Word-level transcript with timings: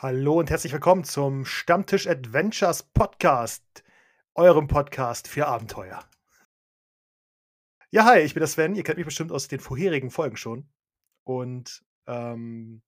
Hallo 0.00 0.38
und 0.38 0.48
herzlich 0.48 0.72
willkommen 0.72 1.02
zum 1.02 1.44
Stammtisch 1.44 2.06
Adventures 2.06 2.84
Podcast, 2.84 3.82
eurem 4.36 4.68
Podcast 4.68 5.26
für 5.26 5.48
Abenteuer. 5.48 6.04
Ja, 7.90 8.04
hi, 8.04 8.20
ich 8.20 8.32
bin 8.32 8.40
der 8.40 8.46
Sven. 8.46 8.76
Ihr 8.76 8.84
kennt 8.84 8.98
mich 8.98 9.06
bestimmt 9.06 9.32
aus 9.32 9.48
den 9.48 9.58
vorherigen 9.58 10.12
Folgen 10.12 10.36
schon. 10.36 10.68
Und 11.24 11.84
ähm, 12.06 12.82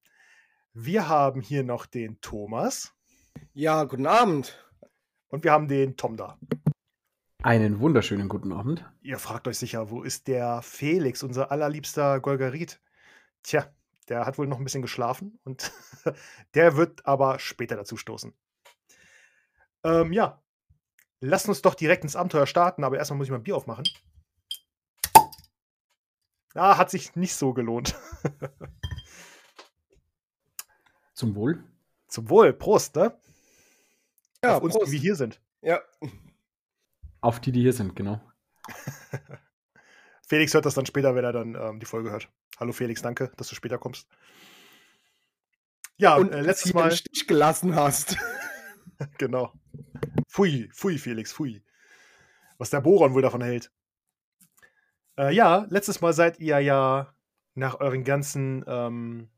wir 0.72 1.08
haben 1.08 1.40
hier 1.40 1.64
noch 1.64 1.86
den 1.86 2.20
Thomas. 2.20 2.94
Ja, 3.54 3.82
guten 3.82 4.06
Abend. 4.06 4.64
Und 5.30 5.42
wir 5.42 5.50
haben 5.50 5.66
den 5.66 5.96
Tom 5.96 6.16
da. 6.16 6.38
Einen 7.42 7.80
wunderschönen 7.80 8.28
guten 8.28 8.52
Abend. 8.52 8.88
Ihr 9.00 9.18
fragt 9.18 9.48
euch 9.48 9.58
sicher, 9.58 9.90
wo 9.90 10.04
ist 10.04 10.28
der 10.28 10.62
Felix, 10.62 11.24
unser 11.24 11.50
allerliebster 11.50 12.20
Golgarit? 12.20 12.80
Tja, 13.42 13.66
der 14.10 14.26
hat 14.26 14.36
wohl 14.38 14.48
noch 14.48 14.58
ein 14.58 14.64
bisschen 14.64 14.82
geschlafen 14.82 15.38
und 15.44 15.72
der 16.54 16.76
wird 16.76 17.06
aber 17.06 17.38
später 17.38 17.76
dazu 17.76 17.96
stoßen. 17.96 18.34
Ähm, 19.84 20.12
ja, 20.12 20.42
lasst 21.20 21.48
uns 21.48 21.62
doch 21.62 21.74
direkt 21.74 22.02
ins 22.02 22.16
Abenteuer 22.16 22.46
starten, 22.46 22.84
aber 22.84 22.98
erstmal 22.98 23.16
muss 23.16 23.28
ich 23.28 23.30
mal 23.30 23.38
ein 23.38 23.44
Bier 23.44 23.56
aufmachen. 23.56 23.84
Ah, 26.54 26.76
hat 26.76 26.90
sich 26.90 27.14
nicht 27.14 27.34
so 27.36 27.54
gelohnt. 27.54 27.96
Zum 31.14 31.36
Wohl. 31.36 31.62
Zum 32.08 32.28
Wohl, 32.28 32.52
Prost, 32.52 32.96
ne? 32.96 33.16
Ja, 34.42 34.56
Auf 34.56 34.64
uns, 34.64 34.74
Prost. 34.74 34.88
die 34.88 34.92
wir 34.92 35.00
hier 35.00 35.14
sind. 35.14 35.40
Ja, 35.62 35.80
Auf 37.20 37.38
die, 37.40 37.52
die 37.52 37.60
hier 37.60 37.72
sind, 37.72 37.94
genau. 37.94 38.20
Felix 40.30 40.54
hört 40.54 40.64
das 40.64 40.74
dann 40.74 40.86
später, 40.86 41.16
wenn 41.16 41.24
er 41.24 41.32
dann 41.32 41.56
ähm, 41.56 41.80
die 41.80 41.86
Folge 41.86 42.12
hört. 42.12 42.28
Hallo 42.60 42.70
Felix, 42.70 43.02
danke, 43.02 43.32
dass 43.36 43.48
du 43.48 43.56
später 43.56 43.78
kommst. 43.78 44.06
Ja, 45.96 46.14
und 46.14 46.32
äh, 46.32 46.40
letztes 46.40 46.70
du 46.70 46.78
Mal. 46.78 46.90
im 46.90 46.94
Stich 46.94 47.26
gelassen 47.26 47.74
hast. 47.74 48.16
Genau. 49.18 49.52
Pfui, 50.28 50.70
pfui, 50.72 50.98
Felix, 50.98 51.32
pfui. 51.32 51.64
Was 52.58 52.70
der 52.70 52.80
Boron 52.80 53.12
wohl 53.14 53.22
davon 53.22 53.42
hält. 53.42 53.72
Äh, 55.18 55.34
ja, 55.34 55.66
letztes 55.68 56.00
Mal 56.00 56.12
seid 56.12 56.38
ihr 56.38 56.60
ja 56.60 57.12
nach 57.54 57.80
euren 57.80 58.04
ganzen, 58.04 58.64
ähm, 58.68 59.30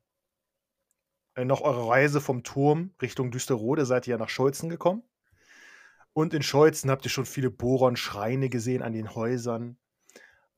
äh, 1.36 1.46
nach 1.46 1.62
eurer 1.62 1.88
Reise 1.88 2.20
vom 2.20 2.42
Turm 2.42 2.94
Richtung 3.00 3.30
Düsterode 3.30 3.86
seid 3.86 4.06
ihr 4.06 4.12
ja 4.12 4.18
nach 4.18 4.28
Scholzen 4.28 4.68
gekommen. 4.68 5.02
Und 6.12 6.34
in 6.34 6.42
Scholzen 6.42 6.90
habt 6.90 7.06
ihr 7.06 7.10
schon 7.10 7.24
viele 7.24 7.50
Boron-Schreine 7.50 8.50
gesehen 8.50 8.82
an 8.82 8.92
den 8.92 9.14
Häusern. 9.14 9.78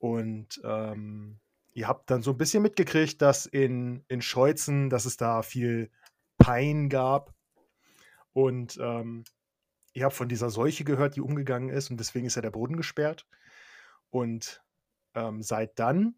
Und 0.05 0.61
ähm, 0.65 1.41
ihr 1.73 1.89
habt 1.89 2.11
dann 2.11 2.21
so 2.21 2.33
ein 2.33 2.37
bisschen 2.37 2.63
mitgekriegt, 2.63 3.23
dass 3.23 3.47
in, 3.47 4.05
in 4.09 4.21
Scholzen, 4.21 4.91
dass 4.91 5.07
es 5.07 5.17
da 5.17 5.41
viel 5.41 5.91
Pein 6.37 6.91
gab. 6.91 7.33
Und 8.35 8.79
ähm, 8.83 9.25
ihr 9.95 10.05
habt 10.05 10.15
von 10.15 10.29
dieser 10.29 10.51
Seuche 10.51 10.85
gehört, 10.85 11.17
die 11.17 11.23
umgegangen 11.23 11.71
ist. 11.71 11.91
Und 11.91 11.99
deswegen 11.99 12.27
ist 12.27 12.35
ja 12.35 12.43
der 12.43 12.51
Boden 12.51 12.77
gesperrt. 12.77 13.27
Und 14.11 14.63
ähm, 15.15 15.43
seit 15.43 15.79
dann, 15.79 16.17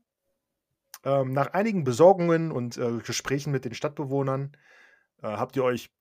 ähm, 1.04 1.30
nach 1.32 1.52
einigen 1.52 1.84
Besorgungen 1.84 2.50
und 2.50 2.76
äh, 2.78 2.98
Gesprächen 2.98 3.52
mit 3.52 3.64
den 3.64 3.74
Stadtbewohnern, 3.74 4.56
äh, 5.22 5.28
habt 5.28 5.54
ihr 5.54 5.62
euch 5.62 5.94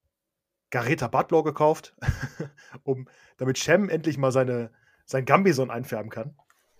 Gareta 0.70 1.06
Butler 1.06 1.44
gekauft, 1.44 1.94
um, 2.82 3.08
damit 3.36 3.58
Shem 3.58 3.88
endlich 3.88 4.18
mal 4.18 4.32
seine, 4.32 4.72
sein 5.04 5.24
Gambison 5.24 5.70
einfärben 5.70 6.10
kann. 6.10 6.36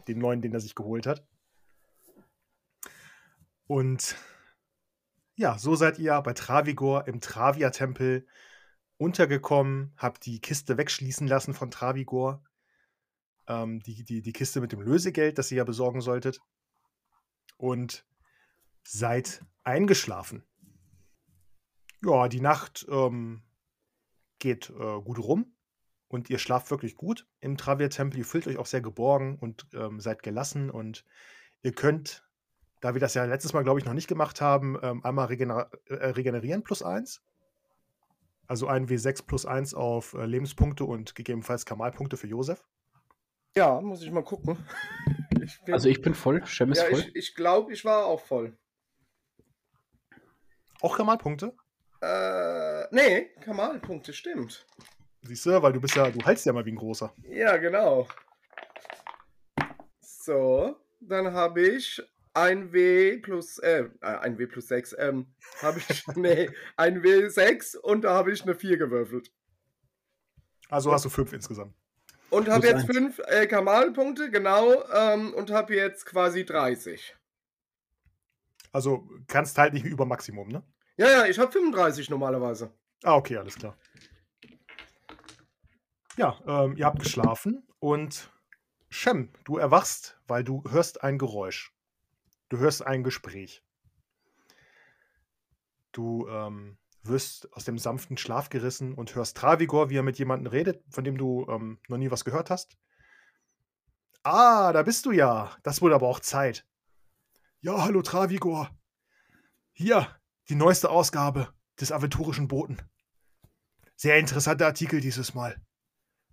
Den 0.08 0.18
neuen, 0.18 0.42
den 0.42 0.52
er 0.52 0.60
sich 0.60 0.74
geholt 0.74 1.06
hat. 1.06 1.26
Und 3.66 4.16
ja, 5.34 5.58
so 5.58 5.74
seid 5.74 5.98
ihr 5.98 6.20
bei 6.22 6.32
Travigor 6.32 7.08
im 7.08 7.20
Travia-Tempel 7.20 8.26
untergekommen, 8.96 9.92
habt 9.96 10.24
die 10.24 10.40
Kiste 10.40 10.78
wegschließen 10.78 11.26
lassen 11.26 11.52
von 11.52 11.70
Travigor. 11.70 12.42
Ähm, 13.48 13.80
die, 13.80 14.04
die, 14.04 14.22
die 14.22 14.32
Kiste 14.32 14.60
mit 14.60 14.72
dem 14.72 14.80
Lösegeld, 14.80 15.38
das 15.38 15.50
ihr 15.50 15.58
ja 15.58 15.64
besorgen 15.64 16.00
solltet. 16.00 16.40
Und 17.58 18.06
seid 18.84 19.44
eingeschlafen. 19.64 20.44
Ja, 22.04 22.28
die 22.28 22.40
Nacht 22.40 22.86
ähm, 22.88 23.42
geht 24.38 24.70
äh, 24.70 25.00
gut 25.00 25.18
rum 25.18 25.55
und 26.08 26.30
ihr 26.30 26.38
schlaft 26.38 26.70
wirklich 26.70 26.96
gut 26.96 27.26
im 27.40 27.56
Travia-Tempel. 27.56 28.18
Ihr 28.18 28.24
fühlt 28.24 28.46
euch 28.46 28.56
auch 28.58 28.66
sehr 28.66 28.80
geborgen 28.80 29.38
und 29.40 29.66
ähm, 29.74 30.00
seid 30.00 30.22
gelassen 30.22 30.70
und 30.70 31.04
ihr 31.62 31.72
könnt, 31.72 32.24
da 32.80 32.94
wir 32.94 33.00
das 33.00 33.14
ja 33.14 33.24
letztes 33.24 33.52
Mal, 33.52 33.64
glaube 33.64 33.80
ich, 33.80 33.84
noch 33.86 33.94
nicht 33.94 34.08
gemacht 34.08 34.40
haben, 34.40 34.78
ähm, 34.82 35.04
einmal 35.04 35.26
regener 35.26 35.70
äh, 35.86 35.94
regenerieren 36.10 36.62
plus 36.62 36.82
eins. 36.82 37.22
Also 38.48 38.68
ein 38.68 38.86
W6 38.88 39.26
plus 39.26 39.44
1 39.44 39.74
auf 39.74 40.14
äh, 40.14 40.24
Lebenspunkte 40.24 40.84
und 40.84 41.16
gegebenenfalls 41.16 41.66
Kamalpunkte 41.66 42.16
für 42.16 42.28
Josef. 42.28 42.64
Ja, 43.56 43.80
muss 43.80 44.02
ich 44.02 44.10
mal 44.10 44.22
gucken. 44.24 44.56
Ich 45.42 45.60
bin- 45.62 45.74
Also 45.74 45.88
ich 45.88 46.00
bin 46.00 46.14
voll, 46.14 46.44
Shem 46.46 46.72
ist 46.72 46.78
ja, 46.82 46.86
voll. 46.88 46.98
ich, 47.00 47.14
ich 47.14 47.34
glaube, 47.36 47.72
ich 47.72 47.84
war 47.84 48.06
auch 48.06 48.20
voll. 48.20 48.56
Auch 50.80 50.96
Kamalpunkte? 50.96 51.54
Äh, 52.00 52.84
nee, 52.94 53.26
Kamalpunkte, 53.42 54.12
stimmt. 54.12 54.66
Siehst 55.26 55.44
du, 55.46 55.60
weil 55.60 55.72
du 55.72 55.80
bist 55.80 55.96
ja, 55.96 56.08
du 56.08 56.24
haltst 56.24 56.46
ja 56.46 56.52
mal 56.52 56.64
wie 56.64 56.72
ein 56.72 56.76
großer. 56.76 57.12
Ja, 57.28 57.56
genau. 57.56 58.06
So, 60.00 60.76
dann 61.00 61.32
habe 61.32 61.62
ich 61.62 62.00
ein 62.32 62.72
W 62.72 63.16
plus, 63.18 63.58
äh, 63.58 63.88
äh, 64.02 64.06
ein 64.06 64.38
W 64.38 64.46
plus 64.46 64.68
6, 64.68 64.94
ähm, 64.98 65.26
habe 65.62 65.80
ich, 65.80 66.06
nee, 66.16 66.50
ein 66.76 67.02
W6 67.02 67.78
und 67.78 68.02
da 68.02 68.14
habe 68.14 68.30
ich 68.30 68.42
eine 68.42 68.54
4 68.54 68.76
gewürfelt. 68.76 69.32
Also 70.68 70.92
hast 70.92 71.04
du 71.04 71.08
fünf 71.08 71.32
insgesamt. 71.32 71.74
Und 72.30 72.48
habe 72.48 72.66
jetzt 72.66 72.88
eins. 72.88 73.16
5 73.16 73.20
äh, 73.26 73.46
Kamalpunkte, 73.46 74.30
genau, 74.30 74.84
ähm, 74.92 75.32
und 75.34 75.50
habe 75.50 75.74
jetzt 75.74 76.06
quasi 76.06 76.44
30. 76.44 77.16
Also 78.72 79.08
kannst 79.26 79.58
halt 79.58 79.72
nicht 79.72 79.86
über 79.86 80.04
Maximum, 80.04 80.48
ne? 80.48 80.62
Ja, 80.98 81.10
ja, 81.10 81.26
ich 81.26 81.38
habe 81.38 81.50
35 81.50 82.10
normalerweise. 82.10 82.70
Ah, 83.02 83.16
okay, 83.16 83.36
alles 83.36 83.56
klar. 83.56 83.76
Ja, 86.16 86.40
ähm, 86.46 86.76
ihr 86.76 86.86
habt 86.86 87.00
geschlafen 87.00 87.66
und 87.78 88.32
Shem, 88.88 89.30
du 89.44 89.58
erwachst, 89.58 90.18
weil 90.26 90.44
du 90.44 90.64
hörst 90.70 91.02
ein 91.02 91.18
Geräusch. 91.18 91.74
Du 92.48 92.56
hörst 92.56 92.86
ein 92.86 93.02
Gespräch. 93.02 93.62
Du 95.92 96.26
ähm, 96.28 96.78
wirst 97.02 97.52
aus 97.52 97.64
dem 97.64 97.78
sanften 97.78 98.16
Schlaf 98.16 98.48
gerissen 98.48 98.94
und 98.94 99.14
hörst 99.14 99.36
Travigor, 99.36 99.90
wie 99.90 99.98
er 99.98 100.02
mit 100.02 100.18
jemandem 100.18 100.50
redet, 100.50 100.82
von 100.88 101.04
dem 101.04 101.18
du 101.18 101.46
ähm, 101.50 101.80
noch 101.88 101.98
nie 101.98 102.10
was 102.10 102.24
gehört 102.24 102.48
hast. 102.48 102.78
Ah, 104.22 104.72
da 104.72 104.82
bist 104.82 105.04
du 105.04 105.12
ja. 105.12 105.54
Das 105.62 105.82
wurde 105.82 105.96
aber 105.96 106.08
auch 106.08 106.20
Zeit. 106.20 106.66
Ja, 107.60 107.84
hallo 107.84 108.00
Travigor. 108.00 108.70
Hier, 109.72 110.08
die 110.48 110.54
neueste 110.54 110.88
Ausgabe 110.88 111.52
des 111.78 111.92
aventurischen 111.92 112.48
Boten. 112.48 112.80
Sehr 113.96 114.18
interessanter 114.18 114.66
Artikel 114.66 115.00
dieses 115.00 115.34
Mal. 115.34 115.60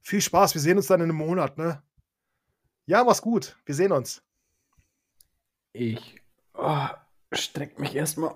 Viel 0.04 0.22
Spaß, 0.22 0.54
wir 0.54 0.62
sehen 0.62 0.76
uns 0.78 0.88
dann 0.88 1.00
in 1.00 1.10
einem 1.10 1.18
Monat, 1.18 1.58
ne? 1.58 1.82
Ja, 2.86 3.06
mach's 3.06 3.22
gut. 3.22 3.58
Wir 3.66 3.74
sehen 3.74 3.94
uns. 3.94 4.22
Ich 5.72 6.22
oh, 6.54 6.88
streck 7.32 7.80
mich 7.80 7.96
erstmal. 7.96 8.36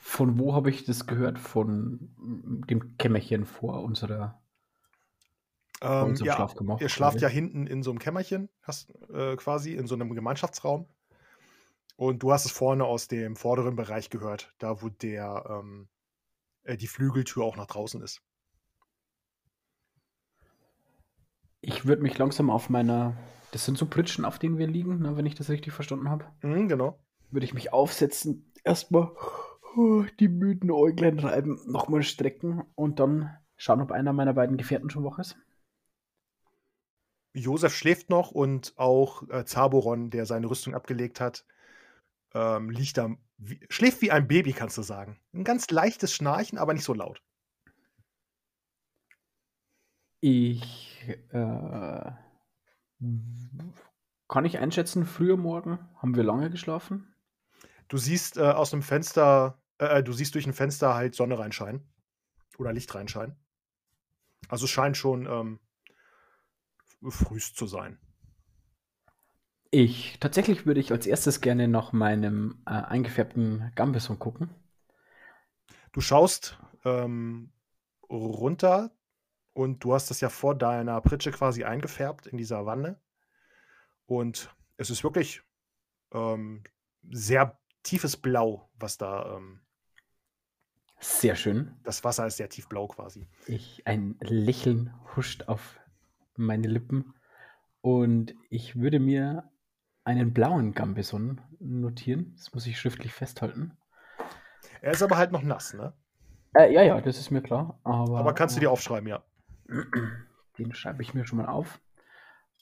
Von 0.00 0.38
wo 0.38 0.54
habe 0.54 0.70
ich 0.70 0.84
das 0.84 1.06
gehört? 1.06 1.38
Von 1.38 2.12
dem 2.18 2.98
Kämmerchen 2.98 3.46
vor 3.46 3.82
unserer. 3.84 4.42
Ähm, 5.80 6.16
ja, 6.16 6.34
Schlafgemach, 6.34 6.80
ihr 6.80 6.88
schlaft 6.88 7.20
ja 7.20 7.28
hinten 7.28 7.68
in 7.68 7.84
so 7.84 7.90
einem 7.90 8.00
Kämmerchen, 8.00 8.48
hast, 8.62 8.90
äh, 9.12 9.36
quasi 9.36 9.74
in 9.74 9.86
so 9.86 9.94
einem 9.94 10.12
Gemeinschaftsraum. 10.12 10.88
Und 11.94 12.24
du 12.24 12.32
hast 12.32 12.44
es 12.44 12.50
vorne 12.50 12.84
aus 12.84 13.06
dem 13.06 13.36
vorderen 13.36 13.76
Bereich 13.76 14.10
gehört, 14.10 14.52
da 14.58 14.82
wo 14.82 14.88
der 14.88 15.44
ähm, 15.48 15.88
äh, 16.64 16.76
die 16.76 16.88
Flügeltür 16.88 17.44
auch 17.44 17.56
nach 17.56 17.66
draußen 17.66 18.02
ist. 18.02 18.20
Ich 21.68 21.84
würde 21.84 22.00
mich 22.00 22.16
langsam 22.16 22.48
auf 22.48 22.70
meiner. 22.70 23.14
Das 23.52 23.66
sind 23.66 23.76
so 23.76 23.84
Pritschen, 23.84 24.24
auf 24.24 24.38
denen 24.38 24.56
wir 24.56 24.66
liegen, 24.66 25.00
ne, 25.00 25.18
wenn 25.18 25.26
ich 25.26 25.34
das 25.34 25.50
richtig 25.50 25.74
verstanden 25.74 26.08
habe. 26.08 26.24
Mhm, 26.40 26.66
genau. 26.66 26.98
Würde 27.30 27.44
ich 27.44 27.52
mich 27.52 27.74
aufsetzen, 27.74 28.50
erstmal 28.64 29.12
oh, 29.76 30.04
die 30.18 30.28
müden 30.28 30.70
Äuglein 30.70 31.18
reiben, 31.18 31.60
nochmal 31.66 32.02
strecken 32.02 32.62
und 32.74 33.00
dann 33.00 33.36
schauen, 33.56 33.82
ob 33.82 33.92
einer 33.92 34.14
meiner 34.14 34.32
beiden 34.32 34.56
Gefährten 34.56 34.88
schon 34.88 35.04
wach 35.04 35.18
ist. 35.18 35.36
Josef 37.34 37.74
schläft 37.74 38.08
noch 38.08 38.30
und 38.30 38.72
auch 38.76 39.28
äh, 39.28 39.44
Zaboron, 39.44 40.08
der 40.08 40.24
seine 40.24 40.48
Rüstung 40.48 40.74
abgelegt 40.74 41.20
hat, 41.20 41.44
ähm, 42.32 42.70
liegt 42.70 42.96
da, 42.96 43.14
wie, 43.36 43.60
schläft 43.68 44.00
wie 44.00 44.10
ein 44.10 44.26
Baby, 44.26 44.54
kannst 44.54 44.78
du 44.78 44.82
sagen. 44.82 45.20
Ein 45.34 45.44
ganz 45.44 45.70
leichtes 45.70 46.14
Schnarchen, 46.14 46.56
aber 46.56 46.72
nicht 46.72 46.84
so 46.84 46.94
laut. 46.94 47.22
Ich 50.20 50.87
äh, 51.08 52.12
kann 54.28 54.44
ich 54.44 54.58
einschätzen, 54.58 55.06
früher 55.06 55.36
morgen 55.36 55.78
haben 55.96 56.16
wir 56.16 56.22
lange 56.22 56.50
geschlafen. 56.50 57.14
Du 57.88 57.96
siehst 57.96 58.36
äh, 58.36 58.42
aus 58.42 58.70
dem 58.70 58.82
Fenster 58.82 59.62
Äh, 59.78 60.02
du 60.02 60.12
siehst 60.12 60.34
durch 60.34 60.46
ein 60.46 60.52
Fenster 60.52 60.94
halt 60.94 61.14
Sonne 61.14 61.38
reinscheinen. 61.38 61.82
Oder 62.58 62.72
Licht 62.72 62.92
reinscheinen. 62.94 63.36
Also 64.48 64.64
es 64.64 64.70
scheint 64.70 64.96
schon 64.96 65.26
ähm, 65.26 65.60
frühst 67.08 67.56
zu 67.56 67.66
sein. 67.66 67.98
Ich 69.70 70.18
tatsächlich 70.18 70.66
würde 70.66 70.80
ich 70.80 70.90
als 70.90 71.06
erstes 71.06 71.40
gerne 71.40 71.68
nach 71.68 71.92
meinem 71.92 72.62
äh, 72.66 72.70
eingefärbten 72.70 73.70
Gambison 73.76 74.18
gucken. 74.18 74.50
Du 75.92 76.00
schaust 76.00 76.58
ähm, 76.84 77.52
runter 78.10 78.90
und 79.58 79.82
du 79.82 79.92
hast 79.92 80.08
das 80.08 80.20
ja 80.20 80.28
vor 80.28 80.54
deiner 80.54 81.00
Pritsche 81.00 81.32
quasi 81.32 81.64
eingefärbt 81.64 82.28
in 82.28 82.38
dieser 82.38 82.64
Wanne. 82.64 83.00
Und 84.06 84.54
es 84.76 84.88
ist 84.88 85.02
wirklich 85.02 85.42
ähm, 86.12 86.62
sehr 87.10 87.58
tiefes 87.82 88.16
Blau, 88.16 88.70
was 88.78 88.98
da. 88.98 89.36
Ähm, 89.36 89.60
Sehr 91.00 91.34
schön. 91.34 91.74
das 91.82 92.04
Wasser 92.04 92.24
ist 92.28 92.36
sehr 92.36 92.48
tiefblau 92.48 92.86
quasi. 92.86 93.26
Ich, 93.46 93.84
ein 93.84 94.16
Lächeln 94.20 94.94
huscht 95.16 95.48
auf 95.48 95.80
meine 96.36 96.68
Lippen 96.68 97.14
und 97.80 98.36
ich 98.50 98.76
würde 98.76 99.00
mir 99.00 99.50
einen 100.04 100.32
blauen 100.32 100.72
Gambison 100.72 101.40
notieren. 101.58 102.34
Das 102.36 102.54
muss 102.54 102.64
ich 102.64 102.78
schriftlich 102.78 103.12
festhalten. 103.12 103.76
Er 104.82 104.92
ist 104.92 105.02
aber 105.02 105.16
halt 105.16 105.32
noch 105.32 105.42
nass, 105.42 105.74
ne? 105.74 105.94
Äh, 106.54 106.72
ja, 106.72 106.82
ja, 106.82 107.00
das 107.00 107.18
ist 107.18 107.32
mir 107.32 107.42
klar. 107.42 107.80
Aber, 107.82 108.20
Aber 108.20 108.34
kannst 108.34 108.54
du 108.54 108.60
dir 108.60 108.70
aufschreiben, 108.70 109.08
ja. 109.08 109.24
Den 110.58 110.74
schreibe 110.74 111.02
ich 111.02 111.14
mir 111.14 111.26
schon 111.26 111.38
mal 111.38 111.46
auf. 111.48 111.80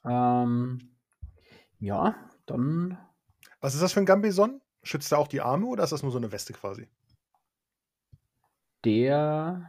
Ähm, 0.05 0.91
ja, 1.79 2.15
dann 2.47 2.99
Was 3.61 3.75
ist 3.75 3.83
das 3.83 3.93
für 3.93 4.01
ein 4.01 4.07
Gambison? 4.07 4.61
Schützt 4.83 5.11
er 5.13 5.19
auch 5.19 5.29
die 5.29 5.41
Arme 5.41 5.67
oder 5.67 5.83
ist 5.85 5.91
das 5.93 6.03
nur 6.03 6.13
so 6.13 6.19
eine 6.19 6.33
Weste 6.33 6.53
quasi? 6.53 6.89
der 8.85 9.69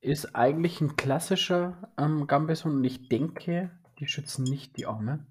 ist 0.00 0.34
eigentlich 0.34 0.80
ein 0.80 0.96
klassischer 0.96 1.92
ähm, 1.98 2.26
Gambison 2.26 2.76
und 2.76 2.84
ich 2.84 3.08
denke, 3.10 3.70
die 3.98 4.06
schützen 4.08 4.44
nicht 4.44 4.78
die 4.78 4.86
Arme. 4.86 5.26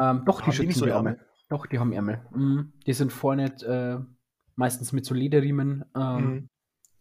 Ähm, 0.00 0.22
doch, 0.24 0.40
die 0.40 0.46
Haben 0.46 0.50
die 0.52 0.56
schützen 0.56 0.66
nicht 0.68 0.78
so 0.78 0.84
die 0.84 0.92
Ärmel? 0.92 1.14
Arme. 1.14 1.26
Doch, 1.48 1.66
die 1.66 1.80
haben 1.80 1.92
Ärmel. 1.92 2.24
Mhm. 2.30 2.72
Die 2.86 2.92
sind 2.92 3.12
vorne 3.12 3.46
äh, 3.62 3.98
meistens 4.54 4.92
mit 4.92 5.04
so 5.04 5.14
Lederriemen 5.14 5.84
ähm, 5.96 6.24
Mhm. 6.24 6.48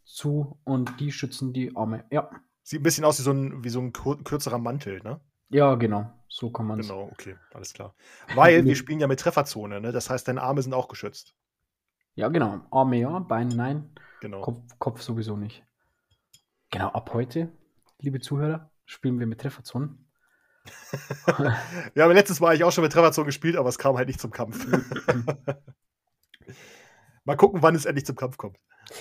Zu 0.08 0.60
und 0.64 1.00
die 1.00 1.12
schützen 1.12 1.54
die 1.54 1.76
Arme. 1.76 2.06
Ja, 2.10 2.30
Sieht 2.64 2.82
ein 2.82 2.84
bisschen 2.84 3.06
aus 3.06 3.18
wie 3.20 3.24
so 3.24 3.32
ein, 3.32 3.64
wie 3.64 3.70
so 3.70 3.80
ein 3.80 3.94
kürzerer 3.94 4.58
Mantel, 4.58 5.02
ne? 5.02 5.22
ja, 5.48 5.76
genau. 5.76 6.12
So 6.28 6.52
kann 6.52 6.66
man 6.66 6.82
es. 6.82 6.90
Genau, 6.90 7.04
okay, 7.04 7.38
alles 7.54 7.72
klar. 7.72 7.96
Weil 8.36 8.66
wir 8.66 8.76
spielen 8.76 9.00
ja 9.00 9.08
mit 9.08 9.22
Trefferzone, 9.22 9.80
ne? 9.80 9.94
Das 9.94 10.10
heißt, 10.10 10.28
deine 10.28 10.42
Arme 10.42 10.62
sind 10.62 10.74
auch 10.74 10.90
geschützt. 10.90 11.34
Ja, 12.16 12.28
genau. 12.28 12.66
Arme 12.70 12.98
ja, 12.98 13.20
Beine 13.20 13.56
nein, 13.56 13.96
Genau. 14.20 14.42
Kopf, 14.42 14.60
Kopf 14.80 15.02
sowieso 15.02 15.38
nicht. 15.38 15.64
Genau, 16.72 16.90
ab 16.90 17.14
heute, 17.14 17.54
liebe 18.00 18.20
Zuhörer, 18.20 18.70
spielen 18.84 19.20
wir 19.20 19.28
mit 19.28 19.40
Trefferzonen. 19.40 20.06
Wir 21.94 22.04
haben 22.04 22.12
letztes 22.12 22.42
Mal 22.42 22.50
eigentlich 22.50 22.66
auch 22.66 22.74
schon 22.74 22.84
mit 22.84 22.92
Trefferzone 22.92 23.28
gespielt, 23.28 23.56
aber 23.56 23.70
es 23.70 23.78
kam 23.78 23.96
halt 23.96 24.10
nicht 24.10 24.20
zum 24.20 24.32
Kampf. 24.32 24.68
Mal 27.28 27.36
gucken, 27.36 27.62
wann 27.62 27.76
es 27.76 27.84
endlich 27.84 28.06
zum 28.06 28.16
Kampf 28.16 28.38
kommt. 28.38 28.58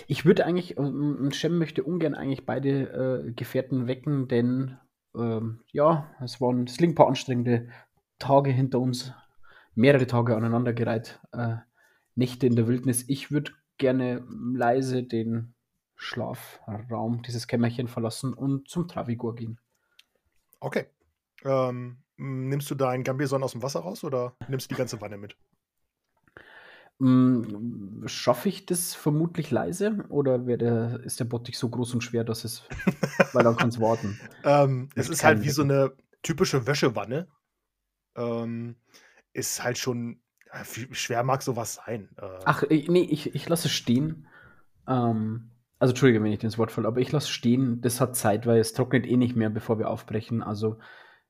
Ich 0.08 0.24
würde 0.24 0.44
eigentlich, 0.44 0.76
ähm, 0.78 1.30
Shem 1.30 1.58
möchte 1.58 1.84
ungern 1.84 2.16
eigentlich 2.16 2.44
beide 2.44 3.24
äh, 3.28 3.32
Gefährten 3.32 3.86
wecken, 3.86 4.26
denn 4.26 4.78
ähm, 5.14 5.60
ja, 5.70 6.10
es 6.20 6.40
waren, 6.40 6.64
es 6.64 6.80
liegen 6.80 6.92
ein 6.92 6.96
paar 6.96 7.06
anstrengende 7.06 7.68
Tage 8.18 8.50
hinter 8.50 8.80
uns, 8.80 9.12
mehrere 9.76 10.08
Tage 10.08 10.36
aneinandergereiht, 10.36 11.20
äh, 11.30 11.58
Nächte 12.16 12.48
in 12.48 12.56
der 12.56 12.66
Wildnis. 12.66 13.04
Ich 13.08 13.30
würde 13.30 13.52
gerne 13.78 14.26
leise 14.28 15.04
den 15.04 15.54
Schlafraum, 15.94 17.22
dieses 17.22 17.46
Kämmerchen 17.46 17.86
verlassen 17.86 18.34
und 18.34 18.68
zum 18.68 18.88
Travigor 18.88 19.36
gehen. 19.36 19.60
Okay. 20.58 20.86
Ähm, 21.44 21.98
nimmst 22.16 22.68
du 22.72 22.74
deinen 22.74 23.04
Gambison 23.04 23.44
aus 23.44 23.52
dem 23.52 23.62
Wasser 23.62 23.80
raus 23.80 24.02
oder 24.02 24.34
nimmst 24.48 24.68
du 24.68 24.74
die 24.74 24.78
ganze 24.78 25.00
Wanne 25.00 25.16
mit? 25.16 25.36
Mm, 26.98 28.06
Schaffe 28.06 28.48
ich 28.48 28.64
das 28.66 28.94
vermutlich 28.94 29.50
leise 29.50 30.04
oder 30.08 30.38
der, 30.38 31.00
ist 31.04 31.20
der 31.20 31.26
Bottich 31.26 31.58
so 31.58 31.68
groß 31.68 31.92
und 31.94 32.00
schwer, 32.02 32.24
dass 32.24 32.44
es, 32.44 32.62
weil 33.34 33.44
dann 33.44 33.56
kann 33.56 33.68
es 33.68 33.80
warten. 33.80 34.18
Ähm, 34.44 34.88
es 34.94 35.08
ist 35.08 35.24
halt 35.24 35.42
wie 35.42 35.50
so 35.50 35.62
eine 35.62 35.92
typische 36.22 36.66
Wäschewanne. 36.66 37.26
Ähm, 38.16 38.76
ist 39.32 39.62
halt 39.62 39.76
schon, 39.76 40.20
wie 40.74 40.94
schwer 40.94 41.24
mag 41.24 41.42
sowas 41.42 41.74
sein? 41.84 42.08
Äh, 42.16 42.28
Ach, 42.44 42.62
ich- 42.62 42.88
nee, 42.88 43.02
ich, 43.02 43.34
ich 43.34 43.48
lasse 43.48 43.66
es 43.68 43.74
stehen. 43.74 44.28
Ähm, 44.86 45.50
also 45.80 45.90
entschuldige, 45.92 46.22
wenn 46.22 46.32
ich 46.32 46.42
ins 46.44 46.58
Wort 46.58 46.70
falle, 46.70 46.86
aber 46.88 47.00
ich 47.00 47.10
lasse 47.12 47.28
stehen. 47.28 47.80
Das 47.80 48.00
hat 48.00 48.16
Zeit, 48.16 48.46
weil 48.46 48.60
es 48.60 48.72
trocknet 48.72 49.04
eh 49.06 49.16
nicht 49.16 49.34
mehr, 49.36 49.50
bevor 49.50 49.78
wir 49.80 49.90
aufbrechen. 49.90 50.42
Also 50.42 50.78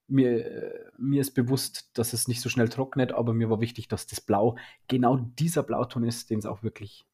mir, 0.08 0.46
äh, 0.46 0.90
mir 0.98 1.20
ist 1.20 1.34
bewusst, 1.34 1.90
dass 1.98 2.12
es 2.12 2.28
nicht 2.28 2.40
so 2.40 2.48
schnell 2.48 2.68
trocknet, 2.68 3.12
aber 3.12 3.32
mir 3.32 3.50
war 3.50 3.60
wichtig, 3.60 3.88
dass 3.88 4.06
das 4.06 4.20
Blau 4.20 4.56
genau 4.88 5.16
dieser 5.16 5.62
Blauton 5.62 6.04
ist, 6.04 6.30
den 6.30 6.38
es 6.38 6.46
auch 6.46 6.62
wirklich 6.62 7.06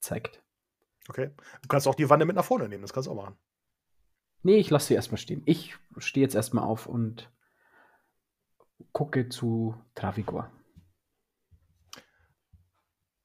zeigt. 0.00 0.42
okay. 1.08 1.30
Du 1.62 1.68
kannst 1.68 1.86
auch 1.86 1.94
die 1.94 2.10
Wanne 2.10 2.24
mit 2.24 2.36
nach 2.36 2.44
vorne 2.44 2.68
nehmen, 2.68 2.82
das 2.82 2.92
kannst 2.92 3.06
du 3.06 3.12
auch 3.12 3.16
machen. 3.16 3.36
Nee, 4.42 4.56
ich 4.56 4.70
lasse 4.70 4.88
sie 4.88 4.94
erstmal 4.94 5.18
stehen. 5.18 5.42
Ich 5.46 5.76
stehe 5.98 6.24
jetzt 6.24 6.34
erstmal 6.34 6.64
auf 6.64 6.86
und 6.86 7.30
gucke 8.92 9.28
zu 9.28 9.76
Travigor. 9.94 10.50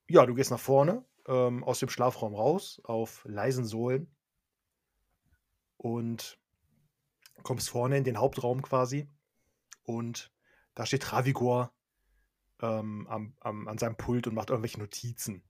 Ja, 0.08 0.26
du 0.26 0.36
gehst 0.36 0.52
nach 0.52 0.60
vorne, 0.60 1.04
ähm, 1.28 1.64
aus 1.64 1.80
dem 1.80 1.90
Schlafraum 1.90 2.36
raus, 2.36 2.80
auf 2.84 3.26
leisen 3.26 3.66
Sohlen 3.66 4.16
und 5.78 6.40
kommst 7.44 7.70
vorne 7.70 7.98
in 7.98 8.04
den 8.04 8.18
Hauptraum 8.18 8.62
quasi. 8.62 9.10
Und 9.84 10.32
da 10.76 10.86
steht 10.86 11.04
Travigor 11.04 11.72
ähm, 12.62 13.08
am, 13.10 13.34
am, 13.40 13.68
an 13.68 13.78
seinem 13.78 13.96
Pult 13.96 14.28
und 14.28 14.36
macht 14.36 14.50
irgendwelche 14.50 14.80
Notizen. 14.80 15.44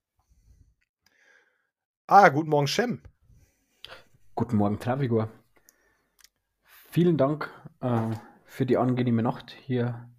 Ah, 2.06 2.30
guten 2.30 2.50
Morgen, 2.50 2.68
Shem. 2.68 3.01
Guten 4.36 4.57
Morgen, 4.57 4.80
Travigor. 4.80 5.30
Vielen 6.63 7.18
Dank 7.18 7.51
äh, 7.81 8.12
für 8.45 8.66
die 8.66 8.78
angenehme 8.78 9.24
Nacht 9.24 9.51
hier 9.51 10.10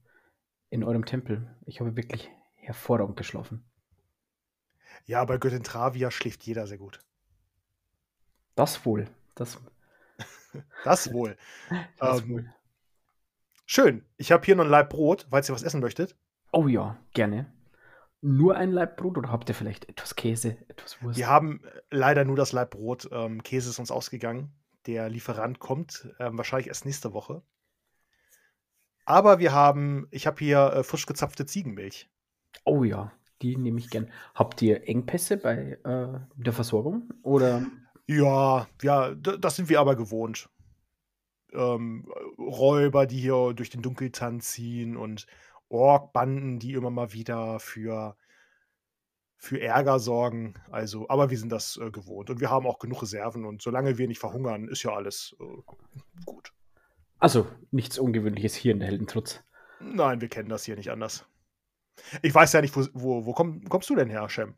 in 0.70 0.84
eurem 0.84 1.04
Tempel. 1.04 1.56
Ich 1.64 1.80
habe 1.80 1.96
wirklich 1.96 2.30
hervorragend 2.54 3.16
geschlafen. 3.16 3.64
Ja, 5.06 5.24
bei 5.24 5.38
Göttin 5.38 5.62
Travia 5.62 6.10
schläft 6.10 6.42
jeder 6.42 6.66
sehr 6.66 6.78
gut. 6.78 7.00
Das 8.54 8.84
wohl. 8.84 9.08
Das, 9.34 9.58
Das 10.84 11.12
wohl. 11.12 11.36
das 11.98 12.22
Ähm, 12.22 12.28
wohl. 12.28 12.54
Schön. 13.66 14.04
Ich 14.16 14.32
habe 14.32 14.44
hier 14.44 14.56
noch 14.56 14.64
ein 14.64 14.70
Laib 14.70 14.90
Brot, 14.90 15.26
falls 15.30 15.48
ihr 15.48 15.54
was 15.54 15.62
essen 15.62 15.80
möchtet. 15.80 16.16
Oh 16.52 16.66
ja, 16.68 16.98
gerne. 17.12 17.52
Nur 18.20 18.56
ein 18.56 18.72
Laib 18.72 18.96
Brot 18.96 19.18
oder 19.18 19.30
habt 19.30 19.48
ihr 19.48 19.54
vielleicht 19.54 19.88
etwas 19.88 20.16
Käse, 20.16 20.56
etwas 20.68 21.02
Wurst? 21.02 21.18
Wir 21.18 21.28
haben 21.28 21.62
äh, 21.64 21.80
leider 21.90 22.24
nur 22.24 22.36
das 22.36 22.52
Laib 22.52 22.70
Brot. 22.70 23.08
Ähm, 23.12 23.42
Käse 23.42 23.70
ist 23.70 23.78
uns 23.78 23.90
ausgegangen. 23.90 24.52
Der 24.86 25.08
Lieferant 25.08 25.58
kommt 25.58 26.08
ähm, 26.18 26.38
wahrscheinlich 26.38 26.68
erst 26.68 26.86
nächste 26.86 27.12
Woche. 27.12 27.42
Aber 29.04 29.38
wir 29.38 29.52
haben, 29.52 30.08
ich 30.10 30.26
habe 30.26 30.38
hier 30.38 30.72
äh, 30.72 30.82
frisch 30.82 31.06
gezapfte 31.06 31.46
Ziegenmilch. 31.46 32.10
Oh 32.64 32.84
ja, 32.84 33.12
die 33.42 33.56
nehme 33.56 33.78
ich 33.78 33.90
gern. 33.90 34.10
Habt 34.34 34.60
ihr 34.62 34.88
Engpässe 34.88 35.36
bei 35.36 35.78
äh, 35.84 36.20
der 36.36 36.52
Versorgung? 36.52 37.12
Oder 37.22 37.66
Ja, 38.08 38.66
ja, 38.82 39.14
das 39.14 39.56
sind 39.56 39.68
wir 39.68 39.80
aber 39.80 39.94
gewohnt. 39.94 40.48
Ähm, 41.52 42.10
Räuber, 42.38 43.06
die 43.06 43.20
hier 43.20 43.52
durch 43.54 43.68
den 43.68 43.82
Dunkeltanz 43.82 44.52
ziehen 44.52 44.96
und 44.96 45.26
Orkbanden, 45.68 46.58
die 46.58 46.72
immer 46.72 46.90
mal 46.90 47.12
wieder 47.12 47.60
für, 47.60 48.16
für 49.36 49.60
Ärger 49.60 49.98
sorgen. 49.98 50.54
Also, 50.70 51.06
aber 51.10 51.28
wir 51.28 51.38
sind 51.38 51.52
das 51.52 51.76
äh, 51.76 51.90
gewohnt 51.90 52.30
und 52.30 52.40
wir 52.40 52.50
haben 52.50 52.66
auch 52.66 52.78
genug 52.78 53.02
Reserven 53.02 53.44
und 53.44 53.60
solange 53.60 53.98
wir 53.98 54.08
nicht 54.08 54.20
verhungern, 54.20 54.68
ist 54.68 54.82
ja 54.82 54.92
alles 54.94 55.36
äh, 55.38 56.24
gut. 56.24 56.52
also 57.18 57.46
nichts 57.70 57.98
Ungewöhnliches 57.98 58.54
hier 58.54 58.72
in 58.72 58.80
der 58.80 58.88
Heldentrutz. 58.88 59.42
Nein, 59.80 60.22
wir 60.22 60.28
kennen 60.28 60.48
das 60.48 60.64
hier 60.64 60.76
nicht 60.76 60.90
anders. 60.90 61.26
Ich 62.22 62.34
weiß 62.34 62.54
ja 62.54 62.62
nicht, 62.62 62.74
wo, 62.74 62.86
wo, 62.94 63.26
wo 63.26 63.32
komm, 63.34 63.64
kommst 63.68 63.90
du 63.90 63.94
denn 63.94 64.08
her, 64.08 64.28
Shem? 64.30 64.54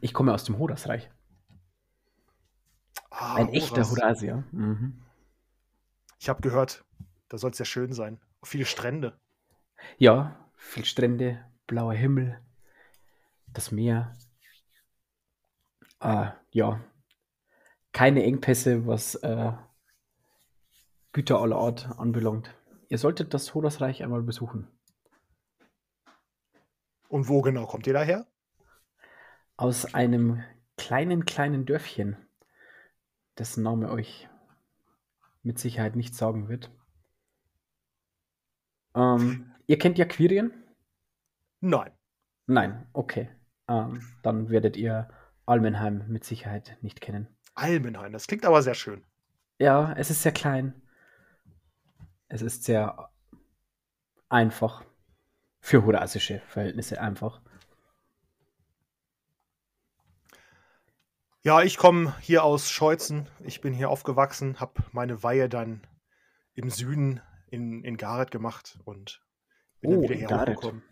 Ich 0.00 0.12
komme 0.12 0.34
aus 0.34 0.44
dem 0.44 0.58
Hodasreich. 0.58 1.10
Ah, 3.10 3.36
Ein 3.36 3.48
echter 3.48 3.76
Horas. 3.76 3.90
Hodasier. 3.90 4.44
Mhm. 4.52 5.02
Ich 6.18 6.28
habe 6.28 6.40
gehört, 6.42 6.84
da 7.28 7.38
soll 7.38 7.50
es 7.50 7.56
sehr 7.56 7.66
schön 7.66 7.92
sein. 7.92 8.20
Viele 8.42 8.64
Strände. 8.64 9.18
Ja, 9.96 10.50
viel 10.56 10.84
Strände, 10.84 11.44
blauer 11.66 11.94
Himmel, 11.94 12.40
das 13.52 13.70
Meer. 13.70 14.16
Ah, 16.00 16.34
ja, 16.50 16.80
keine 17.92 18.22
Engpässe, 18.24 18.86
was 18.86 19.16
äh, 19.16 19.52
Güter 21.12 21.40
aller 21.40 21.56
Art 21.56 21.98
anbelangt. 21.98 22.54
Ihr 22.88 22.98
solltet 22.98 23.34
das 23.34 23.54
Hodasreich 23.54 24.02
einmal 24.02 24.22
besuchen. 24.22 24.68
Und 27.08 27.28
wo 27.28 27.42
genau 27.42 27.66
kommt 27.66 27.86
ihr 27.86 27.94
daher? 27.94 28.26
aus 29.56 29.92
einem 29.92 30.40
kleinen, 30.76 31.24
kleinen 31.24 31.66
Dörfchen, 31.66 32.16
dessen 33.38 33.62
Name 33.62 33.90
euch 33.90 34.28
mit 35.42 35.58
Sicherheit 35.58 35.96
nicht 35.96 36.14
sagen 36.14 36.48
wird. 36.48 36.70
Ähm, 38.94 39.52
ihr 39.66 39.78
kennt 39.78 39.98
ja 39.98 40.04
Quirien? 40.04 40.52
Nein. 41.60 41.90
Nein, 42.46 42.86
okay. 42.92 43.28
Ähm, 43.68 44.02
dann 44.22 44.50
werdet 44.50 44.76
ihr 44.76 45.08
Almenheim 45.46 46.04
mit 46.08 46.24
Sicherheit 46.24 46.78
nicht 46.82 47.00
kennen. 47.00 47.28
Almenheim, 47.54 48.12
das 48.12 48.26
klingt 48.26 48.46
aber 48.46 48.62
sehr 48.62 48.74
schön. 48.74 49.04
Ja, 49.58 49.92
es 49.94 50.10
ist 50.10 50.22
sehr 50.22 50.32
klein. 50.32 50.80
Es 52.28 52.42
ist 52.42 52.64
sehr 52.64 53.10
einfach. 54.28 54.84
Für 55.60 55.84
hurasische 55.84 56.40
Verhältnisse 56.46 57.00
einfach. 57.00 57.42
Ja, 61.48 61.62
ich 61.62 61.78
komme 61.78 62.14
hier 62.20 62.44
aus 62.44 62.70
Scheuzen. 62.70 63.26
Ich 63.42 63.62
bin 63.62 63.72
hier 63.72 63.88
aufgewachsen, 63.88 64.60
habe 64.60 64.82
meine 64.92 65.22
Weihe 65.22 65.48
dann 65.48 65.80
im 66.52 66.68
Süden 66.68 67.22
in, 67.46 67.82
in 67.84 67.96
Gareth 67.96 68.30
gemacht 68.30 68.78
und 68.84 69.24
bin 69.80 69.92
dann 69.92 70.00
Oh, 70.00 70.02
wieder 70.02 70.14
hier 70.14 70.26
Gareth. 70.28 70.58
hochgekommen. 70.58 70.82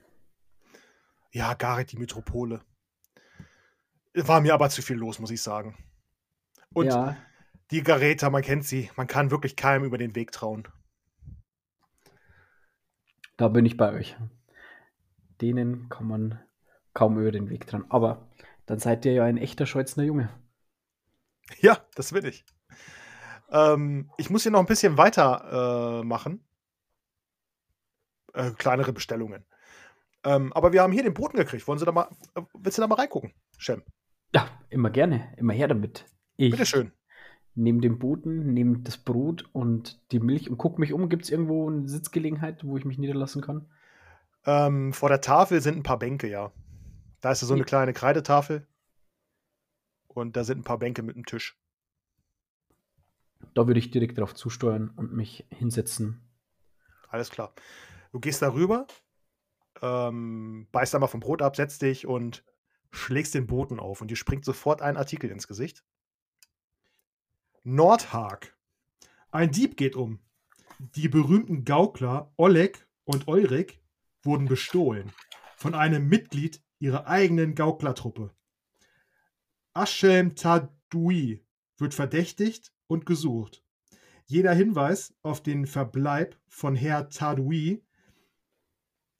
Ja, 1.30 1.52
Gareth, 1.52 1.92
die 1.92 1.98
Metropole. 1.98 2.62
War 4.14 4.40
mir 4.40 4.54
aber 4.54 4.70
zu 4.70 4.80
viel 4.80 4.96
los, 4.96 5.18
muss 5.18 5.30
ich 5.30 5.42
sagen. 5.42 5.76
Und 6.72 6.86
ja, 6.86 7.18
die 7.70 7.82
Gareter, 7.82 8.30
man 8.30 8.40
kennt 8.40 8.64
sie, 8.64 8.90
man 8.96 9.06
kann 9.06 9.30
wirklich 9.30 9.56
keinem 9.56 9.84
über 9.84 9.98
den 9.98 10.14
Weg 10.14 10.32
trauen. 10.32 10.66
da 13.36 13.48
bin 13.48 13.66
ich 13.66 13.76
bei 13.76 13.92
euch. 13.92 14.16
Denen 15.42 15.90
kann 15.90 16.06
man 16.06 16.40
kaum 16.94 17.18
über 17.18 17.30
den 17.30 17.50
Weg 17.50 17.66
dran. 17.66 17.84
Aber 17.90 18.26
dann 18.64 18.78
seid 18.78 19.04
ihr 19.04 19.12
ja 19.12 19.25
ein 19.25 19.36
echter 19.36 19.66
Scheuzner 19.66 20.04
Junge. 20.04 20.30
Ja, 21.60 21.78
das 21.94 22.12
will 22.12 22.24
ich. 22.24 22.44
Ähm, 23.50 24.10
ich 24.16 24.30
muss 24.30 24.42
hier 24.42 24.52
noch 24.52 24.60
ein 24.60 24.66
bisschen 24.66 24.98
weiter 24.98 26.00
äh, 26.00 26.04
machen. 26.04 26.44
Äh, 28.34 28.50
kleinere 28.52 28.92
Bestellungen. 28.92 29.44
Ähm, 30.24 30.52
aber 30.52 30.72
wir 30.72 30.82
haben 30.82 30.92
hier 30.92 31.04
den 31.04 31.14
Boten 31.14 31.36
gekriegt. 31.36 31.66
Wollen 31.68 31.78
Sie 31.78 31.84
da 31.84 31.92
mal, 31.92 32.08
äh, 32.34 32.42
willst 32.54 32.78
du 32.78 32.82
da 32.82 32.88
mal 32.88 32.96
reingucken, 32.96 33.32
Shem? 33.58 33.82
Ja, 34.34 34.48
immer 34.70 34.90
gerne. 34.90 35.32
Immer 35.36 35.52
her 35.52 35.68
damit. 35.68 36.04
Ich 36.36 36.50
Bitteschön. 36.50 36.92
nehme 37.54 37.80
den 37.80 37.98
Boden, 37.98 38.52
nehme 38.52 38.80
das 38.80 38.98
Brot 38.98 39.48
und 39.52 40.10
die 40.12 40.18
Milch 40.18 40.50
und 40.50 40.58
gucke 40.58 40.80
mich 40.80 40.92
um. 40.92 41.08
Gibt 41.08 41.24
es 41.24 41.30
irgendwo 41.30 41.70
eine 41.70 41.88
Sitzgelegenheit, 41.88 42.64
wo 42.64 42.76
ich 42.76 42.84
mich 42.84 42.98
niederlassen 42.98 43.40
kann? 43.40 43.70
Ähm, 44.44 44.92
vor 44.92 45.08
der 45.08 45.20
Tafel 45.20 45.60
sind 45.60 45.76
ein 45.76 45.82
paar 45.82 45.98
Bänke, 45.98 46.28
ja. 46.28 46.52
Da 47.20 47.30
ist 47.30 47.40
so 47.40 47.54
eine 47.54 47.64
kleine 47.64 47.92
Kreidetafel. 47.92 48.66
Und 50.16 50.35
da 50.35 50.44
sind 50.44 50.61
ein 50.61 50.64
paar 50.64 50.78
Bänke 50.78 51.02
mit 51.02 51.14
einem 51.14 51.26
Tisch. 51.26 51.58
Da 53.52 53.66
würde 53.66 53.78
ich 53.78 53.90
direkt 53.90 54.16
darauf 54.16 54.35
zusteuern 54.35 54.90
und 54.96 55.12
mich 55.12 55.46
hinsetzen. 55.50 56.23
Alles 57.08 57.30
klar. 57.30 57.54
Du 58.12 58.20
gehst 58.20 58.40
da 58.40 58.52
rüber, 58.52 58.87
ähm, 59.82 60.68
beißt 60.73 60.94
da 60.94 60.99
mal 60.99 61.06
vom 61.06 61.20
Brot 61.20 61.42
ab, 61.42 61.54
setzt 61.54 61.82
dich 61.82 62.06
und 62.06 62.44
schlägst 62.90 63.35
den 63.35 63.46
Boten 63.46 63.78
auf. 63.78 64.00
Und 64.00 64.11
dir 64.11 64.16
springt 64.16 64.46
sofort 64.46 64.80
ein 64.80 64.96
Artikel 64.96 65.30
ins 65.30 65.46
Gesicht. 65.46 65.85
Nordhag. 67.62 68.56
Ein 69.30 69.50
Dieb 69.50 69.76
geht 69.76 69.96
um. 69.96 70.20
Die 70.78 71.08
berühmten 71.08 71.64
Gaukler 71.64 72.32
Oleg 72.37 72.87
und 73.04 73.28
Eurik 73.28 73.82
wurden 74.23 74.46
bestohlen 74.46 75.12
von 75.56 75.75
einem 75.75 76.08
Mitglied 76.08 76.62
ihrer 76.78 77.06
eigenen 77.06 77.54
Gauklertruppe. 77.54 78.35
Aschelm 79.76 80.35
Tadui 80.35 81.45
wird 81.76 81.92
verdächtigt 81.92 82.73
und 82.87 83.04
gesucht. 83.04 83.62
Jeder 84.25 84.54
Hinweis 84.54 85.14
auf 85.23 85.42
den 85.42 85.66
Verbleib 85.66 86.37
von 86.49 86.75
Herr 86.75 87.11
Tadui, 87.11 87.85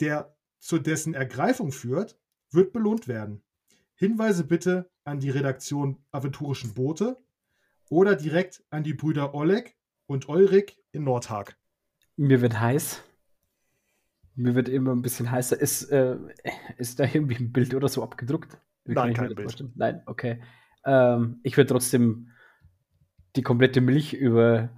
der 0.01 0.35
zu 0.59 0.79
dessen 0.79 1.13
Ergreifung 1.13 1.73
führt, 1.73 2.19
wird 2.51 2.73
belohnt 2.73 3.07
werden. 3.07 3.43
Hinweise 3.95 4.45
bitte 4.45 4.91
an 5.05 5.21
die 5.21 5.31
Redaktion 5.31 6.03
Aventurischen 6.11 6.73
Boote 6.73 7.23
oder 7.91 8.17
direkt 8.17 8.65
an 8.71 8.83
die 8.83 8.95
Brüder 8.95 9.35
Oleg 9.35 9.77
und 10.07 10.29
Eurik 10.29 10.83
in 10.91 11.05
Nordhag. 11.05 11.57
Mir 12.17 12.41
wird 12.41 12.59
heiß. 12.59 13.03
Mir 14.35 14.55
wird 14.55 14.71
immer 14.71 14.93
ein 14.93 15.03
bisschen 15.03 15.31
heißer. 15.31 15.61
Ist, 15.61 15.85
äh, 15.91 16.17
ist 16.79 16.99
da 16.99 17.05
irgendwie 17.05 17.37
ein 17.37 17.53
Bild 17.53 17.75
oder 17.75 17.89
so 17.89 18.03
abgedruckt? 18.03 18.59
Wie 18.87 18.95
Nein, 18.95 19.14
kein 19.14 19.28
Bild. 19.28 19.43
vorstellen? 19.43 19.73
Nein, 19.75 20.02
okay. 20.07 20.40
Ähm, 20.85 21.40
ich 21.43 21.57
würde 21.57 21.69
trotzdem 21.73 22.31
die 23.35 23.43
komplette 23.43 23.81
Milch 23.81 24.12
über 24.12 24.71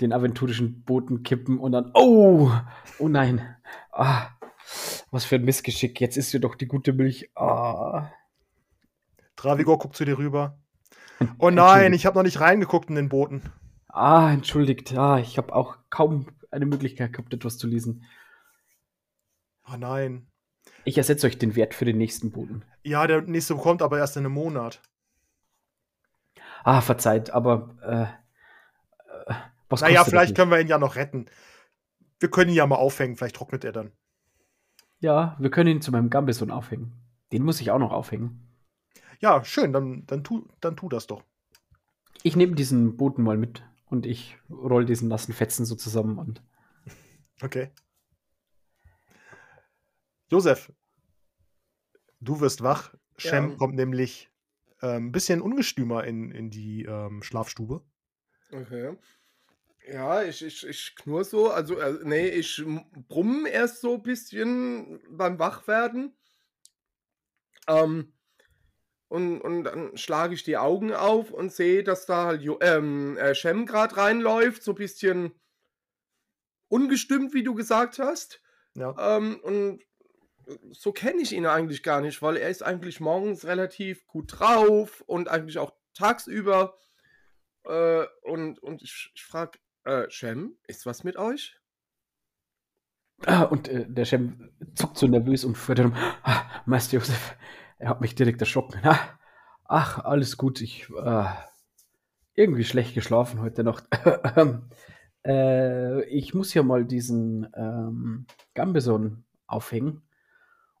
den 0.00 0.12
aventurischen 0.12 0.82
Boten 0.84 1.22
kippen 1.22 1.58
und 1.58 1.72
dann, 1.72 1.90
oh, 1.94 2.50
oh 2.98 3.08
nein. 3.08 3.56
Ah, 3.92 4.28
was 5.10 5.24
für 5.24 5.36
ein 5.36 5.44
Missgeschick. 5.44 6.00
Jetzt 6.00 6.16
ist 6.16 6.32
ja 6.32 6.38
doch 6.40 6.54
die 6.54 6.66
gute 6.66 6.92
Milch. 6.92 7.30
Ah. 7.36 8.10
Travigor 9.36 9.78
guckt 9.78 9.96
zu 9.96 10.04
dir 10.04 10.18
rüber. 10.18 10.58
Oh 11.38 11.50
nein, 11.50 11.92
ich 11.92 12.06
habe 12.06 12.16
noch 12.18 12.22
nicht 12.22 12.40
reingeguckt 12.40 12.88
in 12.88 12.94
den 12.94 13.10
Boten. 13.10 13.42
Ah, 13.88 14.32
entschuldigt. 14.32 14.96
Ah, 14.96 15.18
ich 15.18 15.36
habe 15.36 15.54
auch 15.54 15.76
kaum 15.90 16.26
eine 16.50 16.66
Möglichkeit 16.66 17.12
gehabt, 17.12 17.34
etwas 17.34 17.58
zu 17.58 17.66
lesen. 17.66 18.04
Oh 19.70 19.76
nein. 19.76 20.29
Ich 20.84 20.98
ersetze 20.98 21.26
euch 21.26 21.38
den 21.38 21.56
Wert 21.56 21.74
für 21.74 21.84
den 21.84 21.98
nächsten 21.98 22.30
Boten. 22.30 22.64
Ja, 22.82 23.06
der 23.06 23.22
nächste 23.22 23.54
kommt 23.56 23.82
aber 23.82 23.98
erst 23.98 24.16
in 24.16 24.24
einem 24.24 24.34
Monat. 24.34 24.80
Ah, 26.64 26.80
verzeiht, 26.80 27.30
aber 27.30 27.76
äh, 27.82 29.30
äh, 29.30 29.34
was 29.68 29.80
Naja, 29.80 30.04
vielleicht 30.04 30.34
können 30.34 30.50
wir 30.50 30.60
ihn 30.60 30.68
ja 30.68 30.78
noch 30.78 30.96
retten. 30.96 31.26
Wir 32.18 32.30
können 32.30 32.50
ihn 32.50 32.56
ja 32.56 32.66
mal 32.66 32.76
aufhängen, 32.76 33.16
vielleicht 33.16 33.36
trocknet 33.36 33.64
er 33.64 33.72
dann. 33.72 33.92
Ja, 35.00 35.36
wir 35.38 35.50
können 35.50 35.70
ihn 35.70 35.82
zu 35.82 35.90
meinem 35.90 36.10
Gambison 36.10 36.50
aufhängen. 36.50 36.92
Den 37.32 37.42
muss 37.42 37.60
ich 37.60 37.70
auch 37.70 37.78
noch 37.78 37.92
aufhängen. 37.92 38.46
Ja, 39.20 39.44
schön, 39.44 39.72
dann, 39.72 40.04
dann, 40.06 40.24
tu, 40.24 40.48
dann 40.60 40.76
tu 40.76 40.88
das 40.88 41.06
doch. 41.06 41.22
Ich 42.22 42.36
nehme 42.36 42.54
diesen 42.54 42.96
Boten 42.96 43.22
mal 43.22 43.38
mit 43.38 43.62
und 43.86 44.04
ich 44.04 44.36
roll 44.50 44.84
diesen 44.84 45.08
nassen 45.08 45.32
Fetzen 45.32 45.64
so 45.64 45.74
zusammen 45.74 46.18
und 46.18 46.42
Okay. 47.42 47.70
Josef, 50.30 50.72
du 52.20 52.40
wirst 52.40 52.62
wach. 52.62 52.94
Shem 53.16 53.50
Ja. 53.50 53.56
kommt 53.56 53.74
nämlich 53.74 54.30
ähm, 54.80 55.06
ein 55.06 55.12
bisschen 55.12 55.42
ungestümer 55.42 56.04
in, 56.04 56.30
in 56.30 56.50
die 56.50 56.84
ähm, 56.84 57.22
Schlafstube. 57.22 57.84
Okay. 58.52 58.96
Ja, 59.86 60.22
ich, 60.22 60.42
ich, 60.44 60.66
ich 60.66 60.94
knurr 60.94 61.24
so, 61.24 61.50
also, 61.50 61.78
äh, 61.78 61.98
nee, 62.04 62.28
ich 62.28 62.62
brumm 63.08 63.46
erst 63.46 63.80
so 63.80 63.94
ein 63.94 64.02
bisschen 64.02 65.00
beim 65.08 65.38
Wachwerden. 65.38 66.16
Ähm, 67.66 68.12
und, 69.08 69.40
und 69.40 69.64
dann 69.64 69.96
schlage 69.96 70.34
ich 70.34 70.44
die 70.44 70.56
Augen 70.56 70.92
auf 70.92 71.32
und 71.32 71.52
sehe, 71.52 71.82
dass 71.82 72.06
da 72.06 72.26
halt 72.26 72.48
ähm, 72.60 73.16
äh, 73.16 73.34
Shem 73.34 73.66
gerade 73.66 73.96
reinläuft, 73.96 74.62
so 74.62 74.72
ein 74.72 74.76
bisschen 74.76 75.32
ungestimmt, 76.68 77.34
wie 77.34 77.42
du 77.42 77.54
gesagt 77.54 77.98
hast. 77.98 78.40
Ja. 78.74 79.16
Ähm, 79.16 79.40
und 79.42 79.82
so 80.72 80.92
kenne 80.92 81.20
ich 81.22 81.32
ihn 81.32 81.46
eigentlich 81.46 81.82
gar 81.82 82.00
nicht, 82.00 82.22
weil 82.22 82.36
er 82.36 82.48
ist 82.48 82.62
eigentlich 82.62 83.00
morgens 83.00 83.46
relativ 83.46 84.06
gut 84.06 84.38
drauf 84.38 85.02
und 85.06 85.28
eigentlich 85.28 85.58
auch 85.58 85.72
tagsüber. 85.94 86.74
Äh, 87.64 88.04
und, 88.22 88.58
und 88.60 88.82
ich, 88.82 89.10
ich 89.14 89.24
frage, 89.24 89.58
äh, 89.84 90.08
Shem, 90.10 90.56
ist 90.66 90.86
was 90.86 91.04
mit 91.04 91.16
euch? 91.16 91.60
Ah, 93.26 93.42
und 93.42 93.68
äh, 93.68 93.86
der 93.86 94.04
Chem 94.04 94.50
zuckt 94.74 94.96
so 94.96 95.06
nervös 95.06 95.44
und 95.44 95.56
fährt 95.56 95.78
herum. 95.78 95.94
Ah, 96.22 96.44
Meister 96.64 96.98
Josef, 96.98 97.36
er 97.78 97.90
hat 97.90 98.00
mich 98.00 98.14
direkt 98.14 98.40
erschrocken. 98.40 98.80
Ah, 98.82 99.18
ach, 99.64 99.98
alles 99.98 100.38
gut, 100.38 100.60
ich 100.60 100.88
äh, 100.90 101.24
irgendwie 102.34 102.64
schlecht 102.64 102.94
geschlafen 102.94 103.40
heute 103.40 103.62
Nacht. 103.62 103.84
äh, 105.26 106.02
ich 106.04 106.32
muss 106.32 106.54
ja 106.54 106.62
mal 106.62 106.86
diesen 106.86 107.46
ähm, 107.54 108.26
Gambison 108.54 109.24
aufhängen. 109.46 110.02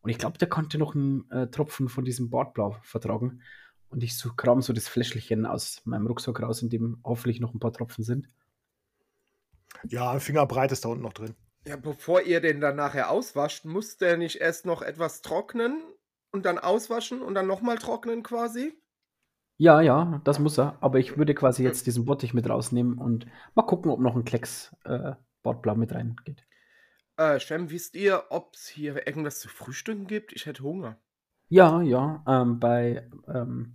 Und 0.02 0.10
ich 0.10 0.18
glaube, 0.18 0.38
der 0.38 0.48
konnte 0.48 0.78
noch 0.78 0.94
einen 0.94 1.30
äh, 1.30 1.48
Tropfen 1.48 1.88
von 1.88 2.04
diesem 2.04 2.30
Bordblau 2.30 2.76
vertragen. 2.82 3.42
Und 3.88 4.02
ich 4.02 4.16
so 4.16 4.32
kram 4.32 4.62
so 4.62 4.72
das 4.72 4.88
Fläschchen 4.88 5.46
aus 5.46 5.82
meinem 5.84 6.06
Rucksack 6.06 6.40
raus, 6.40 6.62
in 6.62 6.70
dem 6.70 7.00
hoffentlich 7.04 7.40
noch 7.40 7.52
ein 7.52 7.60
paar 7.60 7.72
Tropfen 7.72 8.04
sind. 8.04 8.28
Ja, 9.84 10.10
ein 10.10 10.20
Fingerbreit 10.20 10.72
ist 10.72 10.84
da 10.84 10.88
unten 10.88 11.02
noch 11.02 11.12
drin. 11.12 11.34
Ja, 11.66 11.76
bevor 11.76 12.22
ihr 12.22 12.40
den 12.40 12.60
dann 12.60 12.76
nachher 12.76 13.10
auswascht, 13.10 13.64
muss 13.64 13.96
der 13.98 14.16
nicht 14.16 14.36
erst 14.36 14.64
noch 14.64 14.80
etwas 14.80 15.20
trocknen 15.22 15.82
und 16.32 16.46
dann 16.46 16.58
auswaschen 16.58 17.20
und 17.20 17.34
dann 17.34 17.46
nochmal 17.46 17.76
trocknen 17.76 18.22
quasi? 18.22 18.72
Ja, 19.58 19.82
ja, 19.82 20.22
das 20.24 20.38
muss 20.38 20.58
er. 20.58 20.78
Aber 20.80 20.98
ich 20.98 21.18
würde 21.18 21.34
quasi 21.34 21.62
jetzt 21.62 21.86
diesen 21.86 22.06
Bottich 22.06 22.32
mit 22.32 22.48
rausnehmen 22.48 22.96
und 22.96 23.26
mal 23.54 23.62
gucken, 23.64 23.90
ob 23.90 24.00
noch 24.00 24.16
ein 24.16 24.24
Klecks 24.24 24.74
äh, 24.84 25.12
Bordblau 25.42 25.74
mit 25.74 25.92
reingeht. 25.92 26.46
Äh, 27.20 27.38
Shem, 27.38 27.68
wisst 27.68 27.96
ihr, 27.96 28.24
ob 28.30 28.54
es 28.54 28.66
hier 28.66 29.06
irgendwas 29.06 29.40
zu 29.40 29.50
frühstücken 29.50 30.06
gibt? 30.06 30.32
Ich 30.32 30.46
hätte 30.46 30.62
Hunger. 30.62 30.96
Ja, 31.50 31.82
ja, 31.82 32.24
ähm, 32.26 32.58
bei 32.58 33.10
ähm, 33.28 33.74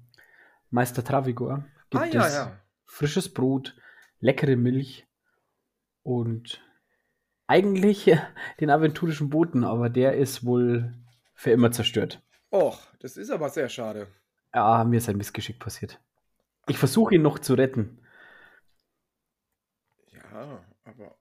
Meister 0.72 1.04
Travigor 1.04 1.64
gibt 1.92 2.04
Ah, 2.04 2.08
ja, 2.08 2.26
es 2.26 2.34
ja. 2.34 2.60
frisches 2.86 3.32
Brot, 3.32 3.76
leckere 4.20 4.56
Milch 4.56 5.06
und 6.02 6.60
eigentlich 7.46 8.12
den 8.60 8.72
aventurischen 8.72 9.30
Boten, 9.30 9.64
aber 9.64 9.92
der 9.92 10.16
ist 10.16 10.44
wohl 10.44 10.96
für 11.36 11.52
immer 11.52 11.72
zerstört. 11.72 12.24
Och, 12.52 12.80
das 13.00 13.16
ist 13.16 13.30
aber 13.30 13.50
sehr 13.50 13.70
schade. 13.70 14.08
Ja, 14.56 14.84
mir 14.86 14.98
ist 14.98 15.08
ein 15.08 15.18
Missgeschick 15.18 15.60
passiert. 15.60 16.02
Ich 16.68 16.80
versuche 16.80 17.14
ihn 17.14 17.22
noch 17.22 17.38
zu 17.38 17.54
retten. 17.54 18.00
Ja, 20.08 20.66
aber 20.84 21.16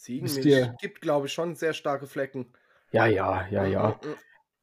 Ziegenmilch 0.00 0.46
ihr- 0.46 0.74
gibt, 0.80 1.00
glaube 1.00 1.26
ich, 1.26 1.32
schon 1.32 1.54
sehr 1.54 1.72
starke 1.74 2.06
Flecken. 2.06 2.52
Ja, 2.92 3.06
ja, 3.06 3.46
ja, 3.48 3.66
ja. 3.66 4.00
Mm, 4.02 4.08
mm, 4.08 4.10
mm. 4.12 4.16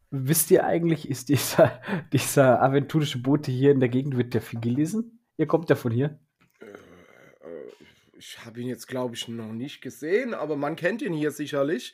Wisst 0.10 0.52
ihr 0.52 0.66
eigentlich, 0.66 1.10
ist 1.10 1.30
dieser, 1.30 1.82
dieser 2.14 2.62
aventurische 2.62 3.20
Bote 3.22 3.52
hier 3.52 3.72
in 3.72 3.80
der 3.80 3.90
Gegend, 3.90 4.18
wird 4.18 4.34
der 4.34 4.42
viel 4.42 4.60
gelesen? 4.60 5.20
Ihr 5.38 5.48
kommt 5.48 5.70
ja 5.70 5.76
von 5.76 5.92
hier. 5.92 6.20
Äh, 6.60 6.66
äh, 6.66 7.72
Ich 8.18 8.44
habe 8.46 8.60
ihn 8.62 8.68
jetzt, 8.68 8.88
glaube 8.88 9.16
ich, 9.16 9.28
noch 9.28 9.52
nicht 9.54 9.82
gesehen, 9.82 10.34
aber 10.34 10.56
man 10.56 10.76
kennt 10.76 11.02
ihn 11.02 11.14
hier 11.14 11.32
sicherlich. 11.32 11.94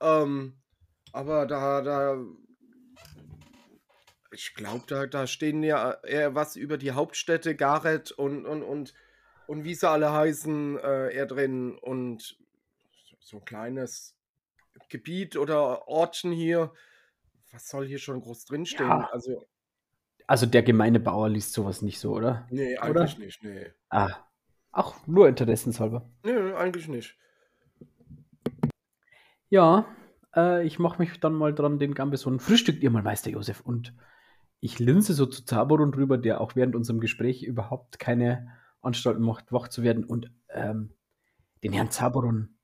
Ähm, 0.00 0.54
aber 1.12 1.46
da, 1.46 1.82
da, 1.82 2.16
ich 4.32 4.54
glaube, 4.54 4.84
da, 4.88 5.06
da 5.06 5.26
stehen 5.26 5.62
ja 5.62 5.92
eher 6.04 6.34
was 6.34 6.56
über 6.56 6.78
die 6.78 6.92
Hauptstädte, 6.92 7.54
Gareth 7.54 8.12
und, 8.12 8.46
und, 8.46 8.62
und, 8.62 8.94
und 9.46 9.64
wie 9.64 9.74
sie 9.74 9.88
alle 9.88 10.10
heißen, 10.12 10.78
äh, 10.78 11.14
eher 11.14 11.26
drin. 11.26 11.76
Und 11.78 12.38
so 13.24 13.38
ein 13.38 13.44
kleines 13.44 14.16
Gebiet 14.88 15.36
oder 15.36 15.86
Ortchen 15.88 16.32
hier. 16.32 16.72
Was 17.52 17.68
soll 17.68 17.86
hier 17.86 17.98
schon 17.98 18.20
groß 18.20 18.46
drinstehen? 18.46 18.88
Ja. 18.88 19.08
Also, 19.12 19.44
Also 20.26 20.46
der 20.46 20.62
gemeine 20.62 21.00
Bauer 21.00 21.28
liest 21.28 21.52
sowas 21.52 21.82
nicht 21.82 21.98
so, 21.98 22.12
oder? 22.12 22.46
nee, 22.50 22.78
Oder? 22.78 22.82
eigentlich 23.02 23.18
nicht, 23.18 23.42
nee. 23.44 23.66
Ah, 23.90 24.16
auch 24.70 25.06
nur 25.06 25.28
interessenshalber. 25.28 26.08
Nee, 26.24 26.52
eigentlich 26.54 26.88
nicht. 26.88 27.16
Ja, 29.50 29.84
äh, 30.34 30.64
ich 30.66 30.78
mache 30.78 30.98
mich 30.98 31.20
dann 31.20 31.34
mal 31.34 31.54
dran, 31.54 31.78
den 31.78 31.94
Gambeson. 31.94 32.40
Frühstückt 32.40 32.82
ihr 32.82 32.90
mal, 32.90 33.02
Meister 33.02 33.30
Josef. 33.30 33.60
Und 33.60 33.94
ich 34.60 34.78
linse 34.78 35.12
so 35.12 35.26
zu 35.26 35.44
Zaboron 35.44 35.92
drüber, 35.92 36.16
der 36.16 36.40
auch 36.40 36.56
während 36.56 36.74
unserem 36.74 37.00
Gespräch 37.00 37.42
überhaupt 37.42 37.98
keine 37.98 38.48
Anstalten 38.80 39.22
macht, 39.22 39.52
wach 39.52 39.68
zu 39.68 39.82
werden. 39.82 40.04
Und 40.04 40.30
ähm, 40.48 40.94
den 41.62 41.72
Herrn 41.72 41.90
Zaboron, 41.90 42.56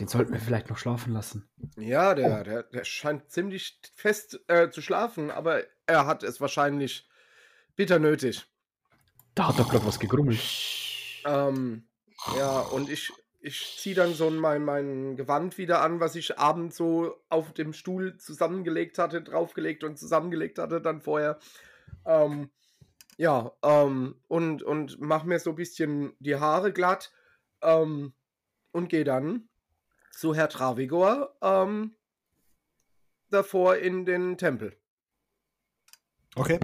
den 0.00 0.08
sollten 0.08 0.32
wir 0.32 0.40
vielleicht 0.40 0.70
noch 0.70 0.78
schlafen 0.78 1.12
lassen. 1.12 1.48
Ja, 1.76 2.12
Oh. 2.12 2.14
der, 2.14 2.42
der, 2.44 2.62
der 2.64 2.84
scheint 2.84 3.30
ziemlich 3.30 3.78
fest 3.94 4.40
äh, 4.48 4.70
zu 4.70 4.80
schlafen, 4.80 5.30
aber 5.30 5.62
er 5.86 6.06
hat 6.06 6.22
es 6.22 6.40
wahrscheinlich 6.40 7.08
bitter 7.76 7.98
nötig. 7.98 8.46
Da 9.34 9.48
hat 9.48 9.58
doch 9.58 9.70
gleich 9.70 9.84
was 9.84 10.00
gegrummelt. 10.00 10.40
Ähm, 11.26 11.86
ja, 12.36 12.60
und 12.60 12.88
ich, 12.90 13.12
ich 13.40 13.76
ziehe 13.78 13.94
dann 13.94 14.14
so 14.14 14.30
mein, 14.30 14.64
mein 14.64 15.16
Gewand 15.16 15.58
wieder 15.58 15.82
an, 15.82 16.00
was 16.00 16.16
ich 16.16 16.38
abends 16.38 16.76
so 16.76 17.14
auf 17.28 17.52
dem 17.52 17.72
Stuhl 17.74 18.16
zusammengelegt 18.16 18.98
hatte, 18.98 19.22
draufgelegt 19.22 19.84
und 19.84 19.98
zusammengelegt 19.98 20.58
hatte 20.58 20.80
dann 20.80 21.02
vorher. 21.02 21.38
Ähm, 22.06 22.50
ja, 23.18 23.52
ähm, 23.62 24.16
und, 24.28 24.62
und 24.62 24.98
mach 24.98 25.24
mir 25.24 25.38
so 25.38 25.50
ein 25.50 25.56
bisschen 25.56 26.14
die 26.20 26.36
Haare 26.36 26.72
glatt 26.72 27.12
ähm, 27.60 28.14
und 28.72 28.88
gehe 28.88 29.04
dann 29.04 29.49
zu 30.10 30.34
Herr 30.34 30.48
Travigor 30.48 31.36
ähm, 31.40 31.94
davor 33.30 33.76
in 33.76 34.04
den 34.04 34.36
Tempel. 34.38 34.76
Okay. 36.36 36.60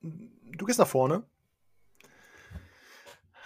Du 0.00 0.66
gehst 0.66 0.78
nach 0.78 0.88
vorne. 0.88 1.24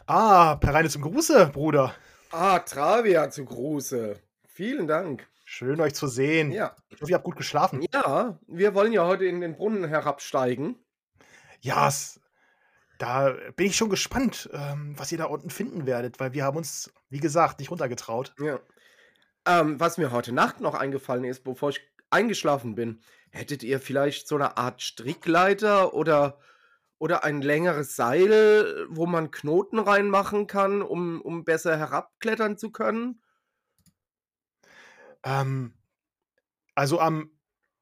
Ah, 0.06 0.56
per 0.56 0.74
reines 0.74 0.92
zum 0.92 1.02
Gruße, 1.02 1.50
Bruder. 1.52 1.94
Ah, 2.30 2.58
Travia 2.60 3.30
zu 3.30 3.44
Gruße. 3.44 4.20
Vielen 4.46 4.86
Dank. 4.86 5.28
Schön, 5.44 5.80
euch 5.80 5.94
zu 5.94 6.08
sehen. 6.08 6.50
Ja. 6.52 6.76
Ich 6.88 7.00
hoffe, 7.00 7.10
ihr 7.10 7.14
habt 7.14 7.24
gut 7.24 7.36
geschlafen. 7.36 7.84
Ja, 7.92 8.38
wir 8.46 8.74
wollen 8.74 8.92
ja 8.92 9.06
heute 9.06 9.24
in 9.24 9.40
den 9.40 9.54
Brunnen 9.54 9.84
herabsteigen. 9.84 10.76
Ja, 11.60 11.88
es, 11.88 12.20
da 12.98 13.34
bin 13.56 13.66
ich 13.66 13.76
schon 13.76 13.88
gespannt, 13.88 14.50
ähm, 14.52 14.94
was 14.98 15.10
ihr 15.10 15.18
da 15.18 15.24
unten 15.24 15.50
finden 15.50 15.86
werdet, 15.86 16.20
weil 16.20 16.32
wir 16.32 16.44
haben 16.44 16.56
uns, 16.56 16.92
wie 17.08 17.20
gesagt, 17.20 17.60
nicht 17.60 17.70
runtergetraut. 17.70 18.34
Ja. 18.38 18.60
Ähm, 19.48 19.80
was 19.80 19.96
mir 19.96 20.12
heute 20.12 20.32
Nacht 20.32 20.60
noch 20.60 20.74
eingefallen 20.74 21.24
ist, 21.24 21.42
bevor 21.42 21.70
ich 21.70 21.80
eingeschlafen 22.10 22.74
bin, 22.74 23.00
hättet 23.30 23.62
ihr 23.62 23.80
vielleicht 23.80 24.28
so 24.28 24.34
eine 24.34 24.58
Art 24.58 24.82
Strickleiter 24.82 25.94
oder, 25.94 26.38
oder 26.98 27.24
ein 27.24 27.40
längeres 27.40 27.96
Seil, 27.96 28.86
wo 28.90 29.06
man 29.06 29.30
Knoten 29.30 29.78
reinmachen 29.78 30.46
kann, 30.46 30.82
um, 30.82 31.22
um 31.22 31.44
besser 31.44 31.78
herabklettern 31.78 32.58
zu 32.58 32.70
können? 32.70 33.22
Ähm, 35.24 35.72
also 36.74 37.00
am, 37.00 37.30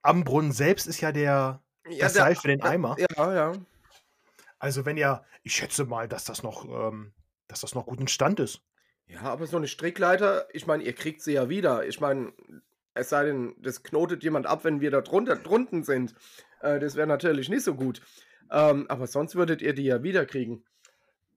am 0.02 0.22
Brunnen 0.22 0.52
selbst 0.52 0.86
ist 0.86 1.00
ja 1.00 1.10
der, 1.10 1.64
Ja, 1.88 2.04
das 2.06 2.12
der- 2.12 2.22
Seil 2.22 2.36
für 2.36 2.48
den 2.48 2.62
Eimer. 2.62 2.96
Ja, 2.98 3.34
ja. 3.34 3.52
Also 4.60 4.84
wenn 4.86 4.96
ihr, 4.96 5.24
ich 5.42 5.54
schätze 5.54 5.84
mal, 5.84 6.06
dass 6.08 6.24
das 6.24 6.42
noch, 6.44 6.64
ähm, 6.64 7.12
dass 7.48 7.60
das 7.60 7.74
noch 7.74 7.86
gut 7.86 8.00
in 8.00 8.08
Stand 8.08 8.38
ist. 8.40 8.62
Ja, 9.08 9.22
aber 9.22 9.46
so 9.46 9.56
eine 9.56 9.68
Strickleiter, 9.68 10.48
ich 10.52 10.66
meine, 10.66 10.82
ihr 10.82 10.92
kriegt 10.92 11.22
sie 11.22 11.32
ja 11.32 11.48
wieder. 11.48 11.86
Ich 11.86 12.00
meine, 12.00 12.32
es 12.94 13.08
sei 13.08 13.24
denn, 13.24 13.54
das 13.58 13.82
knotet 13.82 14.24
jemand 14.24 14.46
ab, 14.46 14.64
wenn 14.64 14.80
wir 14.80 14.90
da 14.90 15.00
drunter, 15.00 15.36
drunten 15.36 15.84
sind. 15.84 16.14
Äh, 16.60 16.80
das 16.80 16.96
wäre 16.96 17.06
natürlich 17.06 17.48
nicht 17.48 17.62
so 17.62 17.74
gut. 17.74 18.00
Ähm, 18.50 18.86
aber 18.88 19.06
sonst 19.06 19.34
würdet 19.36 19.62
ihr 19.62 19.74
die 19.74 19.84
ja 19.84 20.02
wieder 20.02 20.26
kriegen. 20.26 20.64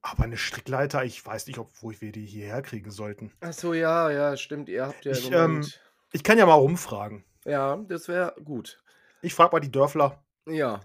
Aber 0.02 0.24
eine 0.24 0.38
Strickleiter, 0.38 1.04
ich 1.04 1.24
weiß 1.24 1.46
nicht, 1.46 1.58
ob, 1.58 1.70
wo 1.80 1.92
wir 1.92 2.12
die 2.12 2.24
hierher 2.24 2.62
kriegen 2.62 2.90
sollten. 2.90 3.32
Ach 3.40 3.52
so, 3.52 3.74
ja, 3.74 4.10
ja, 4.10 4.36
stimmt. 4.36 4.68
Ihr 4.68 4.86
habt 4.86 5.04
ja 5.04 5.12
Ich, 5.12 5.30
ähm. 5.30 5.66
Ich 6.12 6.24
kann 6.24 6.38
ja 6.38 6.46
mal 6.46 6.54
rumfragen. 6.54 7.24
Ja, 7.44 7.76
das 7.88 8.08
wäre 8.08 8.34
gut. 8.42 8.82
Ich 9.22 9.34
frage 9.34 9.52
mal 9.52 9.60
die 9.60 9.70
Dörfler. 9.70 10.24
Ja. 10.46 10.80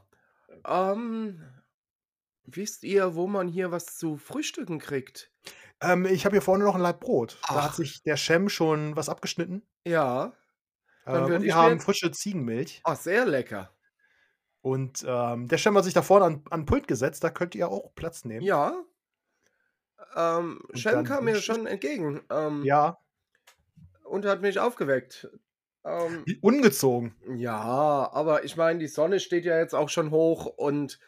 Ähm, 0.67 1.41
wisst 2.43 2.83
ihr, 2.83 3.15
wo 3.15 3.27
man 3.27 3.47
hier 3.47 3.71
was 3.71 3.97
zu 3.97 4.17
frühstücken 4.17 4.79
kriegt? 4.79 5.31
Ähm, 5.81 6.05
ich 6.05 6.25
habe 6.25 6.35
hier 6.35 6.41
vorne 6.41 6.63
noch 6.63 6.75
ein 6.75 6.81
Laib 6.81 6.99
Brot. 6.99 7.37
Da 7.47 7.55
Ach. 7.55 7.63
hat 7.65 7.75
sich 7.75 8.01
der 8.03 8.17
Shem 8.17 8.49
schon 8.49 8.95
was 8.95 9.09
abgeschnitten. 9.09 9.67
Ja. 9.85 10.33
Dann 11.05 11.27
Ähm, 11.27 11.35
und 11.35 11.43
wir 11.43 11.55
haben 11.55 11.79
frische 11.79 12.11
Ziegenmilch. 12.11 12.81
Ah, 12.83 12.95
sehr 12.95 13.25
lecker. 13.25 13.71
Und 14.61 15.05
ähm, 15.07 15.47
der 15.47 15.57
Shem 15.57 15.77
hat 15.77 15.83
sich 15.83 15.93
da 15.93 16.01
vorne 16.01 16.25
an, 16.25 16.43
an 16.49 16.61
den 16.61 16.65
Pult 16.65 16.87
gesetzt. 16.87 17.23
Da 17.23 17.29
könnt 17.29 17.53
ihr 17.55 17.69
auch 17.69 17.93
Platz 17.95 18.25
nehmen. 18.25 18.41
Ja. 18.43 18.83
Ähm, 20.15 20.61
Und 20.67 20.79
Shem 20.79 21.03
kam 21.03 21.25
mir 21.25 21.35
schon 21.41 21.67
entgegen. 21.67 22.21
Ähm, 22.31 22.63
Ja, 22.63 22.97
und 24.03 24.25
hat 24.25 24.41
mich 24.41 24.59
aufgeweckt. 24.59 25.27
Ähm, 25.83 26.23
wie 26.25 26.37
ungezogen. 26.41 27.15
ja, 27.35 28.09
aber 28.11 28.43
ich 28.43 28.55
meine, 28.55 28.79
die 28.79 28.87
Sonne 28.87 29.19
steht 29.19 29.45
ja 29.45 29.59
jetzt 29.59 29.75
auch 29.75 29.89
schon 29.89 30.09
hoch 30.11 30.45
und 30.45 30.99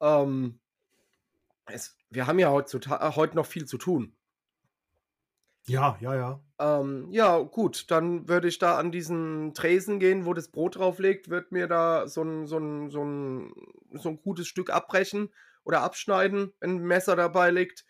ähm, 0.00 0.58
es, 1.66 1.96
wir 2.10 2.26
haben 2.26 2.38
ja 2.38 2.50
heutzutage, 2.50 3.16
heute 3.16 3.36
noch 3.36 3.46
viel 3.46 3.66
zu 3.66 3.78
tun. 3.78 4.14
Ja, 5.66 5.98
ja, 6.00 6.14
ja. 6.14 6.40
Ähm, 6.58 7.08
ja, 7.10 7.38
gut, 7.38 7.90
dann 7.90 8.26
würde 8.26 8.48
ich 8.48 8.58
da 8.58 8.78
an 8.78 8.90
diesen 8.90 9.52
Tresen 9.52 10.00
gehen, 10.00 10.24
wo 10.24 10.32
das 10.32 10.48
Brot 10.48 10.76
drauf 10.76 10.98
liegt, 10.98 11.28
würde 11.28 11.48
mir 11.50 11.66
da 11.66 12.08
so 12.08 12.22
ein, 12.22 12.46
so, 12.46 12.58
ein, 12.58 12.90
so, 12.90 13.04
ein, 13.04 13.52
so 13.92 14.08
ein 14.08 14.20
gutes 14.22 14.48
Stück 14.48 14.70
abbrechen 14.70 15.28
oder 15.64 15.82
abschneiden, 15.82 16.54
wenn 16.60 16.76
ein 16.76 16.86
Messer 16.86 17.16
dabei 17.16 17.50
liegt. 17.50 17.84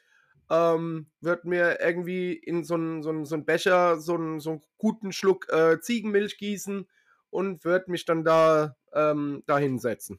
Ähm, 0.51 1.07
würde 1.21 1.49
mir 1.49 1.81
irgendwie 1.81 2.33
in 2.33 2.65
so 2.65 2.75
einen 2.75 3.03
so 3.03 3.11
ein, 3.11 3.25
so 3.27 3.39
Becher 3.39 4.01
so 4.01 4.15
einen, 4.15 4.41
so 4.41 4.51
einen 4.51 4.63
guten 4.79 5.13
Schluck 5.13 5.47
äh, 5.53 5.79
Ziegenmilch 5.81 6.39
gießen 6.39 6.89
und 7.31 7.65
würde 7.65 7.91
mich 7.91 8.07
dann 8.07 8.25
da, 8.25 8.77
ähm, 8.93 9.45
da 9.47 9.59
hinsetzen. 9.59 10.19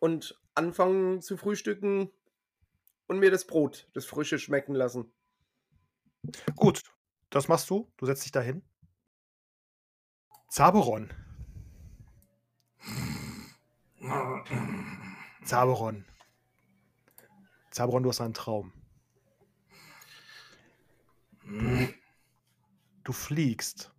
Und 0.00 0.41
anfangen 0.54 1.22
zu 1.22 1.36
frühstücken 1.36 2.10
und 3.06 3.18
mir 3.18 3.30
das 3.30 3.46
Brot, 3.46 3.88
das 3.94 4.04
frische 4.04 4.38
schmecken 4.38 4.74
lassen. 4.74 5.12
Gut, 6.56 6.82
das 7.30 7.48
machst 7.48 7.68
du. 7.70 7.90
Du 7.96 8.06
setzt 8.06 8.24
dich 8.24 8.32
da 8.32 8.40
hin. 8.40 8.62
Zaberon. 10.48 11.10
Zaberon. 15.44 16.04
Zaberon, 17.70 18.02
du 18.02 18.10
hast 18.10 18.20
einen 18.20 18.34
Traum. 18.34 18.72
Du 23.04 23.12
fliegst 23.12 23.92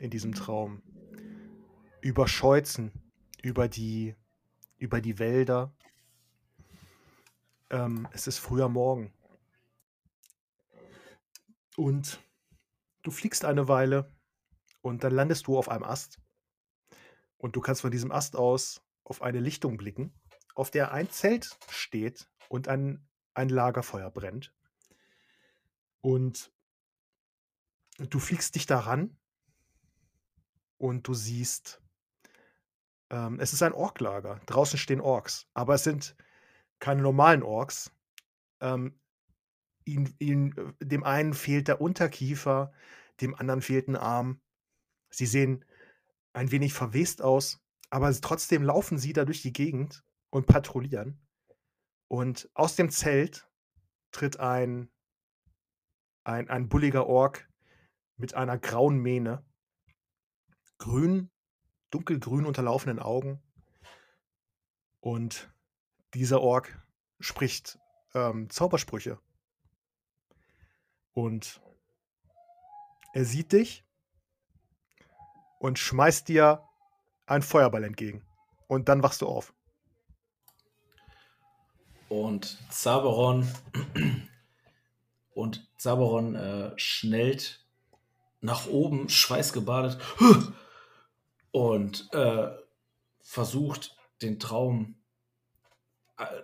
in 0.00 0.10
diesem 0.10 0.34
Traum 0.34 0.82
über 2.00 2.28
Scheuzen, 2.28 2.92
über 3.42 3.68
die, 3.68 4.14
über 4.78 5.00
die 5.00 5.18
Wälder. 5.18 5.75
Ähm, 7.70 8.08
es 8.12 8.26
ist 8.26 8.38
früher 8.38 8.68
Morgen. 8.68 9.12
Und 11.76 12.20
du 13.02 13.10
fliegst 13.10 13.44
eine 13.44 13.68
Weile 13.68 14.12
und 14.80 15.04
dann 15.04 15.12
landest 15.12 15.46
du 15.46 15.58
auf 15.58 15.68
einem 15.68 15.84
Ast. 15.84 16.18
Und 17.38 17.56
du 17.56 17.60
kannst 17.60 17.82
von 17.82 17.90
diesem 17.90 18.12
Ast 18.12 18.36
aus 18.36 18.82
auf 19.04 19.22
eine 19.22 19.40
Lichtung 19.40 19.76
blicken, 19.76 20.14
auf 20.54 20.70
der 20.70 20.92
ein 20.92 21.10
Zelt 21.10 21.58
steht 21.68 22.28
und 22.48 22.68
ein, 22.68 23.06
ein 23.34 23.48
Lagerfeuer 23.48 24.10
brennt. 24.10 24.54
Und 26.00 26.52
du 27.98 28.18
fliegst 28.18 28.54
dich 28.54 28.66
daran 28.66 29.18
und 30.78 31.08
du 31.08 31.14
siehst, 31.14 31.82
ähm, 33.10 33.38
es 33.40 33.52
ist 33.52 33.62
ein 33.62 33.72
Orklager. 33.72 34.40
Draußen 34.46 34.78
stehen 34.78 35.00
Orks, 35.00 35.46
aber 35.52 35.74
es 35.74 35.84
sind 35.84 36.16
keine 36.78 37.02
normalen 37.02 37.42
Orks. 37.42 37.92
Ähm, 38.60 38.98
ihn, 39.84 40.14
ihn, 40.18 40.56
äh, 40.56 40.84
dem 40.84 41.04
einen 41.04 41.34
fehlt 41.34 41.68
der 41.68 41.80
Unterkiefer, 41.80 42.72
dem 43.20 43.34
anderen 43.34 43.62
fehlt 43.62 43.88
ein 43.88 43.96
Arm. 43.96 44.40
Sie 45.10 45.26
sehen 45.26 45.64
ein 46.32 46.50
wenig 46.50 46.74
verwest 46.74 47.22
aus, 47.22 47.62
aber 47.90 48.12
trotzdem 48.12 48.62
laufen 48.62 48.98
sie 48.98 49.12
da 49.12 49.24
durch 49.24 49.42
die 49.42 49.52
Gegend 49.52 50.04
und 50.30 50.46
patrouillieren. 50.46 51.18
Und 52.08 52.50
aus 52.54 52.76
dem 52.76 52.90
Zelt 52.90 53.48
tritt 54.12 54.38
ein, 54.38 54.90
ein, 56.24 56.48
ein 56.50 56.68
bulliger 56.68 57.06
Ork 57.06 57.48
mit 58.16 58.34
einer 58.34 58.58
grauen 58.58 58.98
Mähne, 58.98 59.44
grün, 60.78 61.30
dunkelgrün 61.90 62.46
unterlaufenden 62.46 62.98
Augen. 62.98 63.42
Und 65.00 65.50
dieser 66.16 66.40
Ork 66.40 66.78
spricht 67.20 67.78
ähm, 68.14 68.50
Zaubersprüche. 68.50 69.18
Und 71.12 71.60
er 73.14 73.24
sieht 73.24 73.52
dich 73.52 73.84
und 75.58 75.78
schmeißt 75.78 76.28
dir 76.28 76.62
einen 77.26 77.42
Feuerball 77.42 77.84
entgegen. 77.84 78.24
Und 78.66 78.88
dann 78.88 79.02
wachst 79.02 79.22
du 79.22 79.26
auf. 79.26 79.54
Und 82.08 82.58
Zaberon 82.70 83.50
und 85.34 85.68
Zaberon 85.76 86.34
äh, 86.34 86.78
schnellt 86.78 87.66
nach 88.40 88.66
oben, 88.66 89.08
schweißgebadet 89.08 89.98
und 91.50 92.12
äh, 92.12 92.48
versucht 93.20 93.96
den 94.22 94.38
Traum 94.38 94.95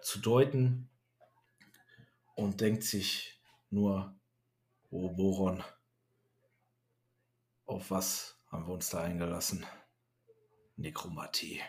zu 0.03 0.19
deuten 0.19 0.91
und 2.35 2.61
denkt 2.61 2.85
sich 2.85 3.41
nur, 3.71 4.15
oh 4.91 5.11
Boron, 5.11 5.63
auf 7.67 7.91
was 7.91 8.37
haben 8.51 8.67
wir 8.67 8.75
uns 8.75 8.91
da 8.91 9.03
eingelassen? 9.03 9.65
Nekromatie. 10.77 11.61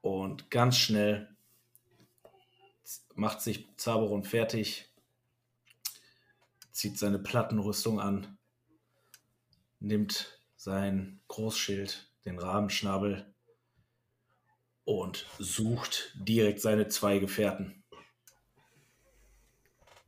Und 0.00 0.50
ganz 0.50 0.76
schnell 0.76 1.36
macht 3.14 3.40
sich 3.40 3.68
Zaberon 3.76 4.24
fertig, 4.24 4.88
zieht 6.70 6.98
seine 6.98 7.18
Plattenrüstung 7.18 8.00
an, 8.00 8.38
nimmt 9.80 10.40
sein 10.56 11.20
Großschild, 11.28 12.12
den 12.24 12.38
Rahmenschnabel 12.38 13.34
und 14.88 15.26
sucht 15.38 16.14
direkt 16.14 16.62
seine 16.62 16.88
zwei 16.88 17.18
Gefährten. 17.18 17.84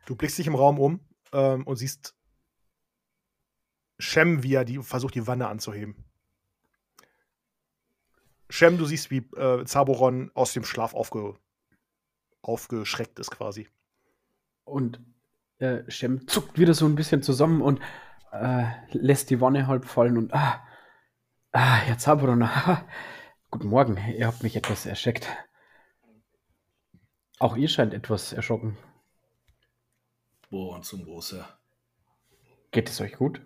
Du 0.07 0.17
blickst 0.17 0.39
dich 0.39 0.47
im 0.47 0.55
Raum 0.55 0.79
um 0.79 1.01
ähm, 1.33 1.67
und 1.67 1.77
siehst 1.77 2.15
Shem, 3.99 4.43
wie 4.43 4.55
er 4.55 4.65
die, 4.65 4.79
versucht, 4.79 5.15
die 5.15 5.27
Wanne 5.27 5.49
anzuheben. 5.49 6.03
Shem, 8.49 8.79
du 8.79 8.87
siehst, 8.87 9.11
wie 9.11 9.19
äh, 9.37 9.67
Zaboron 9.67 10.31
aus 10.33 10.55
dem 10.55 10.65
Schlaf 10.65 10.95
aufge, 10.95 11.35
aufgeschreckt 12.41 13.19
ist 13.19 13.31
quasi. 13.31 13.69
Und 14.65 14.99
äh, 15.59 15.83
Shem 15.91 16.27
zuckt 16.27 16.59
wieder 16.59 16.73
so 16.73 16.87
ein 16.87 16.95
bisschen 16.95 17.23
zusammen 17.23 17.61
und 17.61 17.83
äh, 18.33 18.65
lässt 18.93 19.29
die 19.29 19.43
Wanne 19.43 19.67
halb 19.67 19.85
fallen 19.85 20.17
und 20.17 20.33
ah, 20.33 20.67
ah, 21.53 21.77
Herr 21.77 21.99
Zaboron, 21.99 22.43
ah, 22.45 22.89
guten 23.51 23.69
Morgen, 23.69 23.97
ihr 24.17 24.27
habt 24.27 24.43
mich 24.43 24.55
etwas 24.55 24.87
erschreckt. 24.87 25.29
Auch 27.39 27.57
ihr 27.57 27.69
scheint 27.69 27.95
etwas 27.95 28.33
erschrocken. 28.33 28.79
Bohren 30.51 30.83
zum 30.83 31.05
Große. 31.05 31.45
Geht 32.71 32.89
es 32.89 33.01
euch 33.01 33.15
gut? 33.15 33.41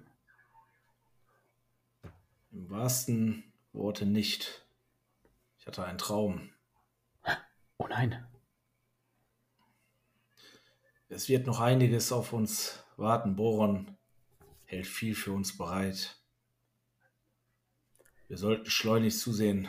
Im 2.52 2.68
wahrsten 2.68 3.52
Worte 3.72 4.04
nicht. 4.04 4.66
Ich 5.58 5.66
hatte 5.66 5.84
einen 5.84 5.98
Traum. 5.98 6.50
Oh 7.78 7.88
nein. 7.88 8.26
Es 11.08 11.28
wird 11.28 11.46
noch 11.46 11.60
einiges 11.60 12.12
auf 12.12 12.32
uns 12.32 12.84
warten. 12.96 13.36
Boron 13.36 13.96
hält 14.64 14.86
viel 14.86 15.14
für 15.14 15.32
uns 15.32 15.56
bereit. 15.56 16.20
Wir 18.28 18.36
sollten 18.36 18.70
schleunigst 18.70 19.20
zusehen, 19.20 19.68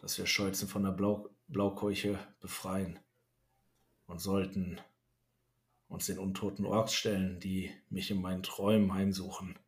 dass 0.00 0.18
wir 0.18 0.26
Scholzen 0.26 0.68
von 0.68 0.82
der 0.82 0.92
Blau 0.92 1.28
Blaukeuche 1.48 2.18
befreien 2.40 3.00
und 4.06 4.20
sollten 4.20 4.80
uns 5.88 6.06
den 6.06 6.18
untoten 6.18 6.64
Orks 6.64 6.94
stellen, 6.94 7.40
die 7.40 7.72
mich 7.88 8.10
in 8.10 8.20
meinen 8.20 8.44
Träumen 8.44 8.94
heimsuchen. 8.94 9.58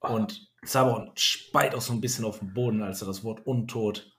Und 0.00 0.52
Zabon 0.64 1.12
speit 1.14 1.74
auch 1.74 1.80
so 1.80 1.92
ein 1.92 2.00
bisschen 2.00 2.24
auf 2.24 2.40
den 2.40 2.52
Boden, 2.52 2.82
als 2.82 3.02
er 3.02 3.06
das 3.06 3.22
Wort 3.22 3.46
Untot 3.46 4.12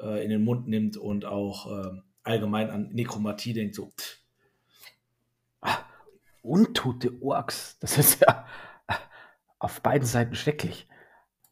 äh, 0.00 0.24
in 0.24 0.30
den 0.30 0.42
Mund 0.42 0.66
nimmt 0.66 0.96
und 0.96 1.24
auch 1.24 1.70
äh, 1.70 2.00
allgemein 2.24 2.70
an 2.70 2.88
Nekromatie 2.92 3.52
denkt, 3.52 3.76
so. 3.76 3.92
Ah, 5.60 5.78
untote 6.42 7.22
Orks, 7.22 7.78
das 7.78 7.98
ist 7.98 8.20
ja 8.20 8.46
auf 9.58 9.80
beiden 9.80 10.06
Seiten 10.06 10.34
schrecklich. 10.34 10.88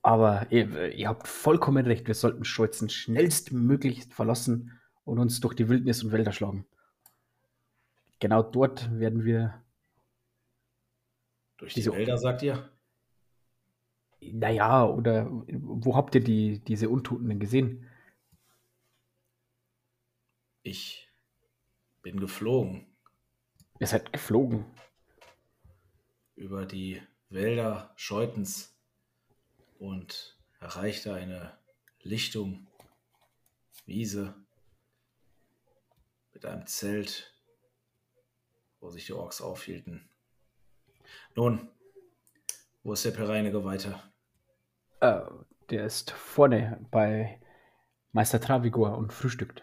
Aber 0.06 0.46
ihr, 0.50 0.94
ihr 0.94 1.08
habt 1.08 1.26
vollkommen 1.26 1.84
recht, 1.84 2.06
wir 2.06 2.14
sollten 2.14 2.44
Scholzen 2.44 2.88
schnellstmöglich 2.88 4.04
verlassen 4.04 4.78
und 5.02 5.18
uns 5.18 5.40
durch 5.40 5.54
die 5.54 5.68
Wildnis 5.68 6.04
und 6.04 6.12
Wälder 6.12 6.30
schlagen. 6.30 6.64
Genau 8.20 8.44
dort 8.44 8.88
werden 9.00 9.24
wir. 9.24 9.64
Durch 11.56 11.74
die 11.74 11.84
Wälder, 11.86 12.18
sagt 12.18 12.44
ihr? 12.44 12.70
Naja, 14.20 14.86
oder 14.86 15.26
wo 15.28 15.96
habt 15.96 16.14
ihr 16.14 16.22
die, 16.22 16.60
diese 16.60 16.88
Untoten 16.88 17.28
denn 17.28 17.40
gesehen? 17.40 17.90
Ich 20.62 21.10
bin 22.02 22.20
geflogen. 22.20 22.86
Ihr 23.80 23.88
seid 23.88 24.12
geflogen. 24.12 24.66
Über 26.36 26.64
die 26.64 27.02
Wälder 27.28 27.92
Scheutens 27.96 28.75
und 29.78 30.38
erreichte 30.60 31.14
eine 31.14 31.56
Lichtung, 32.02 32.66
Wiese 33.84 34.34
mit 36.32 36.44
einem 36.44 36.66
Zelt, 36.66 37.32
wo 38.80 38.90
sich 38.90 39.06
die 39.06 39.12
Orks 39.12 39.40
aufhielten. 39.40 40.08
Nun, 41.34 41.70
wo 42.82 42.92
ist 42.92 43.04
der 43.04 43.12
Pereiniger 43.12 43.64
weiter? 43.64 44.12
Äh, 45.00 45.22
der 45.70 45.86
ist 45.86 46.10
vorne 46.10 46.84
bei 46.90 47.40
Meister 48.12 48.40
Travigor 48.40 48.96
und 48.96 49.12
frühstückt. 49.12 49.62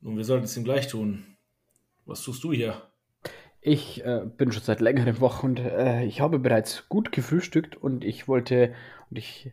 Nun, 0.00 0.16
wir 0.16 0.24
sollten 0.24 0.44
es 0.44 0.56
ihm 0.56 0.64
gleich 0.64 0.86
tun. 0.86 1.36
Was 2.04 2.22
tust 2.22 2.42
du 2.44 2.52
hier? 2.52 2.87
Ich 3.60 4.04
äh, 4.04 4.24
bin 4.24 4.52
schon 4.52 4.62
seit 4.62 4.80
längerem 4.80 5.20
wach 5.20 5.42
und 5.42 5.58
äh, 5.58 6.04
ich 6.04 6.20
habe 6.20 6.38
bereits 6.38 6.88
gut 6.88 7.10
gefrühstückt 7.10 7.76
und 7.76 8.04
ich 8.04 8.28
wollte, 8.28 8.74
und 9.10 9.16
ich, 9.18 9.52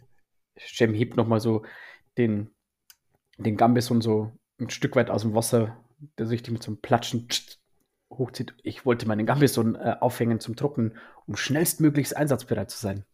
Jem 0.58 0.94
hebt 0.94 1.18
nochmal 1.18 1.40
so 1.40 1.64
den, 2.18 2.52
den 3.38 3.58
Gambison 3.58 4.02
so 4.02 4.32
ein 4.60 4.70
Stück 4.70 4.96
weit 4.96 5.10
aus 5.10 5.24
dem 5.24 5.34
Wasser, 5.34 5.76
der 6.18 6.28
sich 6.28 6.50
mit 6.52 6.62
so 6.62 6.72
einem 6.72 6.82
Platschen 6.82 7.28
hochzieht. 8.12 8.54
Ich 8.64 8.86
wollte 8.86 9.08
meinen 9.08 9.26
Gambison 9.26 9.76
äh, 9.76 9.98
aufhängen 10.00 10.40
zum 10.40 10.56
Trocknen, 10.56 10.98
um 11.26 11.36
schnellstmöglichst 11.36 12.16
einsatzbereit 12.16 12.70
zu 12.70 12.78
sein. 12.78 13.06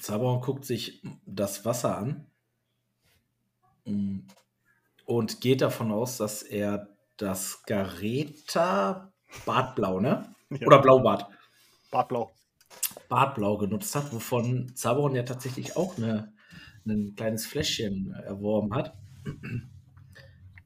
Zabor 0.00 0.40
guckt 0.40 0.64
sich 0.64 1.02
das 1.26 1.64
Wasser 1.64 1.98
an 1.98 2.26
mm, 3.84 4.20
und 5.04 5.40
geht 5.40 5.60
davon 5.60 5.92
aus, 5.92 6.16
dass 6.16 6.42
er 6.42 6.95
das 7.16 7.62
Gareta 7.66 9.12
Bartblau, 9.44 10.00
ne? 10.00 10.34
Ja. 10.48 10.64
Oder 10.68 10.78
Blaubart. 10.80 11.26
Bartblau. 11.90 12.32
Bartblau 13.08 13.58
genutzt 13.58 13.96
hat, 13.96 14.12
wovon 14.12 14.72
Zaboron 14.76 15.16
ja 15.16 15.24
tatsächlich 15.24 15.76
auch 15.76 15.96
eine, 15.96 16.32
ein 16.86 17.16
kleines 17.16 17.46
Fläschchen 17.46 18.12
erworben 18.12 18.72
hat. 18.72 18.96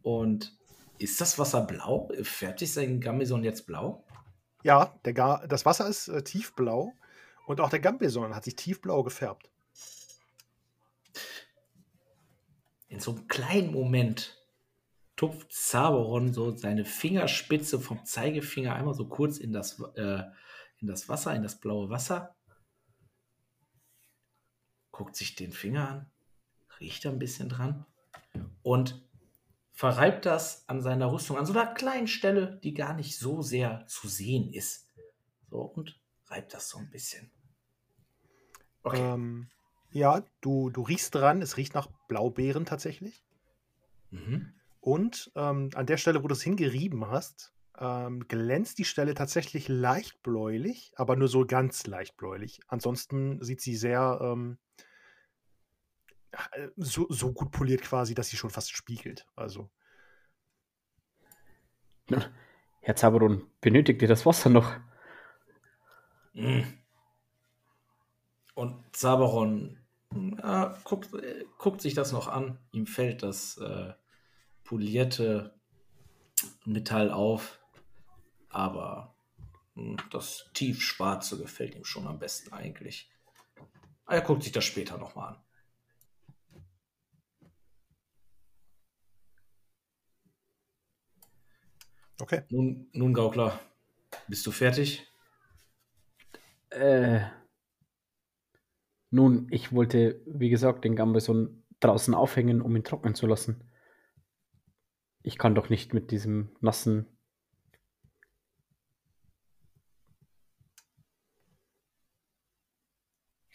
Und 0.02 0.54
ist 0.98 1.18
das 1.18 1.38
Wasser 1.38 1.62
blau? 1.62 2.10
Färbt 2.22 2.58
sich 2.58 2.74
sein 2.74 3.00
Gamison 3.00 3.42
jetzt 3.42 3.66
blau? 3.66 4.04
Ja, 4.62 4.94
der 5.06 5.14
Ga 5.14 5.46
das 5.46 5.64
Wasser 5.64 5.88
ist 5.88 6.08
äh, 6.08 6.22
tiefblau 6.22 6.92
und 7.46 7.60
auch 7.60 7.70
der 7.70 7.80
Gambeson 7.80 8.34
hat 8.34 8.44
sich 8.44 8.56
tiefblau 8.56 9.02
gefärbt. 9.02 9.50
In 12.88 13.00
so 13.00 13.12
einem 13.12 13.28
kleinen 13.28 13.72
Moment 13.72 14.39
tupft 15.20 15.52
Saberon 15.52 16.32
so 16.32 16.56
seine 16.56 16.86
Fingerspitze 16.86 17.78
vom 17.78 18.06
Zeigefinger 18.06 18.74
einmal 18.74 18.94
so 18.94 19.06
kurz 19.06 19.36
in 19.36 19.52
das, 19.52 19.78
äh, 19.94 20.22
in 20.78 20.86
das 20.86 21.10
Wasser, 21.10 21.34
in 21.34 21.42
das 21.42 21.60
blaue 21.60 21.90
Wasser. 21.90 22.34
Guckt 24.90 25.14
sich 25.14 25.34
den 25.34 25.52
Finger 25.52 25.88
an, 25.90 26.10
riecht 26.80 27.04
ein 27.04 27.18
bisschen 27.18 27.50
dran 27.50 27.84
und 28.62 29.06
verreibt 29.74 30.24
das 30.24 30.66
an 30.70 30.80
seiner 30.80 31.12
Rüstung, 31.12 31.36
an 31.36 31.44
so 31.44 31.52
einer 31.52 31.74
kleinen 31.74 32.08
Stelle, 32.08 32.58
die 32.64 32.72
gar 32.72 32.94
nicht 32.94 33.18
so 33.18 33.42
sehr 33.42 33.86
zu 33.88 34.08
sehen 34.08 34.50
ist. 34.50 34.88
So, 35.50 35.60
und 35.60 36.00
reibt 36.28 36.54
das 36.54 36.70
so 36.70 36.78
ein 36.78 36.88
bisschen. 36.88 37.30
Okay. 38.84 38.98
Ähm, 38.98 39.50
ja, 39.92 40.24
du, 40.40 40.70
du 40.70 40.80
riechst 40.80 41.14
dran, 41.14 41.42
es 41.42 41.58
riecht 41.58 41.74
nach 41.74 41.88
Blaubeeren 42.08 42.64
tatsächlich. 42.64 43.22
Mhm. 44.08 44.54
Und 44.80 45.30
ähm, 45.34 45.70
an 45.74 45.86
der 45.86 45.98
Stelle, 45.98 46.24
wo 46.24 46.28
du 46.28 46.34
es 46.34 46.42
hingerieben 46.42 47.08
hast, 47.08 47.52
ähm, 47.78 48.26
glänzt 48.28 48.78
die 48.78 48.84
Stelle 48.84 49.14
tatsächlich 49.14 49.68
leicht 49.68 50.22
bläulich, 50.22 50.92
aber 50.96 51.16
nur 51.16 51.28
so 51.28 51.46
ganz 51.46 51.86
leicht 51.86 52.16
bläulich. 52.16 52.60
Ansonsten 52.68 53.42
sieht 53.42 53.60
sie 53.60 53.76
sehr 53.76 54.18
ähm, 54.22 54.58
äh, 56.32 56.68
so, 56.76 57.06
so 57.08 57.32
gut 57.32 57.50
poliert 57.50 57.82
quasi, 57.82 58.14
dass 58.14 58.28
sie 58.28 58.36
schon 58.36 58.50
fast 58.50 58.72
spiegelt. 58.72 59.26
Also. 59.36 59.70
Herr 62.80 62.96
Zaberon, 62.96 63.46
benötigt 63.60 64.00
ihr 64.02 64.08
das 64.08 64.24
Wasser 64.26 64.50
noch? 64.50 64.72
Mm. 66.32 66.62
Und 68.54 68.96
Zaberon 68.96 69.78
äh, 70.12 70.70
guckt, 70.84 71.14
äh, 71.14 71.44
guckt, 71.58 71.80
sich 71.80 71.94
das 71.94 72.12
noch 72.12 72.28
an. 72.28 72.58
Ihm 72.72 72.86
fällt 72.86 73.22
das 73.22 73.58
äh, 73.58 73.92
polierte 74.70 75.52
Metall 76.64 77.10
auf, 77.10 77.58
aber 78.50 79.16
hm, 79.74 79.96
das 80.12 80.48
tiefschwarze 80.54 81.38
gefällt 81.38 81.74
ihm 81.74 81.84
schon 81.84 82.06
am 82.06 82.20
besten 82.20 82.52
eigentlich. 82.52 83.10
Er 84.06 84.20
guckt 84.20 84.44
sich 84.44 84.52
das 84.52 84.64
später 84.64 84.96
nochmal 84.96 85.34
an. 85.34 85.42
Okay. 92.20 92.42
Nun, 92.50 92.88
nun, 92.92 93.12
Gaukler, 93.12 93.58
bist 94.28 94.46
du 94.46 94.52
fertig? 94.52 95.04
Äh, 96.68 97.22
nun, 99.10 99.48
ich 99.50 99.72
wollte, 99.72 100.22
wie 100.26 100.48
gesagt, 100.48 100.84
den 100.84 100.94
Gambeson 100.94 101.64
draußen 101.80 102.14
aufhängen, 102.14 102.62
um 102.62 102.76
ihn 102.76 102.84
trocknen 102.84 103.16
zu 103.16 103.26
lassen. 103.26 103.64
Ich 105.22 105.38
kann 105.38 105.54
doch 105.54 105.68
nicht 105.68 105.94
mit 105.94 106.10
diesem 106.10 106.56
nassen. 106.60 107.06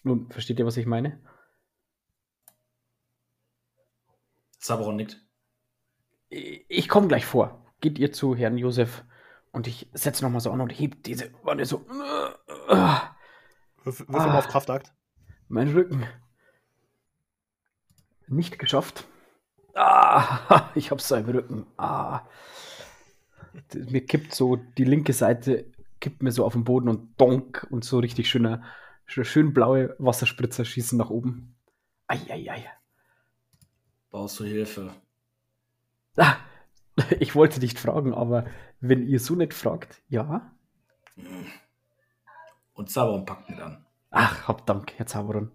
Nun, 0.03 0.29
versteht 0.29 0.59
ihr, 0.59 0.65
was 0.65 0.77
ich 0.77 0.85
meine? 0.85 1.19
Sabron 4.59 4.95
nickt. 4.95 5.21
Ich 6.29 6.87
komme 6.87 7.07
gleich 7.07 7.25
vor 7.25 7.65
geht 7.85 7.99
ihr 7.99 8.11
zu 8.11 8.35
Herrn 8.35 8.57
Josef 8.57 9.03
und 9.51 9.67
ich 9.67 9.87
setze 9.93 10.23
nochmal 10.23 10.41
so 10.41 10.51
an 10.51 10.59
und 10.59 10.71
heb 10.71 11.03
diese 11.03 11.31
Wanne 11.43 11.67
so. 11.67 11.87
Wirf, 11.87 13.13
wirf 13.83 14.05
ah, 14.09 14.27
mal 14.27 14.39
auf 14.39 14.47
Kraftakt. 14.47 14.91
Mein 15.49 15.69
Rücken. 15.69 16.03
Nicht 18.25 18.57
geschafft. 18.57 19.07
Ah, 19.75 20.71
ich 20.75 20.91
hab's 20.91 21.07
so 21.07 21.15
im 21.15 21.25
Rücken. 21.29 21.65
Ah. 21.77 22.21
Mir 23.73 24.05
kippt 24.05 24.33
so 24.33 24.55
die 24.55 24.83
linke 24.83 25.13
Seite, 25.13 25.65
kippt 25.99 26.23
mir 26.23 26.31
so 26.31 26.45
auf 26.45 26.53
den 26.53 26.63
Boden 26.63 26.89
und 26.89 27.19
donk 27.19 27.67
und 27.69 27.85
so 27.85 27.99
richtig 27.99 28.29
schöner, 28.29 28.63
schön 29.05 29.53
blaue 29.53 29.95
Wasserspritzer 29.99 30.65
schießen 30.65 30.97
nach 30.97 31.09
oben. 31.09 31.55
Eieiei. 32.07 32.65
Brauchst 34.09 34.39
du 34.39 34.45
Hilfe? 34.45 34.93
Ah, 36.17 36.37
Ich 37.19 37.35
wollte 37.35 37.59
nicht 37.59 37.79
fragen, 37.79 38.13
aber 38.13 38.45
wenn 38.79 39.07
ihr 39.07 39.19
so 39.19 39.35
nicht 39.35 39.53
fragt, 39.53 40.01
ja. 40.07 40.51
Und 42.73 42.89
Sauron 42.89 43.25
packt 43.25 43.49
mit 43.49 43.59
an. 43.59 43.85
Ach, 44.11 44.47
hab 44.47 44.65
Dank, 44.65 44.93
Herr 44.97 45.05
Zauberon. 45.05 45.51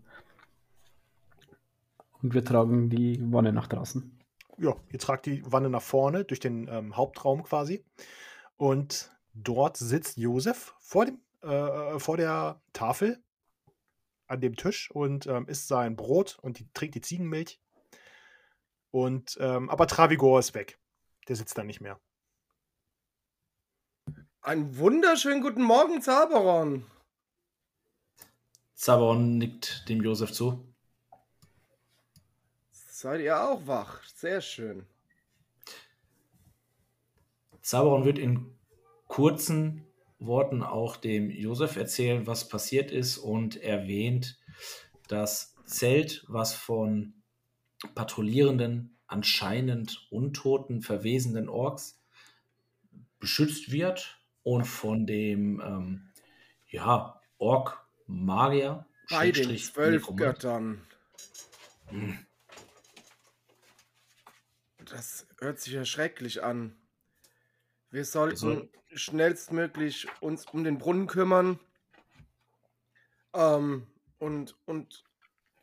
Und 2.22 2.34
wir 2.34 2.44
tragen 2.44 2.90
die 2.90 3.20
Wanne 3.32 3.52
nach 3.52 3.66
draußen. 3.66 4.18
Ja, 4.58 4.76
ihr 4.90 4.98
tragt 4.98 5.26
die 5.26 5.42
Wanne 5.44 5.70
nach 5.70 5.82
vorne 5.82 6.24
durch 6.24 6.40
den 6.40 6.68
ähm, 6.68 6.96
Hauptraum 6.96 7.42
quasi. 7.42 7.84
Und 8.56 9.10
dort 9.32 9.76
sitzt 9.76 10.18
Josef 10.18 10.74
vor, 10.80 11.06
dem, 11.06 11.20
äh, 11.42 11.98
vor 11.98 12.16
der 12.16 12.60
Tafel 12.72 13.22
an 14.26 14.40
dem 14.40 14.54
Tisch 14.54 14.90
und 14.90 15.26
ähm, 15.26 15.46
isst 15.46 15.68
sein 15.68 15.96
Brot 15.96 16.38
und 16.42 16.58
die, 16.58 16.68
trinkt 16.72 16.94
die 16.94 17.00
Ziegenmilch. 17.00 17.60
Und 18.90 19.38
ähm, 19.40 19.70
aber 19.70 19.86
Travigor 19.86 20.38
ist 20.38 20.54
weg 20.54 20.80
der 21.30 21.36
sitzt 21.36 21.56
da 21.56 21.62
nicht 21.62 21.80
mehr. 21.80 22.00
Einen 24.42 24.76
wunderschönen 24.78 25.42
guten 25.42 25.62
Morgen, 25.62 26.02
Zaberon. 26.02 26.84
Zaberon 28.74 29.38
nickt 29.38 29.88
dem 29.88 30.02
Josef 30.02 30.32
zu. 30.32 30.69
Seid 33.00 33.22
ihr 33.22 33.40
auch 33.40 33.66
wach? 33.66 34.02
Sehr 34.14 34.42
schön. 34.42 34.84
Zaberon 37.62 38.04
wird 38.04 38.18
in 38.18 38.58
kurzen 39.06 39.86
Worten 40.18 40.62
auch 40.62 40.98
dem 40.98 41.30
Josef 41.30 41.76
erzählen, 41.76 42.26
was 42.26 42.50
passiert 42.50 42.90
ist 42.90 43.16
und 43.16 43.56
erwähnt 43.56 44.38
das 45.08 45.54
Zelt, 45.64 46.26
was 46.28 46.52
von 46.52 47.14
Patrouillierenden 47.94 48.98
anscheinend 49.06 50.06
untoten, 50.10 50.82
verwesenden 50.82 51.48
Orks 51.48 52.02
beschützt 53.18 53.72
wird 53.72 54.20
und 54.42 54.66
von 54.66 55.06
dem 55.06 55.58
ähm, 55.64 56.10
ja, 56.68 57.18
Ork-Magier. 57.38 58.84
Bei 59.08 59.30
den 59.30 59.56
zwölf 59.56 60.06
Göttern. 60.14 60.82
Hm. 61.86 62.26
Das 64.90 65.26
hört 65.38 65.60
sich 65.60 65.72
ja 65.72 65.84
schrecklich 65.84 66.42
an. 66.42 66.76
Wir 67.90 68.04
sollten 68.04 68.48
also, 68.48 68.68
schnellstmöglich 68.92 70.08
uns 70.20 70.46
um 70.46 70.64
den 70.64 70.78
Brunnen 70.78 71.06
kümmern 71.06 71.60
ähm, 73.32 73.86
und, 74.18 74.56
und 74.66 75.04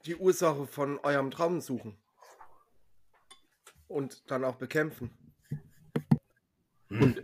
die 0.05 0.15
Ursache 0.15 0.65
von 0.65 0.97
eurem 0.99 1.29
Traum 1.29 1.59
suchen 1.59 1.97
und 3.87 4.31
dann 4.31 4.45
auch 4.45 4.55
bekämpfen. 4.55 5.11
Und 6.89 7.21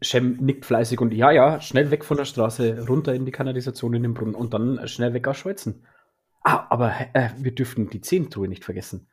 Shem 0.00 0.36
nickt 0.38 0.64
fleißig 0.64 1.00
und 1.00 1.12
ja, 1.12 1.30
ja, 1.30 1.60
schnell 1.60 1.90
weg 1.90 2.04
von 2.04 2.16
der 2.16 2.24
Straße, 2.24 2.86
runter 2.86 3.14
in 3.14 3.26
die 3.26 3.32
Kanalisation 3.32 3.92
in 3.92 4.02
den 4.02 4.14
Brunnen 4.14 4.34
und 4.34 4.54
dann 4.54 4.88
schnell 4.88 5.12
weg 5.12 5.28
aus 5.28 5.36
Schweizen. 5.36 5.86
Ah, 6.42 6.66
aber 6.70 6.94
äh, 7.12 7.30
wir 7.36 7.54
dürften 7.54 7.90
die 7.90 8.00
Zehntruhe 8.00 8.48
nicht 8.48 8.64
vergessen. 8.64 9.08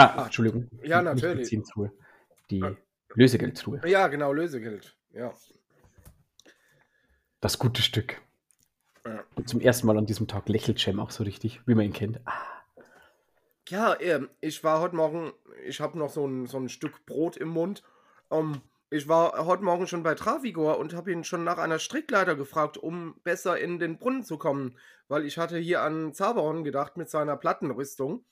Ah, 0.00 0.14
ah 0.16 0.24
Entschuldigung. 0.24 0.68
Ja, 0.82 1.02
natürlich. 1.02 1.50
die. 1.50 1.62
Die 2.50 2.62
ah. 2.62 2.74
Lösegeldtruhe. 3.14 3.80
Ja, 3.84 4.08
genau, 4.08 4.32
Lösegeld. 4.32 4.96
Ja. 5.12 5.34
Das 7.40 7.58
gute 7.58 7.82
Stück. 7.82 8.20
Ja. 9.04 9.24
Und 9.34 9.48
zum 9.48 9.60
ersten 9.60 9.86
Mal 9.86 9.98
an 9.98 10.06
diesem 10.06 10.26
Tag 10.26 10.48
lächelt 10.48 10.80
Shem 10.80 11.00
auch 11.00 11.10
so 11.10 11.24
richtig, 11.24 11.60
wie 11.66 11.74
man 11.74 11.84
ihn 11.84 11.92
kennt. 11.92 12.20
Ah. 12.24 12.32
Ja, 13.68 14.00
ähm, 14.00 14.30
ich 14.40 14.64
war 14.64 14.80
heute 14.80 14.96
Morgen, 14.96 15.32
ich 15.64 15.80
habe 15.80 15.98
noch 15.98 16.10
so 16.10 16.26
ein, 16.26 16.46
so 16.46 16.58
ein 16.58 16.68
Stück 16.68 17.06
Brot 17.06 17.36
im 17.36 17.48
Mund. 17.48 17.82
Ähm, 18.30 18.62
ich 18.88 19.06
war 19.06 19.46
heute 19.46 19.62
Morgen 19.62 19.86
schon 19.86 20.02
bei 20.02 20.14
Travigor 20.14 20.78
und 20.78 20.94
habe 20.94 21.12
ihn 21.12 21.24
schon 21.24 21.44
nach 21.44 21.58
einer 21.58 21.78
Strickleiter 21.78 22.34
gefragt, 22.34 22.78
um 22.78 23.14
besser 23.22 23.58
in 23.58 23.78
den 23.78 23.98
Brunnen 23.98 24.24
zu 24.24 24.38
kommen, 24.38 24.76
weil 25.08 25.24
ich 25.24 25.38
hatte 25.38 25.58
hier 25.58 25.82
an 25.82 26.12
Zaberon 26.14 26.64
gedacht 26.64 26.96
mit 26.96 27.08
seiner 27.10 27.36
Plattenrüstung. 27.36 28.24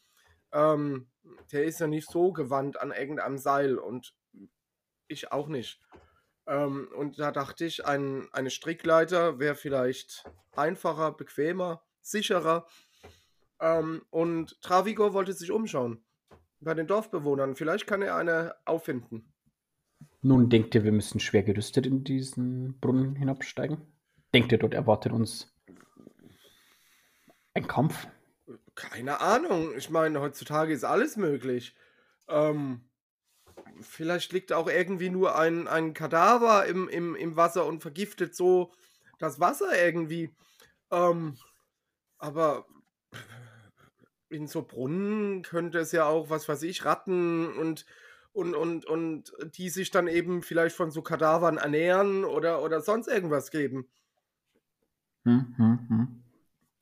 Ähm, 0.53 1.09
der 1.53 1.65
ist 1.65 1.81
ja 1.81 1.87
nicht 1.87 2.11
so 2.11 2.33
gewandt 2.33 2.81
an 2.81 2.93
irgendeinem 2.93 3.39
Seil 3.39 3.79
und 3.79 4.15
ich 5.09 5.33
auch 5.33 5.49
nicht. 5.49 5.81
Ähm, 6.47 6.89
und 6.97 7.19
da 7.19 7.31
dachte 7.31 7.65
ich, 7.65 7.85
ein, 7.85 8.29
eine 8.33 8.51
Strickleiter 8.51 9.39
wäre 9.39 9.55
vielleicht 9.55 10.25
einfacher, 10.53 11.13
bequemer, 11.13 11.83
sicherer. 12.01 12.67
Ähm, 13.61 14.03
und 14.11 14.61
Travigor 14.63 15.13
wollte 15.13 15.33
sich 15.33 15.51
umschauen 15.51 16.05
bei 16.61 16.75
den 16.75 16.87
Dorfbewohnern. 16.87 17.57
Vielleicht 17.57 17.87
kann 17.87 18.03
er 18.03 18.17
eine 18.17 18.55
auffinden. 18.65 19.33
Nun 20.23 20.49
denkt 20.49 20.75
ihr, 20.75 20.85
wir 20.85 20.93
müssen 20.93 21.21
schwer 21.21 21.43
gerüstet 21.43 21.87
in 21.87 22.03
diesen 22.03 22.79
Brunnen 22.81 23.15
hinabsteigen? 23.15 23.79
Denkt 24.35 24.53
ihr, 24.53 24.59
dort 24.59 24.75
erwartet 24.75 25.13
uns 25.13 25.55
ein 27.55 27.67
Kampf? 27.67 28.09
Keine 28.79 29.21
Ahnung. 29.21 29.77
Ich 29.77 29.91
meine, 29.91 30.21
heutzutage 30.21 30.73
ist 30.73 30.85
alles 30.85 31.17
möglich. 31.17 31.75
Ähm, 32.29 32.89
vielleicht 33.81 34.33
liegt 34.33 34.53
auch 34.53 34.69
irgendwie 34.69 35.11
nur 35.11 35.37
ein, 35.37 35.67
ein 35.67 35.95
Kadaver 35.95 36.65
im, 36.67 36.89
im, 36.89 37.17
im 37.17 37.35
Wasser 37.35 37.67
und 37.67 37.83
vergiftet 37.83 38.37
so 38.37 38.73
das 39.19 39.41
Wasser 39.41 39.77
irgendwie. 39.85 40.33
Ähm, 40.93 41.37
aber 42.19 42.67
in 44.29 44.47
so 44.47 44.63
Brunnen 44.63 45.43
könnte 45.43 45.81
es 45.81 45.91
ja 45.91 46.07
auch, 46.07 46.31
was 46.31 46.49
weiß 46.49 46.63
ich, 46.63 46.85
Ratten 46.85 47.53
und, 47.59 47.85
und, 48.33 48.55
und, 48.55 48.87
und 48.87 49.33
die 49.59 49.71
sich 49.71 49.91
dann 49.91 50.07
eben 50.07 50.41
vielleicht 50.41 50.77
von 50.77 50.93
so 50.93 51.03
Kadavern 51.03 51.57
ernähren 51.57 52.25
oder, 52.25 52.63
oder 52.63 52.81
sonst 52.81 53.09
irgendwas 53.09 53.51
geben. 53.51 53.89
Hm, 55.25 55.55
hm, 55.57 55.89
hm. 55.89 56.23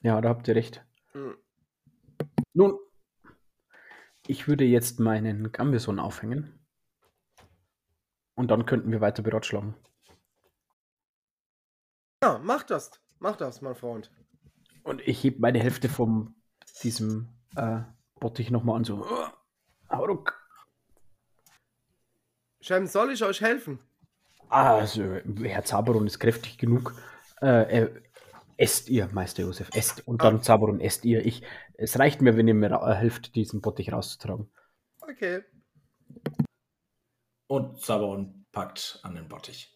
Ja, 0.03 0.21
da 0.21 0.29
habt 0.29 0.47
ihr 0.47 0.57
recht. 0.57 0.85
Hm. 1.13 1.39
Ich 4.29 4.49
würde 4.49 4.65
jetzt 4.65 5.01
meinen 5.01 5.53
Gambison 5.53 5.99
aufhängen. 5.99 6.59
Und 8.35 8.51
dann 8.51 8.67
könnten 8.67 8.91
wir 8.91 9.01
weiter 9.01 9.23
beratschlagen. 9.23 9.75
Ja, 12.23 12.41
mach 12.43 12.65
das. 12.65 12.91
Mach 13.19 13.37
das, 13.37 13.63
mein 13.63 13.75
Freund. 13.75 14.11
Und 14.83 15.01
ich 15.07 15.25
heb 15.25 15.39
meine 15.39 15.59
Hälfte 15.59 15.89
von 15.89 16.35
diesem 16.83 17.29
äh, 17.57 17.81
Bottich 18.21 18.51
nochmal 18.51 18.77
an, 18.77 18.85
so. 18.85 19.07
Hauruck. 19.91 20.39
Shem, 22.61 22.87
soll 22.87 23.13
ich 23.13 23.23
euch 23.25 23.41
helfen? 23.41 23.79
Ah, 24.49 24.77
also, 24.77 25.03
Herr 25.43 25.65
Zaberon 25.65 26.07
ist 26.07 26.19
kräftig 26.19 26.59
genug. 26.59 26.95
Äh, 27.41 27.83
äh, 27.83 28.03
esst 28.57 28.89
ihr, 28.89 29.09
Meister 29.13 29.43
Josef, 29.43 29.71
esst. 29.75 30.07
Und 30.07 30.23
dann 30.23 30.43
Zaberon, 30.43 30.81
esst 30.81 31.05
ihr. 31.05 31.25
Ich, 31.25 31.43
es 31.75 31.99
reicht 31.99 32.21
mir, 32.23 32.37
wenn 32.37 32.49
ihr 32.49 32.55
mir 32.55 32.81
helft, 32.95 33.35
diesen 33.35 33.61
Bottich 33.61 33.93
rauszutragen. 33.93 34.51
Okay. 35.01 35.43
Und 37.47 37.81
Sabaron 37.81 38.47
packt 38.53 38.99
an 39.03 39.15
den 39.15 39.29
Bottich. 39.29 39.73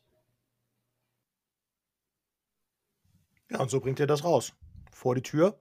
Ja, 3.50 3.60
und 3.60 3.70
so 3.70 3.80
bringt 3.80 4.00
ihr 4.00 4.06
das 4.06 4.24
raus. 4.24 4.54
Vor 4.92 5.14
die 5.14 5.22
Tür. 5.22 5.60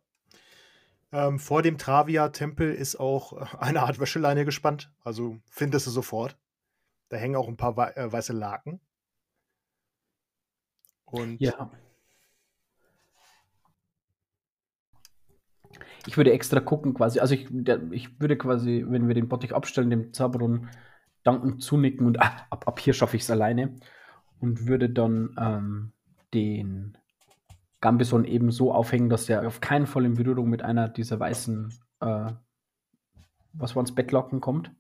Ähm, 1.12 1.40
vor 1.40 1.64
dem 1.64 1.78
Travia-Tempel 1.78 2.74
ist 2.74 3.00
auch 3.00 3.34
äh, 3.34 3.58
eine 3.58 3.82
Art 3.82 4.00
Wäscheleine 4.00 4.46
gespannt. 4.46 4.92
Also 5.04 5.40
findest 5.50 5.88
du 5.88 5.92
sofort. 5.92 6.38
Da 7.10 7.18
hängen 7.18 7.36
auch 7.36 7.48
ein 7.48 7.58
paar 7.58 7.78
wei 7.78 7.92
äh, 7.92 8.12
weiße 8.12 8.34
Laken. 8.34 8.80
Und 11.06 11.42
Ja. 11.42 11.72
Ich 16.08 16.18
würde 16.18 16.32
extra 16.32 16.60
gucken, 16.60 16.94
quasi. 16.94 17.20
Also 17.20 17.34
ich, 17.34 17.48
der, 17.50 17.92
ich 17.92 18.20
würde 18.20 18.38
quasi, 18.38 18.86
wenn 18.88 19.08
wir 19.08 19.16
den 19.16 19.28
Bottich 19.28 19.54
abstellen, 19.54 19.90
dem 19.90 20.14
Zaberon 20.14 20.70
danken, 21.24 21.60
zunicken 21.60 22.06
und 22.08 22.22
ah, 22.22 22.48
ab, 22.50 22.68
ab 22.68 22.80
hier 22.80 22.94
schaffe 22.94 23.18
ich 23.18 23.24
es 23.24 23.32
alleine. 23.32 23.76
Und 24.40 24.68
würde 24.68 24.90
dann 24.90 25.36
ähm, 25.38 25.92
den 26.34 26.98
Gambison 27.82 28.26
eben 28.26 28.52
so 28.52 28.74
aufhängen, 28.74 29.10
dass 29.10 29.28
er 29.30 29.46
auf 29.46 29.62
keinen 29.62 29.88
Fall 29.88 30.06
in 30.06 30.16
Berührung 30.16 30.50
mit 30.50 30.62
einer 30.62 30.88
dieser 30.88 31.20
weißen, 31.20 31.74
äh, 32.02 32.32
was 33.54 33.76
waren's, 33.76 33.94
Bettlaken 33.94 34.42
kommt. 34.42 34.72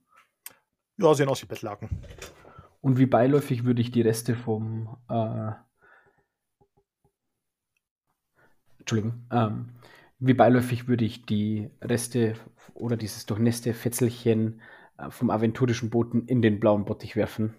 ja, 0.97 1.13
sehen 1.13 1.29
aus 1.29 1.41
wie 1.41 1.47
Bettlaken. 1.47 1.89
Und 2.81 2.97
wie 2.97 3.05
beiläufig 3.05 3.65
würde 3.65 3.81
ich 3.81 3.91
die 3.91 4.01
Reste 4.01 4.35
vom, 4.35 4.97
äh, 5.09 5.51
Entschuldigung, 8.79 9.25
ähm, 9.31 9.69
wie 10.19 10.33
beiläufig 10.33 10.87
würde 10.87 11.05
ich 11.05 11.25
die 11.25 11.69
Reste 11.81 12.35
oder 12.73 12.97
dieses 12.97 13.25
durchnässte 13.25 13.73
Fetzelchen 13.73 14.61
äh, 14.97 15.09
vom 15.09 15.29
aventurischen 15.29 15.89
Boten 15.89 16.25
in 16.27 16.41
den 16.41 16.59
blauen 16.59 16.85
Bottich 16.85 17.15
werfen, 17.15 17.55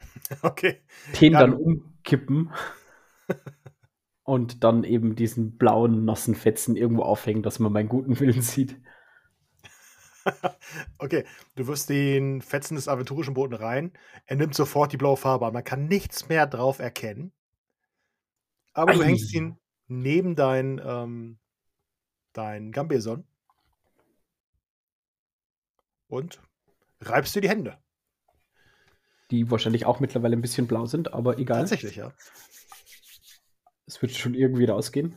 Okay. 0.42 0.80
den 1.20 1.32
Ja, 1.32 1.38
dann 1.38 1.54
umkippen 1.54 2.50
und 4.24 4.64
dann 4.64 4.84
eben 4.84 5.16
diesen 5.16 5.56
blauen, 5.56 6.04
nassen 6.04 6.34
Fetzen 6.34 6.76
irgendwo 6.76 7.02
aufhängen, 7.02 7.42
dass 7.42 7.58
man 7.58 7.72
meinen 7.72 7.88
guten 7.88 8.18
Willen 8.20 8.42
sieht. 8.42 8.76
okay, 10.98 11.24
du 11.56 11.66
wirst 11.66 11.88
den 11.88 12.42
Fetzen 12.42 12.74
des 12.74 12.88
aventurischen 12.88 13.34
Boten 13.34 13.54
rein. 13.54 13.92
Er 14.26 14.36
nimmt 14.36 14.54
sofort 14.54 14.92
die 14.92 14.96
blaue 14.96 15.16
Farbe 15.16 15.46
an. 15.46 15.52
Man 15.54 15.64
kann 15.64 15.86
nichts 15.86 16.28
mehr 16.28 16.46
drauf 16.46 16.78
erkennen. 16.78 17.32
Aber 18.72 18.92
du 18.92 19.02
hängst 19.02 19.32
ihn 19.34 19.58
neben 19.88 20.36
dein, 20.36 20.80
ähm, 20.84 21.38
dein 22.32 22.72
Gambison 22.72 23.26
und 26.08 26.40
reibst 27.00 27.34
dir 27.34 27.40
die 27.40 27.48
Hände. 27.48 27.78
Die 29.30 29.50
wahrscheinlich 29.50 29.84
auch 29.84 30.00
mittlerweile 30.00 30.36
ein 30.36 30.42
bisschen 30.42 30.66
blau 30.66 30.86
sind, 30.86 31.12
aber 31.12 31.38
egal. 31.38 31.60
Tatsächlich, 31.60 31.96
ja. 31.96 32.12
Es 33.86 34.00
wird 34.00 34.12
schon 34.12 34.34
irgendwie 34.34 34.64
rausgehen. 34.64 35.14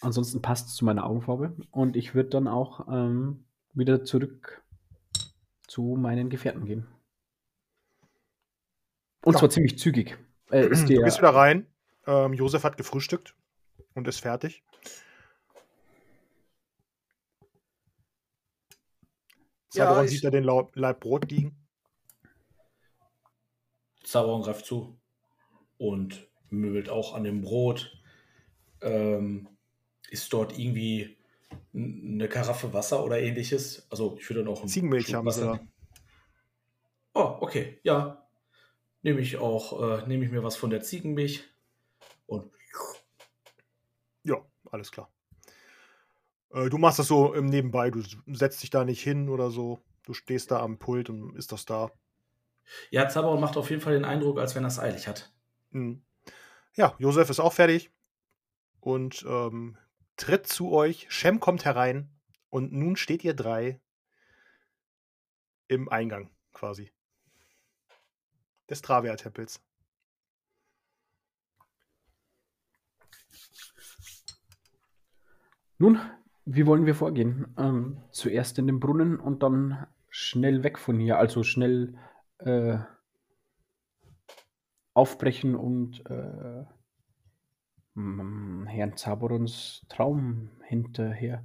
Ansonsten 0.00 0.40
passt 0.40 0.68
es 0.68 0.74
zu 0.76 0.84
meiner 0.84 1.04
Augenfarbe. 1.04 1.56
Und 1.70 1.96
ich 1.96 2.14
würde 2.14 2.30
dann 2.30 2.48
auch 2.48 2.88
ähm, 2.88 3.44
wieder 3.74 4.04
zurück 4.04 4.62
zu 5.66 5.96
meinen 5.98 6.30
Gefährten 6.30 6.64
gehen. 6.64 6.86
Und 9.24 9.34
Ja. 9.34 9.40
zwar 9.40 9.50
ziemlich 9.50 9.78
zügig. 9.78 10.16
Äh, 10.50 10.68
ist 10.68 10.88
Du 10.88 11.02
gehst 11.02 11.18
wieder 11.18 11.34
rein. 11.34 11.66
Ähm, 12.06 12.32
Josef 12.32 12.64
hat 12.64 12.76
gefrühstückt 12.76 13.34
und 13.98 14.08
ist 14.08 14.20
fertig. 14.20 14.62
Ja, 19.74 19.84
Zaberon 19.84 20.04
ich- 20.06 20.10
sieht 20.12 20.24
da 20.24 20.30
den 20.30 20.44
Laib 20.44 21.00
Brot 21.00 21.30
liegen. 21.30 21.54
Zabaron 24.02 24.42
greift 24.42 24.64
zu 24.64 24.98
und 25.76 26.26
möbelt 26.48 26.88
auch 26.88 27.14
an 27.14 27.24
dem 27.24 27.42
Brot. 27.42 28.00
Ähm, 28.80 29.48
ist 30.08 30.32
dort 30.32 30.58
irgendwie 30.58 31.18
eine 31.74 32.28
Karaffe 32.28 32.72
Wasser 32.72 33.04
oder 33.04 33.20
ähnliches? 33.20 33.86
Also 33.90 34.16
ich 34.18 34.28
würde 34.30 34.44
dann 34.44 34.52
auch 34.52 34.60
einen 34.60 34.68
Ziegenmilch 34.68 35.12
haben 35.14 35.26
Wasser 35.26 35.58
da. 35.58 35.68
Oh, 37.14 37.36
okay, 37.42 37.78
ja. 37.82 38.26
Nehme 39.02 39.20
ich 39.20 39.36
auch, 39.36 40.00
äh, 40.00 40.06
nehme 40.08 40.24
ich 40.24 40.30
mir 40.30 40.42
was 40.42 40.56
von 40.56 40.70
der 40.70 40.80
Ziegenmilch 40.80 41.44
und 42.26 42.44
Ja, 42.44 42.57
alles 44.70 44.90
klar. 44.90 45.10
Äh, 46.50 46.68
du 46.68 46.78
machst 46.78 46.98
das 46.98 47.08
so 47.08 47.34
im 47.34 47.46
Nebenbei. 47.46 47.90
Du 47.90 48.02
setzt 48.26 48.62
dich 48.62 48.70
da 48.70 48.84
nicht 48.84 49.02
hin 49.02 49.28
oder 49.28 49.50
so. 49.50 49.80
Du 50.04 50.14
stehst 50.14 50.50
da 50.50 50.60
am 50.60 50.78
Pult 50.78 51.10
und 51.10 51.36
ist 51.36 51.52
das 51.52 51.64
da. 51.66 51.90
ja, 52.90 53.08
Zabaron 53.08 53.40
macht 53.40 53.56
auf 53.56 53.70
jeden 53.70 53.82
Fall 53.82 53.94
den 53.94 54.04
Eindruck, 54.04 54.38
als 54.38 54.54
wenn 54.54 54.64
er 54.64 54.68
es 54.68 54.78
eilig 54.78 55.06
hat. 55.06 55.32
Mhm. 55.70 56.02
Ja, 56.74 56.94
Josef 56.98 57.28
ist 57.30 57.40
auch 57.40 57.52
fertig 57.52 57.90
und 58.80 59.24
ähm, 59.28 59.76
tritt 60.16 60.46
zu 60.46 60.72
euch. 60.72 61.06
Shem 61.10 61.40
kommt 61.40 61.64
herein 61.64 62.10
und 62.50 62.72
nun 62.72 62.96
steht 62.96 63.24
ihr 63.24 63.34
drei 63.34 63.80
im 65.66 65.88
Eingang 65.88 66.30
quasi 66.52 66.92
des 68.68 68.82
Travia-Tempels. 68.82 69.60
Nun, 75.78 76.00
wie 76.44 76.66
wollen 76.66 76.86
wir 76.86 76.94
vorgehen? 76.94 77.54
Ähm, 77.56 78.02
zuerst 78.10 78.58
in 78.58 78.66
den 78.66 78.80
Brunnen 78.80 79.20
und 79.20 79.42
dann 79.42 79.86
schnell 80.08 80.62
weg 80.64 80.78
von 80.78 80.98
hier. 80.98 81.18
Also 81.18 81.42
schnell 81.42 81.96
äh, 82.38 82.78
aufbrechen 84.94 85.54
und 85.54 86.04
äh, 86.10 86.64
m- 87.94 88.66
Herrn 88.68 88.96
Zaborons 88.96 89.86
Traum 89.88 90.50
hinterher. 90.64 91.44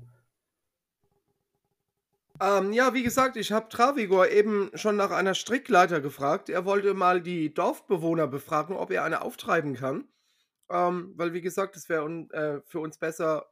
Ähm, 2.41 2.73
ja, 2.73 2.93
wie 2.93 3.03
gesagt, 3.03 3.37
ich 3.37 3.51
habe 3.51 3.69
Travigor 3.69 4.27
eben 4.29 4.71
schon 4.73 4.95
nach 4.95 5.11
einer 5.11 5.35
Strickleiter 5.35 6.01
gefragt. 6.01 6.49
Er 6.49 6.65
wollte 6.65 6.93
mal 6.95 7.21
die 7.21 7.53
Dorfbewohner 7.53 8.27
befragen, 8.27 8.75
ob 8.75 8.91
er 8.91 9.03
eine 9.03 9.21
auftreiben 9.21 9.75
kann. 9.75 10.07
Ähm, 10.69 11.13
weil, 11.15 11.33
wie 11.33 11.41
gesagt, 11.41 11.75
es 11.75 11.89
wäre 11.89 12.07
äh, 12.31 12.61
für 12.65 12.79
uns 12.79 12.97
besser, 12.97 13.45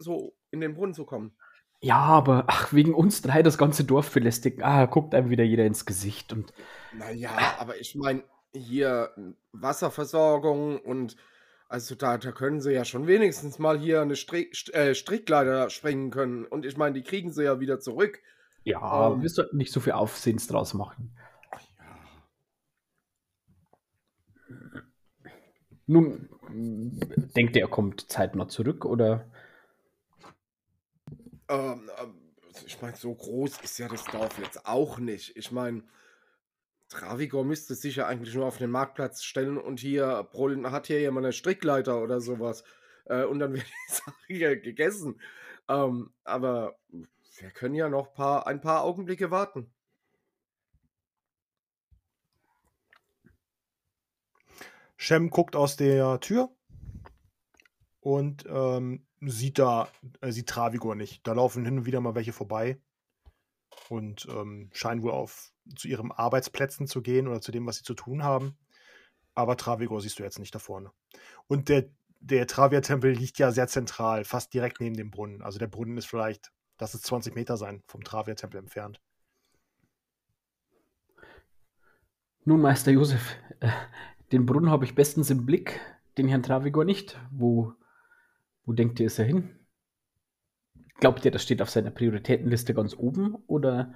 so 0.00 0.34
in 0.50 0.60
den 0.60 0.74
Brunnen 0.74 0.94
zu 0.94 1.04
kommen. 1.04 1.32
Ja, 1.82 1.98
aber 1.98 2.44
ach, 2.48 2.72
wegen 2.72 2.94
uns 2.94 3.22
drei 3.22 3.42
das 3.42 3.56
ganze 3.56 3.84
Dorf 3.84 4.12
belästigen. 4.12 4.62
Ah, 4.62 4.84
guckt 4.86 5.14
einem 5.14 5.30
wieder 5.30 5.44
jeder 5.44 5.64
ins 5.64 5.86
Gesicht 5.86 6.32
und. 6.32 6.52
Naja, 6.92 7.30
aber 7.58 7.78
ich 7.78 7.94
meine, 7.94 8.22
hier 8.52 9.14
Wasserversorgung 9.52 10.80
und 10.80 11.16
also 11.68 11.94
da, 11.94 12.18
da 12.18 12.32
können 12.32 12.60
sie 12.60 12.72
ja 12.72 12.84
schon 12.84 13.06
wenigstens 13.06 13.60
mal 13.60 13.78
hier 13.78 14.02
eine 14.02 14.16
Strick, 14.16 14.74
äh, 14.74 14.94
Strickleiter 14.94 15.70
springen 15.70 16.10
können. 16.10 16.44
Und 16.44 16.66
ich 16.66 16.76
meine, 16.76 16.94
die 16.94 17.02
kriegen 17.02 17.32
sie 17.32 17.44
ja 17.44 17.60
wieder 17.60 17.78
zurück. 17.78 18.20
Ja, 18.64 19.12
ähm, 19.12 19.22
wir 19.22 19.28
sollten 19.28 19.56
nicht 19.56 19.72
so 19.72 19.78
viel 19.78 19.92
Aufsehens 19.92 20.48
draus 20.48 20.74
machen. 20.74 21.16
Ja. 21.52 22.00
Nun, 25.86 26.28
denkt 27.36 27.54
ihr, 27.54 27.62
er 27.62 27.68
kommt 27.68 28.10
zeitnah 28.10 28.48
zurück 28.48 28.84
oder? 28.84 29.30
Ähm, 31.50 31.90
ähm, 31.98 32.14
ich 32.66 32.80
meine, 32.80 32.96
so 32.96 33.14
groß 33.14 33.60
ist 33.62 33.78
ja 33.78 33.88
das 33.88 34.04
Dorf 34.04 34.38
jetzt 34.38 34.66
auch 34.66 34.98
nicht. 34.98 35.36
Ich 35.36 35.50
meine, 35.50 35.82
Travigor 36.88 37.44
müsste 37.44 37.74
sich 37.74 37.96
ja 37.96 38.06
eigentlich 38.06 38.34
nur 38.34 38.46
auf 38.46 38.58
den 38.58 38.70
Marktplatz 38.70 39.22
stellen 39.22 39.58
und 39.58 39.80
hier 39.80 40.28
brüllen, 40.32 40.70
hat 40.70 40.86
hier 40.86 41.00
jemand 41.00 41.26
eine 41.26 41.32
Strickleiter 41.32 42.02
oder 42.02 42.20
sowas. 42.20 42.64
Äh, 43.06 43.24
und 43.24 43.40
dann 43.40 43.52
wird 43.54 43.66
die 43.66 43.92
Sache 43.94 44.14
hier 44.28 44.56
gegessen. 44.60 45.20
Ähm, 45.68 46.12
aber 46.24 46.78
wir 47.38 47.50
können 47.50 47.74
ja 47.74 47.88
noch 47.88 48.12
paar, 48.14 48.46
ein 48.46 48.60
paar 48.60 48.84
Augenblicke 48.84 49.30
warten. 49.30 49.72
Shem 54.96 55.30
guckt 55.30 55.56
aus 55.56 55.76
der 55.76 56.20
Tür 56.20 56.50
und 58.00 58.44
ähm, 58.46 59.06
sieht 59.20 59.58
da, 59.58 59.88
äh, 60.20 60.32
sieht 60.32 60.48
Travigor 60.48 60.94
nicht. 60.94 61.26
Da 61.26 61.32
laufen 61.32 61.64
hin 61.64 61.78
und 61.78 61.86
wieder 61.86 62.00
mal 62.00 62.14
welche 62.14 62.32
vorbei 62.32 62.80
und 63.88 64.26
ähm, 64.30 64.70
scheinen 64.72 65.02
wohl 65.02 65.12
auf 65.12 65.52
zu 65.76 65.88
ihren 65.88 66.10
Arbeitsplätzen 66.10 66.86
zu 66.86 67.02
gehen 67.02 67.28
oder 67.28 67.40
zu 67.40 67.52
dem, 67.52 67.66
was 67.66 67.76
sie 67.76 67.84
zu 67.84 67.94
tun 67.94 68.24
haben. 68.24 68.56
Aber 69.34 69.56
Travigor 69.56 70.00
siehst 70.00 70.18
du 70.18 70.22
jetzt 70.22 70.38
nicht 70.38 70.54
da 70.54 70.58
vorne. 70.58 70.90
Und 71.46 71.68
der, 71.68 71.88
der 72.20 72.46
Travia-Tempel 72.46 73.12
liegt 73.12 73.38
ja 73.38 73.52
sehr 73.52 73.68
zentral, 73.68 74.24
fast 74.24 74.52
direkt 74.52 74.80
neben 74.80 74.96
dem 74.96 75.10
Brunnen. 75.10 75.42
Also 75.42 75.58
der 75.58 75.68
Brunnen 75.68 75.96
ist 75.96 76.06
vielleicht, 76.06 76.50
das 76.78 76.94
ist 76.94 77.04
20 77.06 77.34
Meter 77.34 77.56
sein, 77.56 77.82
vom 77.86 78.02
Travia-Tempel 78.02 78.58
entfernt. 78.58 79.00
Nun, 82.44 82.60
Meister 82.60 82.90
Josef, 82.90 83.36
äh, 83.60 83.70
den 84.32 84.46
Brunnen 84.46 84.70
habe 84.70 84.84
ich 84.84 84.94
bestens 84.94 85.30
im 85.30 85.46
Blick, 85.46 85.80
den 86.16 86.26
Herrn 86.26 86.42
Travigor 86.42 86.84
nicht. 86.84 87.20
Wo, 87.30 87.74
wo 88.64 88.72
denkt 88.72 89.00
ihr, 89.00 89.06
ist 89.06 89.18
er 89.18 89.24
hin? 89.24 89.58
Glaubt 91.00 91.24
ihr, 91.24 91.30
das 91.30 91.42
steht 91.42 91.62
auf 91.62 91.70
seiner 91.70 91.90
Prioritätenliste 91.90 92.74
ganz 92.74 92.94
oben 92.94 93.34
oder? 93.46 93.94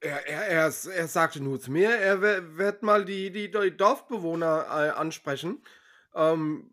Er, 0.00 0.26
er, 0.26 0.46
er, 0.48 0.64
er 0.64 1.08
sagte 1.08 1.42
nur 1.42 1.60
zu 1.60 1.70
mir, 1.70 1.90
er 1.90 2.20
wird 2.20 2.82
mal 2.82 3.04
die, 3.04 3.30
die, 3.30 3.50
die 3.50 3.76
Dorfbewohner 3.76 4.66
äh, 4.68 4.90
ansprechen. 4.90 5.62
Ähm, 6.14 6.70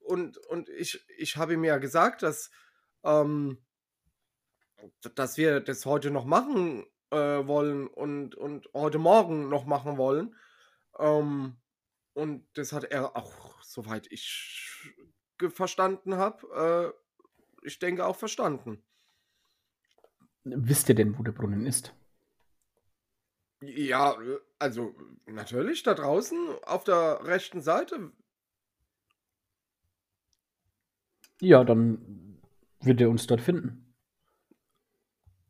und 0.00 0.36
und 0.48 0.68
ich, 0.68 1.02
ich 1.16 1.36
habe 1.36 1.54
ihm 1.54 1.64
ja 1.64 1.78
gesagt, 1.78 2.22
dass, 2.22 2.50
ähm, 3.04 3.58
dass 5.14 5.38
wir 5.38 5.60
das 5.60 5.86
heute 5.86 6.10
noch 6.10 6.24
machen 6.24 6.84
äh, 7.10 7.46
wollen 7.46 7.86
und, 7.86 8.34
und 8.34 8.68
heute 8.74 8.98
Morgen 8.98 9.48
noch 9.48 9.64
machen 9.64 9.96
wollen. 9.96 10.34
Ähm, 10.98 11.56
und 12.14 12.46
das 12.54 12.72
hat 12.72 12.84
er 12.84 13.16
auch, 13.16 13.62
soweit 13.62 14.10
ich 14.10 14.84
verstanden 15.50 16.16
habe, 16.16 16.94
äh, 17.62 17.66
ich 17.66 17.78
denke 17.78 18.06
auch 18.06 18.16
verstanden. 18.16 18.82
Wisst 20.44 20.88
ihr 20.88 20.94
denn, 20.94 21.18
wo 21.18 21.22
der 21.22 21.32
Brunnen 21.32 21.66
ist? 21.66 21.94
Ja, 23.60 24.16
also 24.58 24.94
natürlich 25.26 25.84
da 25.84 25.94
draußen 25.94 26.36
auf 26.64 26.82
der 26.82 27.24
rechten 27.24 27.60
Seite. 27.60 28.10
Ja, 31.40 31.62
dann 31.62 32.40
wird 32.80 33.00
er 33.00 33.10
uns 33.10 33.26
dort 33.26 33.40
finden. 33.40 33.94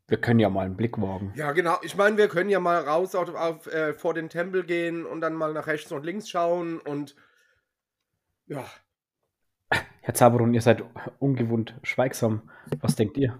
Wir 0.09 0.20
können 0.20 0.40
ja 0.40 0.51
mal 0.51 0.66
einen 0.66 0.76
Blick 0.76 1.01
wagen. 1.01 1.32
Ja, 1.36 1.53
genau. 1.53 1.78
Ich 1.82 1.97
meine, 1.97 2.18
wir 2.18 2.28
können 2.28 2.51
ja 2.51 2.61
mal 2.61 2.82
raus 2.82 3.14
auf, 3.14 3.34
auf 3.34 3.66
äh, 3.68 3.95
vor 3.95 4.12
den 4.12 4.28
Tempel 4.28 4.64
gehen 4.64 5.07
und 5.07 5.22
dann 5.22 5.32
mal 5.32 5.55
nach 5.55 5.66
rechts 5.66 5.90
und 5.90 6.05
links 6.05 6.28
schauen 6.28 6.80
und 6.80 7.16
ja. 8.47 8.66
Herr 10.05 10.14
Zaberon, 10.14 10.53
ihr 10.53 10.62
seid 10.62 10.82
ungewohnt 11.20 11.76
schweigsam. 11.84 12.50
Was 12.80 12.96
denkt 12.96 13.16
ihr? 13.18 13.38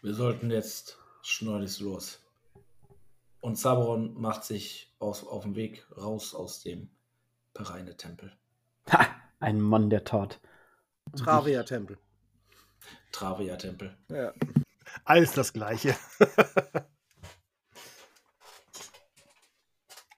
Wir 0.00 0.14
sollten 0.14 0.50
jetzt 0.50 0.98
schleunigst 1.20 1.80
los. 1.80 2.24
Und 3.42 3.56
Zaberon 3.56 4.18
macht 4.18 4.44
sich 4.44 4.94
aus, 4.98 5.26
auf 5.26 5.42
den 5.42 5.56
Weg 5.56 5.86
raus 5.94 6.34
aus 6.34 6.62
dem 6.62 6.88
Pereine-Tempel. 7.52 8.32
Ha! 8.90 9.08
Ein 9.40 9.60
Mann 9.60 9.90
der 9.90 10.04
Tat. 10.04 10.40
Travia-Tempel. 11.14 11.98
Travia-Tempel. 13.12 13.94
Ja. 14.08 14.32
Alles 15.04 15.32
das 15.32 15.52
Gleiche. 15.52 15.94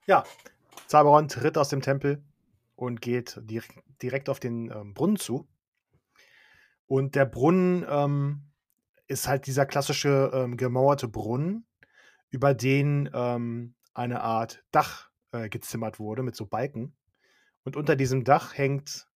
ja, 0.06 0.22
Zaberon 0.86 1.26
tritt 1.26 1.58
aus 1.58 1.70
dem 1.70 1.82
Tempel 1.82 2.22
und 2.78 3.02
geht 3.02 3.40
direkt 4.02 4.28
auf 4.28 4.38
den 4.38 4.70
ähm, 4.70 4.94
Brunnen 4.94 5.16
zu. 5.16 5.48
Und 6.86 7.16
der 7.16 7.26
Brunnen 7.26 7.84
ähm, 7.88 8.52
ist 9.08 9.26
halt 9.26 9.48
dieser 9.48 9.66
klassische 9.66 10.30
ähm, 10.32 10.56
gemauerte 10.56 11.08
Brunnen, 11.08 11.66
über 12.30 12.54
den 12.54 13.10
ähm, 13.12 13.74
eine 13.94 14.20
Art 14.20 14.64
Dach 14.70 15.10
äh, 15.32 15.48
gezimmert 15.48 15.98
wurde 15.98 16.22
mit 16.22 16.36
so 16.36 16.46
Balken. 16.46 16.94
Und 17.64 17.74
unter 17.74 17.96
diesem 17.96 18.22
Dach 18.22 18.56
hängt 18.56 19.08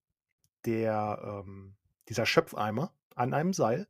der, 0.65 1.45
ähm, 1.47 1.77
dieser 2.09 2.27
Schöpfeimer 2.27 2.93
an 3.15 3.33
einem 3.33 3.53
Seil. 3.53 3.87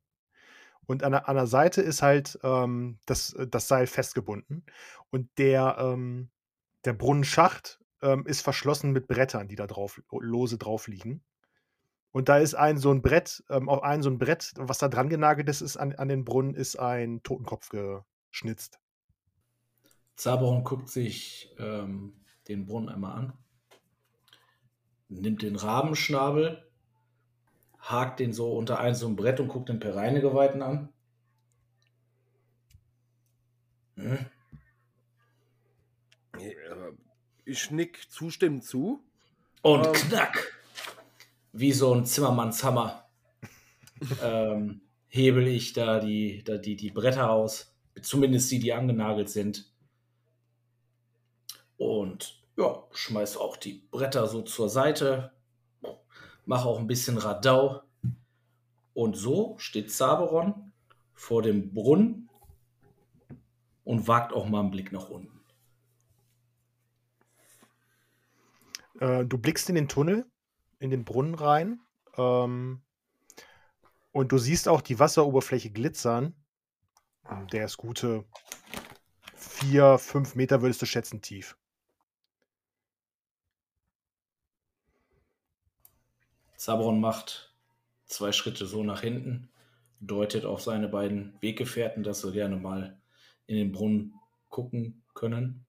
Und 0.84 1.02
an 1.02 1.12
der, 1.12 1.30
an 1.30 1.36
der 1.36 1.46
Seite 1.46 1.80
ist 1.80 2.02
halt 2.02 2.38
ähm, 2.42 2.98
das, 3.06 3.32
äh, 3.32 3.48
das 3.48 3.68
Seil 3.68 3.86
festgebunden. 3.86 4.66
Und 5.08 5.30
der, 5.38 5.96
der 6.86 6.92
Brunnenschacht 6.94 7.81
ähm, 8.02 8.26
ist 8.26 8.42
verschlossen 8.42 8.92
mit 8.92 9.06
Brettern, 9.06 9.48
die 9.48 9.56
da 9.56 9.66
drauf, 9.66 10.02
lose 10.10 10.58
drauf 10.58 10.88
liegen. 10.88 11.22
Und 12.10 12.28
da 12.28 12.36
ist 12.36 12.54
ein 12.54 12.76
so 12.76 12.90
ein 12.90 13.00
Brett, 13.00 13.42
ähm, 13.48 13.68
auf 13.68 13.82
ein 13.82 14.02
so 14.02 14.10
ein 14.10 14.18
Brett, 14.18 14.52
was 14.56 14.78
da 14.78 14.88
dran 14.88 15.08
genagelt 15.08 15.48
ist, 15.48 15.62
ist 15.62 15.78
an, 15.78 15.94
an 15.94 16.08
den 16.08 16.24
Brunnen, 16.24 16.54
ist 16.54 16.78
ein 16.78 17.22
Totenkopf 17.22 17.70
geschnitzt. 17.70 18.78
Zaberon 20.16 20.62
guckt 20.62 20.90
sich 20.90 21.54
ähm, 21.58 22.12
den 22.48 22.66
Brunnen 22.66 22.90
einmal 22.90 23.16
an, 23.16 23.32
nimmt 25.08 25.40
den 25.40 25.56
Rabenschnabel, 25.56 26.68
hakt 27.78 28.20
den 28.20 28.32
so 28.32 28.52
unter 28.56 28.78
ein 28.78 28.94
so 28.94 29.08
ein 29.08 29.16
Brett 29.16 29.40
und 29.40 29.48
guckt 29.48 29.70
den 29.70 29.80
Pereinegeweihten 29.80 30.62
an. 30.62 30.90
Hm? 33.96 34.26
Ich 37.52 37.70
nick 37.70 38.10
zustimmend 38.10 38.64
zu. 38.64 39.04
Und 39.60 39.86
ähm. 39.86 39.92
knack! 39.92 40.56
Wie 41.52 41.72
so 41.72 41.94
ein 41.94 42.06
Zimmermannshammer 42.06 43.04
ähm, 44.22 44.80
hebel 45.08 45.46
ich 45.46 45.74
da 45.74 46.00
die, 46.00 46.42
da 46.44 46.56
die, 46.56 46.76
die 46.76 46.90
Bretter 46.90 47.30
aus. 47.30 47.74
Zumindest 48.00 48.50
die, 48.50 48.58
die 48.58 48.72
angenagelt 48.72 49.28
sind. 49.28 49.70
Und 51.76 52.42
ja, 52.56 52.84
schmeiß 52.90 53.36
auch 53.36 53.58
die 53.58 53.86
Bretter 53.90 54.26
so 54.26 54.40
zur 54.40 54.70
Seite 54.70 55.32
mache 56.46 56.66
auch 56.66 56.78
ein 56.78 56.86
bisschen 56.86 57.18
Radau. 57.18 57.82
Und 58.94 59.14
so 59.14 59.56
steht 59.58 59.90
Saberon 59.90 60.72
vor 61.12 61.42
dem 61.42 61.74
Brunnen 61.74 62.30
und 63.84 64.08
wagt 64.08 64.32
auch 64.32 64.48
mal 64.48 64.60
einen 64.60 64.70
Blick 64.70 64.90
nach 64.90 65.10
unten. 65.10 65.31
Äh, 69.02 69.26
du 69.26 69.36
blickst 69.36 69.68
in 69.68 69.74
den 69.74 69.88
Tunnel, 69.88 70.24
in 70.78 70.90
den 70.90 71.04
Brunnen 71.04 71.34
rein. 71.34 71.80
Ähm, 72.16 72.82
und 74.12 74.30
du 74.30 74.38
siehst 74.38 74.68
auch 74.68 74.80
die 74.80 74.98
Wasseroberfläche 74.98 75.70
glitzern. 75.70 76.34
Der 77.52 77.64
ist 77.64 77.78
gute 77.78 78.24
vier, 79.34 79.98
fünf 79.98 80.34
Meter, 80.34 80.62
würdest 80.62 80.82
du 80.82 80.86
schätzen, 80.86 81.20
tief. 81.20 81.56
Sabron 86.56 87.00
macht 87.00 87.52
zwei 88.06 88.30
Schritte 88.30 88.66
so 88.66 88.84
nach 88.84 89.00
hinten, 89.00 89.48
deutet 90.00 90.44
auf 90.44 90.62
seine 90.62 90.88
beiden 90.88 91.34
Weggefährten, 91.40 92.04
dass 92.04 92.20
sie 92.20 92.32
gerne 92.32 92.56
mal 92.56 93.00
in 93.46 93.56
den 93.56 93.72
Brunnen 93.72 94.14
gucken 94.48 95.02
können. 95.14 95.64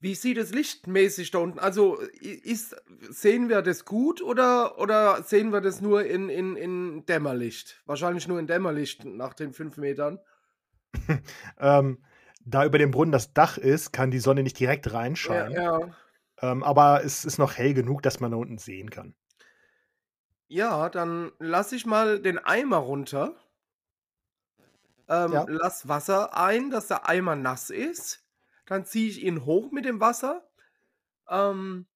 Wie 0.00 0.14
sieht 0.14 0.38
es 0.38 0.52
lichtmäßig 0.52 1.30
da 1.30 1.38
unten? 1.38 1.58
Also 1.58 1.96
ist, 2.20 2.74
sehen 3.10 3.50
wir 3.50 3.60
das 3.60 3.84
gut 3.84 4.22
oder, 4.22 4.78
oder 4.78 5.22
sehen 5.22 5.52
wir 5.52 5.60
das 5.60 5.82
nur 5.82 6.04
in, 6.04 6.30
in, 6.30 6.56
in 6.56 7.04
Dämmerlicht? 7.04 7.82
Wahrscheinlich 7.84 8.26
nur 8.26 8.38
in 8.38 8.46
Dämmerlicht 8.46 9.04
nach 9.04 9.34
den 9.34 9.52
fünf 9.52 9.76
Metern. 9.76 10.18
ähm, 11.58 12.02
da 12.44 12.64
über 12.64 12.78
dem 12.78 12.90
Brunnen 12.90 13.12
das 13.12 13.32
Dach 13.34 13.58
ist, 13.58 13.92
kann 13.92 14.10
die 14.10 14.18
Sonne 14.20 14.42
nicht 14.42 14.58
direkt 14.58 14.92
reinscheinen. 14.92 15.52
Ja, 15.52 15.78
ja. 15.80 15.96
Ähm, 16.40 16.62
aber 16.62 17.04
es 17.04 17.24
ist 17.26 17.38
noch 17.38 17.54
hell 17.58 17.74
genug, 17.74 18.02
dass 18.02 18.20
man 18.20 18.30
da 18.30 18.38
unten 18.38 18.58
sehen 18.58 18.90
kann. 18.90 19.14
Ja, 20.48 20.88
dann 20.90 21.32
lasse 21.38 21.76
ich 21.76 21.86
mal 21.86 22.20
den 22.20 22.38
Eimer 22.38 22.76
runter. 22.78 23.36
ähm, 25.08 25.32
Ja. 25.32 25.44
lass 25.48 25.88
Wasser 25.88 26.36
ein, 26.36 26.70
dass 26.70 26.86
der 26.88 27.08
Eimer 27.08 27.36
nass 27.36 27.70
ist. 27.70 28.19
Dann 28.70 28.84
ziehe 28.84 29.08
ich 29.08 29.24
ihn 29.24 29.44
hoch 29.46 29.72
mit 29.72 29.84
dem 29.84 29.98
Wasser. 29.98 30.48
Ähm, 31.28 31.88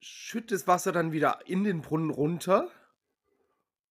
schütte 0.00 0.52
das 0.52 0.66
Wasser 0.66 0.90
dann 0.90 1.12
wieder 1.12 1.46
in 1.46 1.62
den 1.62 1.80
Brunnen 1.80 2.10
runter 2.10 2.72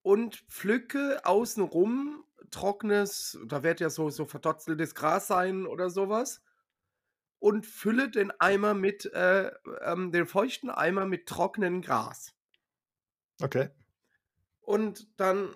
und 0.02 0.36
pflücke 0.50 1.24
außenrum 1.24 2.26
trockenes, 2.52 3.40
da 3.46 3.64
wird 3.64 3.80
ja 3.80 3.90
so, 3.90 4.10
so 4.10 4.26
verdotzeltes 4.26 4.94
Gras 4.94 5.28
sein 5.28 5.66
oder 5.66 5.90
sowas. 5.90 6.44
Und 7.40 7.66
fülle 7.66 8.10
den 8.12 8.30
Eimer 8.42 8.74
mit, 8.74 9.06
äh, 9.14 9.54
ähm, 9.82 10.12
den 10.12 10.26
feuchten 10.26 10.70
Eimer 10.70 11.06
mit 11.06 11.28
trockenem 11.28 11.82
Gras. 11.82 12.36
Okay. 13.42 13.70
Und 14.60 15.08
dann 15.18 15.56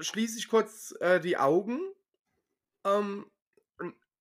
schließe 0.00 0.38
ich 0.38 0.48
kurz 0.48 0.94
äh, 1.00 1.20
die 1.20 1.36
Augen, 1.36 1.78
ähm, 2.84 3.26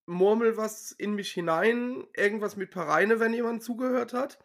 murmel 0.07 0.57
was 0.57 0.91
in 0.91 1.13
mich 1.13 1.31
hinein, 1.31 2.07
irgendwas 2.15 2.55
mit 2.55 2.71
Pareine, 2.71 3.19
wenn 3.19 3.33
jemand 3.33 3.61
zugehört 3.61 4.13
hat. 4.13 4.39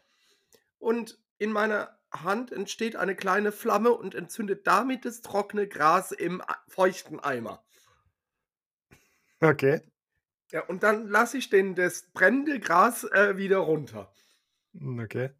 Und 0.78 1.18
in 1.38 1.52
meiner 1.52 1.98
Hand 2.12 2.52
entsteht 2.52 2.96
eine 2.96 3.14
kleine 3.16 3.52
Flamme 3.52 3.92
und 3.92 4.14
entzündet 4.14 4.66
damit 4.66 5.04
das 5.04 5.22
trockene 5.22 5.66
Gras 5.66 6.12
im 6.12 6.42
a- 6.42 6.62
feuchten 6.68 7.20
Eimer. 7.20 7.64
Okay. 9.40 9.80
Ja, 10.50 10.64
und 10.66 10.82
dann 10.82 11.08
lasse 11.08 11.38
ich 11.38 11.48
den, 11.48 11.74
das 11.74 12.10
brennende 12.12 12.60
Gras 12.60 13.04
äh, 13.04 13.36
wieder 13.38 13.58
runter. 13.58 14.12
Hm, 14.74 15.00
Okay. 15.00 15.30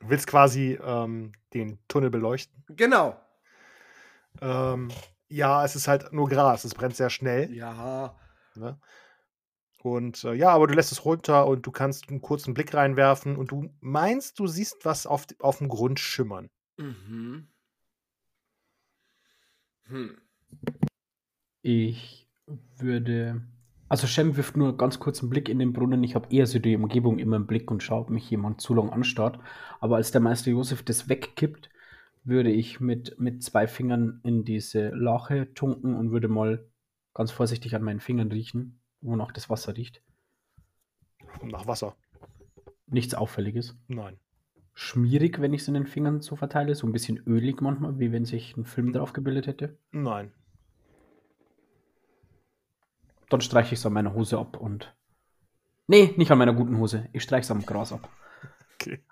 Du 0.00 0.10
willst 0.10 0.26
quasi 0.26 0.78
ähm, 0.82 1.32
den 1.54 1.78
Tunnel 1.88 2.10
beleuchten. 2.10 2.64
Genau. 2.68 3.18
Ähm, 4.42 4.90
ja, 5.28 5.64
es 5.64 5.76
ist 5.76 5.88
halt 5.88 6.12
nur 6.12 6.28
Gras, 6.28 6.64
es 6.64 6.74
brennt 6.74 6.96
sehr 6.96 7.10
schnell. 7.10 7.50
Ja. 7.54 8.18
Ne? 8.56 8.78
Und 9.82 10.24
äh, 10.24 10.32
ja, 10.32 10.48
aber 10.48 10.66
du 10.66 10.74
lässt 10.74 10.92
es 10.92 11.04
runter 11.04 11.46
und 11.46 11.66
du 11.66 11.70
kannst 11.70 12.08
einen 12.08 12.22
kurzen 12.22 12.54
Blick 12.54 12.72
reinwerfen 12.72 13.36
und 13.36 13.50
du 13.50 13.70
meinst, 13.80 14.38
du 14.38 14.46
siehst 14.46 14.84
was 14.84 15.06
auf, 15.06 15.26
auf 15.40 15.58
dem 15.58 15.68
Grund 15.68 16.00
schimmern. 16.00 16.48
Mhm. 16.78 17.48
Hm. 19.84 20.16
Ich 21.60 22.26
würde. 22.78 23.42
Also 23.88 24.06
Shem 24.06 24.36
wirft 24.36 24.56
nur 24.56 24.76
ganz 24.76 24.98
kurz 24.98 25.20
einen 25.20 25.30
Blick 25.30 25.48
in 25.48 25.58
den 25.58 25.72
Brunnen. 25.72 26.02
Ich 26.02 26.14
habe 26.14 26.34
eher 26.34 26.46
so 26.46 26.58
die 26.58 26.76
Umgebung 26.76 27.18
immer 27.18 27.36
im 27.36 27.46
Blick 27.46 27.70
und 27.70 27.82
schaue, 27.82 28.00
ob 28.00 28.10
mich 28.10 28.28
jemand 28.30 28.60
zu 28.60 28.74
lang 28.74 28.90
anstarrt. 28.90 29.38
Aber 29.80 29.96
als 29.96 30.10
der 30.10 30.22
Meister 30.22 30.50
Josef 30.50 30.82
das 30.82 31.08
wegkippt, 31.08 31.68
würde 32.24 32.50
ich 32.50 32.80
mit, 32.80 33.20
mit 33.20 33.42
zwei 33.42 33.66
Fingern 33.66 34.20
in 34.24 34.44
diese 34.44 34.88
Lache 34.88 35.52
tunken 35.52 35.94
und 35.94 36.10
würde 36.10 36.28
mal 36.28 36.66
ganz 37.14 37.30
vorsichtig 37.30 37.74
an 37.74 37.82
meinen 37.82 38.00
Fingern 38.00 38.30
riechen, 38.30 38.80
wonach 39.00 39.32
das 39.32 39.48
Wasser 39.48 39.76
riecht. 39.76 40.02
Nach 41.42 41.66
Wasser. 41.66 41.96
Nichts 42.86 43.14
Auffälliges. 43.14 43.76
Nein. 43.88 44.18
Schmierig, 44.74 45.40
wenn 45.40 45.54
ich 45.54 45.62
es 45.62 45.68
in 45.68 45.74
den 45.74 45.86
Fingern 45.86 46.20
so 46.20 46.36
verteile. 46.36 46.74
So 46.74 46.86
ein 46.86 46.92
bisschen 46.92 47.18
ölig 47.26 47.60
manchmal, 47.60 47.98
wie 47.98 48.12
wenn 48.12 48.24
sich 48.24 48.56
ein 48.56 48.64
Film 48.64 48.92
drauf 48.92 49.12
gebildet 49.12 49.46
hätte. 49.46 49.78
Nein. 49.92 50.32
Dann 53.28 53.40
streiche 53.40 53.74
ich 53.74 53.80
es 53.80 53.86
an 53.86 53.92
meiner 53.92 54.14
Hose 54.14 54.38
ab 54.38 54.56
und. 54.56 54.94
Nee, 55.86 56.14
nicht 56.16 56.30
an 56.30 56.38
meiner 56.38 56.54
guten 56.54 56.78
Hose. 56.78 57.08
Ich 57.12 57.22
streiche 57.22 57.42
es 57.42 57.50
am 57.50 57.64
Gras 57.64 57.92
ab. 57.92 58.08
Okay. 58.80 59.02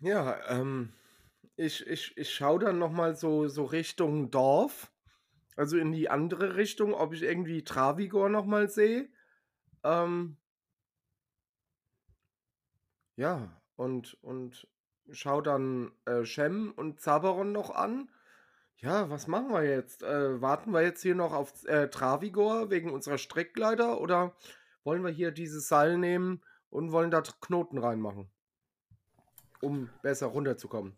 Ja, 0.00 0.36
ähm, 0.48 0.92
ich, 1.62 1.86
ich, 1.86 2.16
ich 2.16 2.34
schaue 2.34 2.58
dann 2.58 2.78
nochmal 2.78 3.14
so, 3.16 3.48
so 3.48 3.64
Richtung 3.64 4.30
Dorf. 4.30 4.90
Also 5.56 5.76
in 5.76 5.92
die 5.92 6.08
andere 6.08 6.56
Richtung, 6.56 6.94
ob 6.94 7.12
ich 7.12 7.22
irgendwie 7.22 7.62
Travigor 7.62 8.28
nochmal 8.28 8.68
sehe. 8.68 9.08
Ähm, 9.84 10.36
ja, 13.16 13.60
und, 13.76 14.14
und 14.22 14.66
schau 15.10 15.40
dann 15.40 15.92
äh, 16.06 16.24
Shem 16.24 16.72
und 16.74 17.00
Zaberon 17.00 17.52
noch 17.52 17.70
an. 17.70 18.10
Ja, 18.78 19.10
was 19.10 19.28
machen 19.28 19.50
wir 19.50 19.62
jetzt? 19.62 20.02
Äh, 20.02 20.40
warten 20.40 20.72
wir 20.72 20.82
jetzt 20.82 21.02
hier 21.02 21.14
noch 21.14 21.32
auf 21.32 21.64
äh, 21.66 21.88
Travigor 21.88 22.70
wegen 22.70 22.90
unserer 22.90 23.18
Strickleiter 23.18 24.00
oder 24.00 24.34
wollen 24.84 25.04
wir 25.04 25.10
hier 25.10 25.30
dieses 25.30 25.68
Seil 25.68 25.98
nehmen 25.98 26.42
und 26.70 26.90
wollen 26.90 27.10
da 27.10 27.22
Knoten 27.22 27.78
reinmachen? 27.78 28.30
Um 29.60 29.90
besser 30.02 30.26
runterzukommen. 30.26 30.96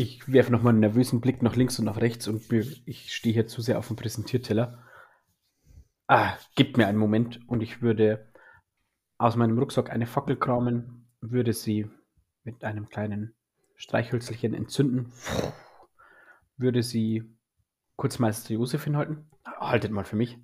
Ich 0.00 0.32
werfe 0.32 0.52
nochmal 0.52 0.74
einen 0.74 0.78
nervösen 0.78 1.20
Blick 1.20 1.42
nach 1.42 1.56
links 1.56 1.80
und 1.80 1.86
nach 1.86 1.96
rechts 1.96 2.28
und 2.28 2.52
ich 2.52 3.12
stehe 3.12 3.32
hier 3.32 3.48
zu 3.48 3.60
sehr 3.60 3.80
auf 3.80 3.88
dem 3.88 3.96
Präsentierteller. 3.96 4.78
Ah, 6.06 6.36
gib 6.54 6.76
mir 6.76 6.86
einen 6.86 6.98
Moment 6.98 7.40
und 7.48 7.64
ich 7.64 7.82
würde 7.82 8.32
aus 9.16 9.34
meinem 9.34 9.58
Rucksack 9.58 9.90
eine 9.90 10.06
Fackel 10.06 10.36
kramen, 10.36 11.08
würde 11.20 11.52
sie 11.52 11.90
mit 12.44 12.62
einem 12.62 12.88
kleinen 12.88 13.34
Streichhölzelchen 13.74 14.54
entzünden, 14.54 15.12
würde 16.56 16.84
sie 16.84 17.36
kurz 17.96 18.20
Meister 18.20 18.54
Josef 18.54 18.84
hinhalten. 18.84 19.28
Haltet 19.44 19.90
mal 19.90 20.04
für 20.04 20.14
mich. 20.14 20.38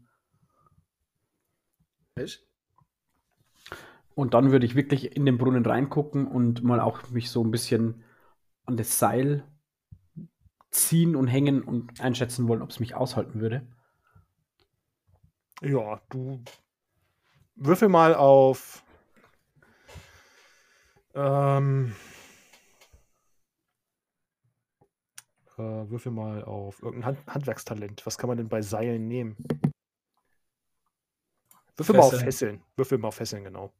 Und 4.16 4.34
dann 4.34 4.50
würde 4.50 4.66
ich 4.66 4.74
wirklich 4.74 5.14
in 5.14 5.24
den 5.24 5.38
Brunnen 5.38 5.64
reingucken 5.64 6.26
und 6.26 6.64
mal 6.64 6.80
auch 6.80 7.08
mich 7.10 7.30
so 7.30 7.44
ein 7.44 7.52
bisschen 7.52 8.02
an 8.66 8.76
das 8.76 8.98
Seil 8.98 9.46
ziehen 10.70 11.16
und 11.16 11.28
hängen 11.28 11.62
und 11.62 12.00
einschätzen 12.00 12.48
wollen, 12.48 12.62
ob 12.62 12.70
es 12.70 12.80
mich 12.80 12.94
aushalten 12.94 13.40
würde. 13.40 13.66
Ja, 15.60 16.00
du 16.10 16.42
würfel 17.54 17.88
mal 17.88 18.14
auf. 18.14 18.82
Ähm, 21.14 21.94
äh, 25.56 25.62
würfel 25.62 26.10
mal 26.10 26.42
auf 26.42 26.82
irgendein 26.82 27.16
Hand 27.16 27.26
Handwerkstalent. 27.28 28.04
Was 28.04 28.18
kann 28.18 28.28
man 28.28 28.36
denn 28.36 28.48
bei 28.48 28.62
Seilen 28.62 29.06
nehmen? 29.06 29.36
Würfel 31.76 31.94
mal 31.96 32.02
auf 32.02 32.10
Fesseln. 32.10 32.24
Fesseln. 32.24 32.62
Würfel 32.76 32.98
mal 32.98 33.08
auf 33.08 33.16
Fesseln, 33.16 33.44
genau. 33.44 33.72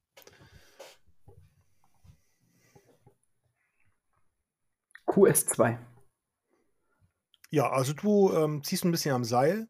QS2. 5.15 5.79
Ja, 7.51 7.71
also 7.71 7.93
du 7.93 8.33
ähm, 8.33 8.63
ziehst 8.65 8.85
ein 8.85 8.91
bisschen 8.91 9.15
am 9.15 9.25
Seil. 9.25 9.69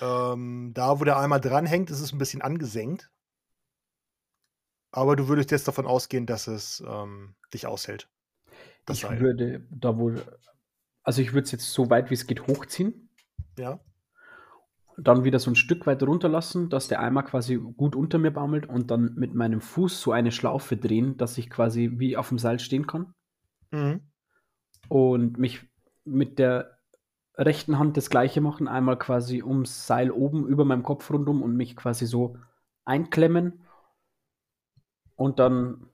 Ähm, 0.00 0.72
da, 0.74 1.00
wo 1.00 1.04
der 1.04 1.16
Eimer 1.18 1.40
dranhängt, 1.40 1.90
ist 1.90 2.00
es 2.00 2.12
ein 2.12 2.18
bisschen 2.18 2.42
angesenkt. 2.42 3.10
Aber 4.90 5.16
du 5.16 5.28
würdest 5.28 5.50
jetzt 5.50 5.66
davon 5.68 5.86
ausgehen, 5.86 6.26
dass 6.26 6.46
es 6.48 6.82
ähm, 6.86 7.34
dich 7.52 7.66
aushält. 7.66 8.08
Das 8.84 8.98
Ich 8.98 9.02
Seil. 9.02 9.20
würde 9.20 9.66
da 9.70 9.96
wohl, 9.96 10.22
also 11.02 11.22
ich 11.22 11.32
würde 11.32 11.44
es 11.44 11.52
jetzt 11.52 11.72
so 11.72 11.90
weit 11.90 12.10
wie 12.10 12.14
es 12.14 12.26
geht 12.26 12.46
hochziehen, 12.46 13.08
Ja. 13.58 13.80
dann 14.98 15.24
wieder 15.24 15.38
so 15.38 15.50
ein 15.50 15.56
Stück 15.56 15.86
weit 15.86 16.02
runterlassen, 16.02 16.68
dass 16.70 16.88
der 16.88 17.00
Eimer 17.00 17.22
quasi 17.22 17.56
gut 17.56 17.96
unter 17.96 18.18
mir 18.18 18.30
baumelt 18.30 18.66
und 18.66 18.90
dann 18.90 19.14
mit 19.16 19.34
meinem 19.34 19.60
Fuß 19.60 20.00
so 20.00 20.12
eine 20.12 20.30
Schlaufe 20.32 20.76
drehen, 20.76 21.16
dass 21.16 21.36
ich 21.38 21.50
quasi 21.50 21.92
wie 21.96 22.16
auf 22.16 22.28
dem 22.28 22.38
Seil 22.38 22.58
stehen 22.60 22.86
kann. 22.86 23.12
Mhm. 23.70 24.00
Und 24.88 25.38
mich 25.38 25.60
mit 26.04 26.38
der 26.38 26.78
rechten 27.36 27.78
Hand 27.78 27.96
das 27.96 28.10
gleiche 28.10 28.40
machen, 28.40 28.68
einmal 28.68 28.98
quasi 28.98 29.42
ums 29.42 29.86
Seil 29.86 30.10
oben 30.10 30.46
über 30.46 30.64
meinem 30.64 30.82
Kopf 30.82 31.10
rundum 31.10 31.42
und 31.42 31.56
mich 31.56 31.76
quasi 31.76 32.06
so 32.06 32.38
einklemmen 32.84 33.66
und 35.16 35.38
dann 35.38 35.88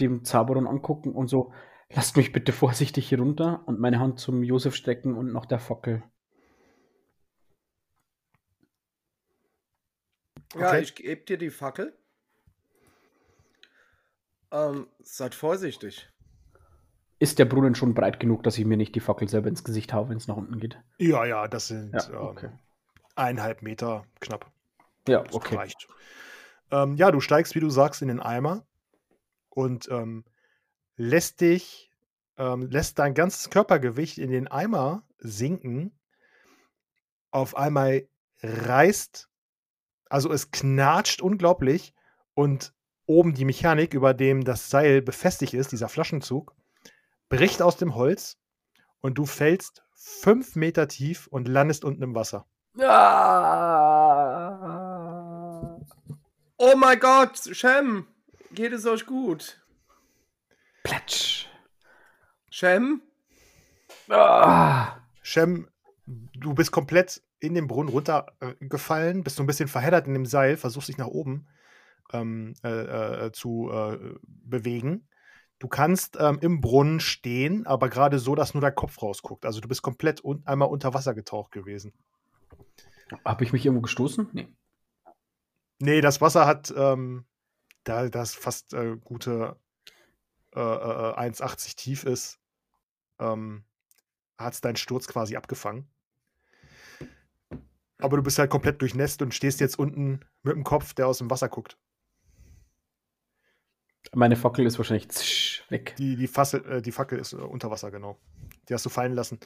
dem 0.00 0.24
Zaberon 0.24 0.66
angucken 0.66 1.12
und 1.14 1.28
so, 1.28 1.52
lasst 1.90 2.16
mich 2.16 2.32
bitte 2.32 2.52
vorsichtig 2.52 3.08
hier 3.08 3.18
runter 3.18 3.62
und 3.66 3.80
meine 3.80 3.98
Hand 3.98 4.20
zum 4.20 4.42
Josef 4.42 4.74
strecken 4.74 5.14
und 5.14 5.32
nach 5.32 5.46
der 5.46 5.58
Fackel. 5.58 6.02
Ja, 10.54 10.68
Okay. 10.70 10.80
ich 10.80 10.94
gebe 10.94 11.22
dir 11.22 11.38
die 11.38 11.50
Fackel. 11.50 11.96
Ähm, 14.50 14.86
seid 15.00 15.34
vorsichtig. 15.34 16.08
Ist 17.18 17.38
der 17.38 17.46
Brunnen 17.46 17.74
schon 17.74 17.94
breit 17.94 18.20
genug, 18.20 18.42
dass 18.42 18.58
ich 18.58 18.64
mir 18.66 18.76
nicht 18.76 18.94
die 18.94 19.00
Fackel 19.00 19.28
selber 19.28 19.48
ins 19.48 19.64
Gesicht 19.64 19.92
haue, 19.92 20.08
wenn 20.10 20.18
es 20.18 20.28
nach 20.28 20.36
unten 20.36 20.58
geht? 20.60 20.78
Ja, 20.98 21.24
ja, 21.24 21.48
das 21.48 21.68
sind 21.68 21.94
Ja, 21.94 22.20
okay. 22.20 22.46
ähm, 22.46 22.58
eineinhalb 23.14 23.62
Meter 23.62 24.04
knapp. 24.20 24.50
Ja, 25.08 25.22
Das 25.22 25.34
okay. 25.34 25.56
reicht. 25.56 25.88
Ähm, 26.70 26.96
ja, 26.96 27.10
du 27.10 27.20
steigst, 27.20 27.54
wie 27.54 27.60
du 27.60 27.70
sagst, 27.70 28.02
in 28.02 28.08
den 28.08 28.20
Eimer 28.20 28.66
und 29.48 29.88
ähm, 29.90 30.24
lässt 30.96 31.40
dich, 31.40 31.90
ähm, 32.36 32.68
lässt 32.70 32.98
dein 32.98 33.14
ganzes 33.14 33.48
Körpergewicht 33.50 34.18
in 34.18 34.30
den 34.30 34.48
Eimer 34.48 35.02
sinken. 35.18 35.98
Auf 37.30 37.56
einmal 37.56 38.06
reißt, 38.42 39.28
also 40.10 40.32
es 40.32 40.50
knatscht 40.50 41.22
unglaublich 41.22 41.94
und 42.34 42.74
oben 43.06 43.34
die 43.34 43.44
Mechanik, 43.44 43.94
über 43.94 44.12
dem 44.12 44.44
das 44.44 44.68
Seil 44.68 45.00
befestigt 45.00 45.54
ist, 45.54 45.72
dieser 45.72 45.88
Flaschenzug, 45.88 46.54
bricht 47.28 47.62
aus 47.62 47.76
dem 47.76 47.94
Holz 47.94 48.38
und 49.00 49.18
du 49.18 49.26
fällst 49.26 49.84
fünf 49.94 50.56
Meter 50.56 50.88
tief 50.88 51.26
und 51.26 51.48
landest 51.48 51.84
unten 51.84 52.02
im 52.02 52.14
Wasser. 52.14 52.46
Ah. 52.80 54.06
Oh 56.58 56.74
mein 56.76 57.00
Gott, 57.00 57.38
Shem, 57.52 58.06
geht 58.52 58.72
es 58.72 58.86
euch 58.86 59.06
gut? 59.06 59.60
Platsch. 60.84 61.48
Shem? 62.50 63.02
Ah. 64.08 64.96
Shem, 65.22 65.68
du 66.06 66.54
bist 66.54 66.70
komplett 66.70 67.22
in 67.40 67.54
den 67.54 67.66
Brunnen 67.66 67.92
runtergefallen, 67.92 69.24
bist 69.24 69.36
so 69.36 69.42
ein 69.42 69.46
bisschen 69.46 69.68
verheddert 69.68 70.06
in 70.06 70.14
dem 70.14 70.26
Seil, 70.26 70.56
versuchst 70.56 70.88
dich 70.88 70.98
nach 70.98 71.08
oben 71.08 71.46
ähm, 72.12 72.54
äh, 72.62 73.26
äh, 73.26 73.32
zu 73.32 73.70
äh, 73.70 74.14
bewegen. 74.22 75.08
Du 75.58 75.68
kannst 75.68 76.18
ähm, 76.20 76.38
im 76.42 76.60
Brunnen 76.60 77.00
stehen, 77.00 77.66
aber 77.66 77.88
gerade 77.88 78.18
so, 78.18 78.34
dass 78.34 78.52
nur 78.52 78.60
der 78.60 78.72
Kopf 78.72 79.00
rausguckt. 79.00 79.46
Also 79.46 79.60
du 79.60 79.68
bist 79.68 79.82
komplett 79.82 80.22
un 80.22 80.42
einmal 80.44 80.68
unter 80.68 80.92
Wasser 80.92 81.14
getaucht 81.14 81.52
gewesen. 81.52 81.94
Habe 83.24 83.44
ich 83.44 83.52
mich 83.52 83.64
irgendwo 83.64 83.82
gestoßen? 83.82 84.28
Nee. 84.32 84.48
Nee, 85.78 86.00
das 86.00 86.20
Wasser 86.20 86.46
hat 86.46 86.72
ähm, 86.76 87.24
da 87.84 88.08
das 88.08 88.34
fast 88.34 88.74
äh, 88.74 88.96
gute 89.02 89.56
äh, 90.54 90.60
äh, 90.60 91.30
1,80 91.30 91.76
tief 91.76 92.04
ist, 92.04 92.38
ähm, 93.18 93.64
hat 94.38 94.54
es 94.54 94.60
deinen 94.60 94.76
Sturz 94.76 95.06
quasi 95.08 95.36
abgefangen. 95.36 95.88
Aber 97.98 98.16
du 98.16 98.22
bist 98.22 98.38
halt 98.38 98.50
komplett 98.50 98.82
durchnässt 98.82 99.22
und 99.22 99.32
stehst 99.32 99.60
jetzt 99.60 99.78
unten 99.78 100.20
mit 100.42 100.54
dem 100.54 100.64
Kopf, 100.64 100.92
der 100.92 101.08
aus 101.08 101.18
dem 101.18 101.30
Wasser 101.30 101.48
guckt. 101.48 101.78
Meine 104.14 104.36
Fackel 104.36 104.64
ist 104.66 104.78
wahrscheinlich 104.78 105.08
zisch, 105.10 105.64
weg. 105.68 105.94
Die, 105.98 106.16
die, 106.16 106.26
Fassel, 106.28 106.64
äh, 106.66 106.82
die 106.82 106.92
Fackel 106.92 107.18
ist 107.18 107.32
äh, 107.32 107.36
unter 107.36 107.70
Wasser, 107.70 107.90
genau. 107.90 108.18
Die 108.68 108.74
hast 108.74 108.84
du 108.86 108.90
fallen 108.90 109.14
lassen. 109.14 109.38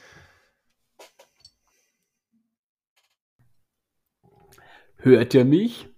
Hört 4.96 5.34
ihr 5.34 5.44
mich? 5.44 5.88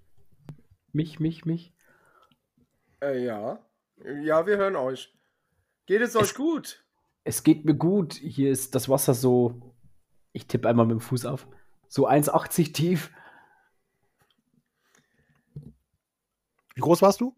Mich, 0.92 1.18
mich, 1.20 1.44
mich? 1.44 1.74
Äh, 3.00 3.24
ja. 3.24 3.64
Ja, 4.22 4.46
wir 4.46 4.56
hören 4.56 4.76
euch. 4.76 5.12
Geht 5.86 6.02
es 6.02 6.16
euch 6.16 6.22
Es- 6.22 6.34
gut? 6.34 6.84
Es 7.24 7.42
geht 7.44 7.64
mir 7.64 7.74
gut. 7.74 8.14
Hier 8.14 8.50
ist 8.50 8.74
das 8.74 8.88
Wasser 8.88 9.14
so. 9.14 9.74
Ich 10.32 10.46
tippe 10.46 10.68
einmal 10.68 10.86
mit 10.86 10.94
dem 10.94 11.00
Fuß 11.00 11.24
auf. 11.26 11.46
So 11.88 12.08
1,80 12.08 12.72
tief. 12.72 13.10
Wie 16.74 16.80
groß 16.80 17.02
warst 17.02 17.20
du? 17.20 17.36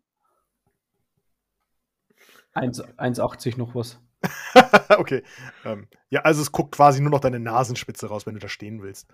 1 2.55 2.83
1,80 2.83 3.59
noch 3.59 3.75
was. 3.75 4.01
okay. 4.99 5.23
Ähm, 5.65 5.89
ja, 6.09 6.23
also 6.23 6.41
es 6.41 6.53
guckt 6.53 6.75
quasi 6.75 7.01
nur 7.01 7.11
noch 7.11 7.21
deine 7.21 7.41
Nasenspitze 7.41 8.07
raus, 8.07 8.27
wenn 8.27 8.35
du 8.35 8.41
da 8.41 8.49
stehen 8.49 8.83
willst. 8.83 9.09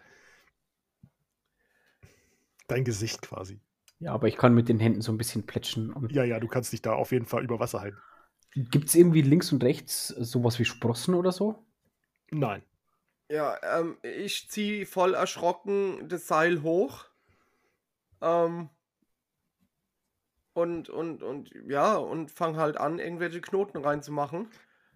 Dein 2.69 2.85
Gesicht 2.85 3.23
quasi. 3.23 3.61
Ja, 3.99 4.13
aber 4.13 4.29
ich 4.29 4.37
kann 4.37 4.55
mit 4.55 4.69
den 4.69 4.79
Händen 4.79 5.03
so 5.03 5.13
ein 5.13 5.19
bisschen 5.19 5.45
plätschen. 5.47 5.93
Und 5.93 6.13
Ja, 6.13 6.25
ja, 6.25 6.39
du 6.41 6.49
kannst 6.49 6.73
dich 6.73 6.83
da 6.83 6.95
auf 6.95 7.13
jeden 7.13 7.27
Fall 7.27 7.43
über 7.43 7.59
Wasser 7.59 7.81
halten. 7.81 7.99
Gibt 8.55 8.89
es 8.89 8.95
irgendwie 8.95 9.23
links 9.23 9.53
und 9.53 9.63
rechts 9.63 10.09
sowas 10.09 10.59
wie 10.59 10.65
Sprossen 10.65 11.15
oder 11.15 11.33
so? 11.33 11.65
Nein. 12.31 12.63
Ja, 13.29 13.59
ähm, 13.79 13.97
ich 14.03 14.51
ziehe 14.51 14.87
voll 14.87 15.15
erschrocken 15.15 16.09
das 16.09 16.27
Seil 16.27 16.63
hoch. 16.63 17.05
Ähm, 18.21 18.71
und, 20.61 20.89
und, 20.89 21.23
und, 21.23 21.51
ja, 21.69 21.97
und 21.97 22.31
fang 22.31 22.57
halt 22.57 22.77
an, 22.77 22.99
irgendwelche 22.99 23.41
Knoten 23.41 23.79
reinzumachen. 23.79 24.49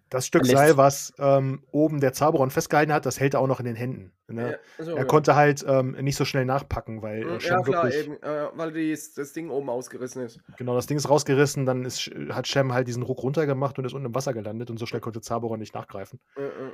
Das 0.09 0.27
Stück 0.27 0.43
lässt- 0.43 0.53
Seil, 0.55 0.77
was 0.77 1.13
ähm, 1.17 1.63
oben 1.71 1.99
der 1.99 2.13
Zaberon 2.13 2.51
festgehalten 2.51 2.93
hat, 2.93 3.05
das 3.07 3.19
hält 3.19 3.33
er 3.33 3.39
auch 3.39 3.47
noch 3.47 3.59
in 3.59 3.65
den 3.65 3.75
Händen. 3.75 4.11
Ne? 4.27 4.59
Ja, 4.77 4.83
so, 4.85 4.91
er 4.91 4.97
ja. 4.97 5.03
konnte 5.05 5.35
halt 5.35 5.65
ähm, 5.67 5.91
nicht 5.93 6.15
so 6.15 6.25
schnell 6.25 6.45
nachpacken, 6.45 7.01
weil 7.01 7.23
äh, 7.23 7.33
Ja, 7.33 7.39
Shem 7.39 7.63
klar, 7.63 7.83
wirklich, 7.85 8.05
eben, 8.05 8.23
äh, 8.23 8.47
weil 8.53 8.71
dies, 8.71 9.13
das 9.15 9.33
Ding 9.33 9.49
oben 9.49 9.69
ausgerissen 9.69 10.21
ist. 10.23 10.39
genau, 10.57 10.75
das 10.75 10.85
Ding 10.85 10.97
ist 10.97 11.09
rausgerissen, 11.09 11.65
dann 11.65 11.83
ist, 11.85 12.11
hat 12.29 12.47
Shem 12.47 12.71
halt 12.71 12.87
diesen 12.87 13.01
Ruck 13.03 13.23
runtergemacht 13.23 13.77
und 13.79 13.85
ist 13.85 13.93
unten 13.93 14.05
im 14.05 14.15
Wasser 14.15 14.33
gelandet 14.33 14.69
und 14.69 14.77
so 14.77 14.85
schnell 14.85 15.01
konnte 15.01 15.21
Zaberon 15.21 15.59
nicht 15.59 15.73
nachgreifen. 15.73 16.19
Äh, 16.37 16.43
äh, 16.43 16.71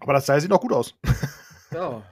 Aber 0.00 0.12
das 0.12 0.26
Seil 0.26 0.40
sieht 0.40 0.50
noch 0.50 0.60
gut 0.60 0.72
aus. 0.72 0.94
ja. 1.72 2.02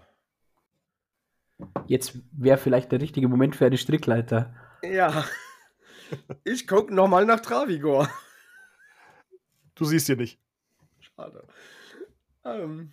Jetzt 1.87 2.19
wäre 2.33 2.59
vielleicht 2.59 2.93
der 2.93 3.01
richtige 3.01 3.29
Moment 3.29 3.57
für 3.57 3.67
eine 3.67 3.77
Strickleiter. 3.79 4.55
Ja. 4.83 5.25
Ich 6.45 6.67
guck 6.67 6.91
nochmal 6.91 7.25
nach 7.25 7.41
Travigor. 7.41 8.09
Du 9.75 9.85
siehst 9.85 10.07
hier 10.07 10.17
nicht. 10.17 10.39
Schade. 11.01 11.47
Ähm, 12.45 12.93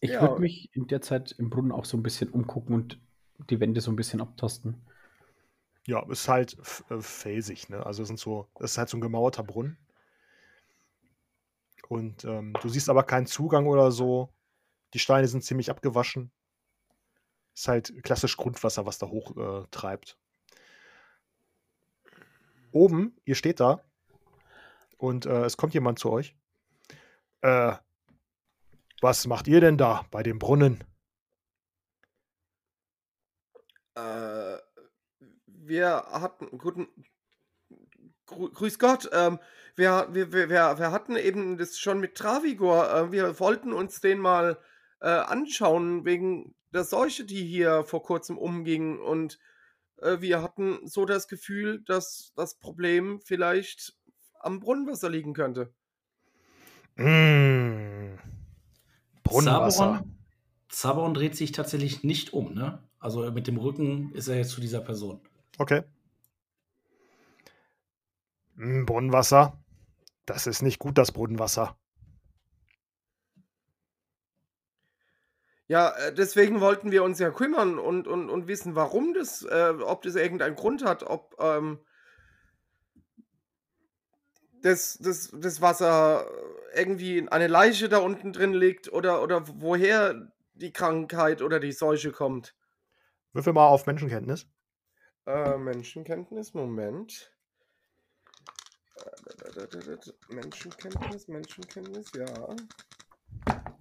Ich 0.00 0.10
Ja. 0.10 0.20
würde 0.20 0.40
mich 0.40 0.70
in 0.74 0.86
der 0.86 1.00
Zeit 1.00 1.32
im 1.38 1.50
Brunnen 1.50 1.72
auch 1.72 1.84
so 1.84 1.96
ein 1.96 2.02
bisschen 2.02 2.28
umgucken 2.30 2.74
und 2.74 3.00
die 3.50 3.58
Wände 3.58 3.80
so 3.80 3.90
ein 3.90 3.96
bisschen 3.96 4.20
abtasten. 4.20 4.86
Ja, 5.86 6.04
ist 6.10 6.28
halt 6.28 6.56
äh, 6.90 7.00
felsig, 7.00 7.68
ne? 7.68 7.84
Also 7.84 8.02
es 8.02 8.08
sind 8.08 8.20
so, 8.20 8.48
das 8.58 8.72
ist 8.72 8.78
halt 8.78 8.88
so 8.88 8.96
ein 8.96 9.00
gemauerter 9.00 9.42
Brunnen. 9.42 9.76
Und 11.88 12.24
ähm, 12.24 12.54
du 12.62 12.68
siehst 12.68 12.88
aber 12.88 13.02
keinen 13.02 13.26
Zugang 13.26 13.66
oder 13.66 13.90
so. 13.92 14.32
Die 14.94 14.98
Steine 14.98 15.26
sind 15.28 15.44
ziemlich 15.44 15.70
abgewaschen. 15.70 16.30
Ist 17.54 17.68
halt 17.68 18.02
klassisch 18.02 18.36
Grundwasser, 18.36 18.86
was 18.86 18.98
da 18.98 19.06
hoch 19.06 19.36
äh, 19.36 19.66
treibt. 19.70 20.18
Oben, 22.72 23.16
ihr 23.24 23.36
steht 23.36 23.60
da 23.60 23.84
und 24.98 25.26
äh, 25.26 25.44
es 25.44 25.56
kommt 25.56 25.74
jemand 25.74 25.98
zu 25.98 26.10
euch. 26.10 26.36
Äh, 27.42 27.74
was 29.00 29.26
macht 29.26 29.46
ihr 29.46 29.60
denn 29.60 29.78
da 29.78 30.04
bei 30.10 30.22
dem 30.22 30.38
Brunnen? 30.38 30.82
äh, 33.96 34.58
wir 35.46 36.04
hatten, 36.10 36.58
guten, 36.58 36.88
Grü 38.26 38.50
grüß 38.50 38.78
Gott, 38.78 39.08
ähm, 39.12 39.38
wir, 39.76 40.08
wir, 40.10 40.32
wir, 40.32 40.48
wir, 40.48 40.78
wir 40.78 40.90
hatten 40.92 41.16
eben 41.16 41.58
das 41.58 41.78
schon 41.78 42.00
mit 42.00 42.14
Travigor, 42.14 42.90
äh, 42.90 43.12
wir 43.12 43.38
wollten 43.40 43.72
uns 43.72 44.00
den 44.00 44.18
mal 44.18 44.58
äh, 45.00 45.08
anschauen 45.08 46.04
wegen 46.04 46.54
der 46.72 46.84
Seuche, 46.84 47.24
die 47.24 47.44
hier 47.44 47.84
vor 47.84 48.02
kurzem 48.02 48.38
umging 48.38 48.98
und 48.98 49.38
äh, 50.00 50.20
wir 50.20 50.42
hatten 50.42 50.86
so 50.86 51.04
das 51.04 51.28
Gefühl, 51.28 51.82
dass 51.84 52.32
das 52.36 52.58
Problem 52.58 53.20
vielleicht 53.20 53.94
am 54.40 54.60
Brunnenwasser 54.60 55.08
liegen 55.08 55.34
könnte. 55.34 55.72
Mmh. 56.96 58.18
Brunnenwasser. 59.22 60.04
Zaberon 60.68 61.14
dreht 61.14 61.36
sich 61.36 61.52
tatsächlich 61.52 62.04
nicht 62.04 62.32
um, 62.32 62.54
ne? 62.54 62.78
Also 62.98 63.30
mit 63.30 63.46
dem 63.46 63.58
Rücken 63.58 64.12
ist 64.12 64.28
er 64.28 64.36
jetzt 64.36 64.50
zu 64.50 64.60
dieser 64.60 64.80
Person. 64.80 65.20
Okay. 65.58 65.82
Hm, 68.56 68.86
Brunnenwasser. 68.86 69.62
Das 70.26 70.46
ist 70.46 70.62
nicht 70.62 70.78
gut, 70.78 70.98
das 70.98 71.12
Brunnenwasser. 71.12 71.76
Ja, 75.66 75.90
äh, 75.96 76.14
deswegen 76.14 76.60
wollten 76.60 76.90
wir 76.90 77.02
uns 77.02 77.18
ja 77.18 77.30
kümmern 77.30 77.78
und, 77.78 78.06
und, 78.06 78.28
und 78.28 78.48
wissen, 78.48 78.74
warum 78.74 79.14
das, 79.14 79.42
äh, 79.42 79.72
ob 79.80 80.02
das 80.02 80.14
irgendeinen 80.14 80.56
Grund 80.56 80.84
hat, 80.84 81.02
ob 81.04 81.36
ähm, 81.40 81.78
das, 84.60 84.98
das, 84.98 85.30
das 85.34 85.60
Wasser 85.60 86.26
irgendwie 86.74 87.26
eine 87.28 87.46
Leiche 87.46 87.88
da 87.88 87.98
unten 87.98 88.32
drin 88.32 88.52
liegt 88.52 88.92
oder, 88.92 89.22
oder 89.22 89.44
woher 89.60 90.32
die 90.54 90.72
Krankheit 90.72 91.42
oder 91.42 91.60
die 91.60 91.72
Seuche 91.72 92.12
kommt. 92.12 92.54
Würfel 93.32 93.52
mal 93.52 93.68
auf 93.68 93.86
Menschenkenntnis. 93.86 94.46
Äh, 95.26 95.56
Menschenkenntnis, 95.56 96.52
Moment. 96.54 97.32
Äh, 98.96 100.34
Menschenkenntnis, 100.34 101.28
Menschenkenntnis, 101.28 102.12
ja. 102.14 102.24
Äh, 102.24 102.26
da, 102.26 102.52
da, 102.52 103.56
da. 103.64 103.74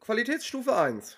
Qualitätsstufe 0.00 0.74
1. 0.74 1.16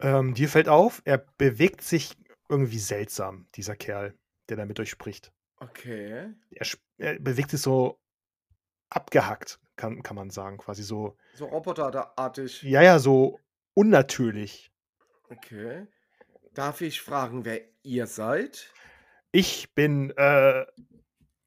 Ähm, 0.00 0.34
dir 0.34 0.48
fällt 0.48 0.68
auf, 0.68 1.02
er 1.04 1.18
bewegt 1.38 1.82
sich 1.82 2.12
irgendwie 2.48 2.78
seltsam, 2.78 3.46
dieser 3.54 3.76
Kerl, 3.76 4.18
der 4.48 4.56
da 4.56 4.64
mit 4.64 4.80
euch 4.80 4.90
spricht. 4.90 5.32
Okay. 5.58 6.34
Er, 6.50 6.66
er 6.98 7.18
bewegt 7.20 7.50
sich 7.50 7.60
so 7.60 8.00
abgehackt, 8.90 9.60
kann, 9.76 10.02
kann 10.02 10.16
man 10.16 10.30
sagen. 10.30 10.58
Quasi 10.58 10.82
so, 10.82 11.16
So 11.34 11.46
roboterartig. 11.46 12.62
ja, 12.62 12.82
ja, 12.82 12.98
so 12.98 13.38
unnatürlich. 13.74 14.72
Okay. 15.28 15.86
Darf 16.54 16.80
ich 16.80 17.00
fragen, 17.00 17.44
wer 17.44 17.60
ihr 17.82 18.06
seid? 18.06 18.72
Ich 19.30 19.72
bin, 19.74 20.10
äh, 20.16 20.66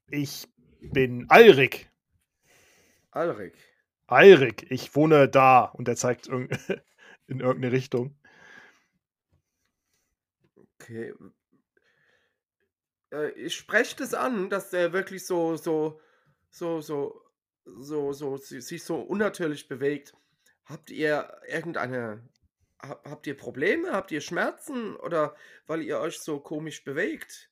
ich 0.10 0.48
bin 0.92 1.26
Alrik. 1.30 1.90
Alrik. 3.12 3.54
Alrik, 4.08 4.70
ich 4.72 4.96
wohne 4.96 5.28
da. 5.30 5.62
Und 5.66 5.88
er 5.88 5.96
zeigt 5.96 6.28
in 7.28 7.40
irgendeine 7.40 7.72
Richtung. 7.72 8.18
Okay. 10.80 11.14
Äh, 13.12 13.30
ich 13.32 13.56
spreche 13.56 13.96
das 13.98 14.14
an, 14.14 14.50
dass 14.50 14.70
der 14.70 14.94
wirklich 14.94 15.26
so, 15.26 15.56
so, 15.56 16.00
so, 16.50 16.82
so, 16.82 17.22
so, 17.66 18.14
so, 18.14 18.38
si- 18.38 18.62
sich 18.62 18.84
so 18.84 19.00
unnatürlich 19.02 19.68
bewegt. 19.68 20.14
Habt 20.66 20.90
ihr 20.90 21.42
irgendeine, 21.48 22.28
ha- 22.82 23.02
habt 23.06 23.28
ihr 23.28 23.38
Probleme? 23.38 23.92
Habt 23.92 24.12
ihr 24.12 24.22
Schmerzen? 24.22 24.96
Oder 24.98 25.36
weil 25.68 25.82
ihr 25.82 26.00
euch 26.00 26.20
so 26.20 26.40
komisch 26.40 26.84
bewegt? 26.84 27.50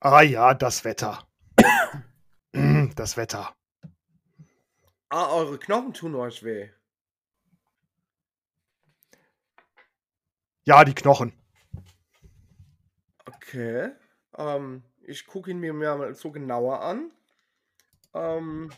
Ah 0.00 0.22
ja, 0.22 0.52
das 0.54 0.84
Wetter. 0.84 1.26
Das 2.96 3.16
Wetter. 3.16 3.54
Ah, 5.08 5.32
eure 5.34 5.58
Knochen 5.58 5.92
tun 5.94 6.14
euch 6.14 6.42
weh. 6.44 6.70
Ja, 10.64 10.84
die 10.84 10.94
Knochen. 10.94 11.32
Okay. 13.26 13.92
Ähm, 14.36 14.82
ich 15.02 15.26
gucke 15.26 15.50
ihn 15.50 15.58
mir 15.58 15.72
mal 15.72 16.14
so 16.14 16.30
genauer 16.30 16.80
an. 16.80 17.12
Ähm, 18.14 18.70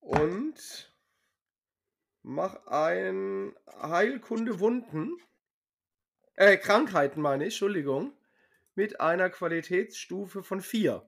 und 0.00 0.92
mach 2.22 2.66
ein 2.66 3.54
Heilkunde 3.80 4.60
Wunden. 4.60 5.16
Äh, 6.34 6.56
Krankheiten 6.56 7.20
meine 7.20 7.44
ich, 7.44 7.54
Entschuldigung. 7.54 8.15
Mit 8.76 9.00
einer 9.00 9.30
Qualitätsstufe 9.30 10.42
von 10.42 10.60
4. 10.60 11.06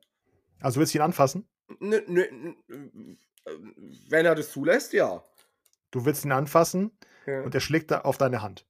Also 0.61 0.81
willst 0.81 0.95
du 0.95 0.99
ihn 0.99 1.03
anfassen? 1.03 1.49
N 1.81 1.93
n 1.93 3.17
wenn 4.09 4.27
er 4.27 4.35
das 4.35 4.51
zulässt, 4.51 4.93
ja. 4.93 5.25
Du 5.91 6.05
willst 6.05 6.25
ihn 6.25 6.33
anfassen 6.33 6.91
ja. 7.27 7.43
und 7.43 7.55
er 7.55 7.61
schlägt 7.61 7.91
da 7.91 8.01
auf 8.01 8.19
deine 8.19 8.43
Hand. 8.43 8.67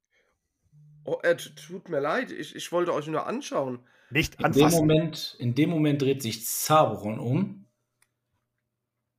Oh, 1.04 1.18
äh, 1.22 1.36
tut 1.36 1.88
mir 1.88 2.00
leid, 2.00 2.30
ich, 2.30 2.54
ich 2.54 2.70
wollte 2.70 2.92
euch 2.92 3.06
nur 3.06 3.26
anschauen. 3.26 3.80
Nicht 4.10 4.34
In 4.34 4.52
dem, 4.52 4.64
anfassen. 4.64 4.78
Moment, 4.78 5.36
in 5.38 5.54
dem 5.54 5.70
Moment 5.70 6.02
dreht 6.02 6.22
sich 6.22 6.46
Zaberon 6.46 7.18
um 7.18 7.66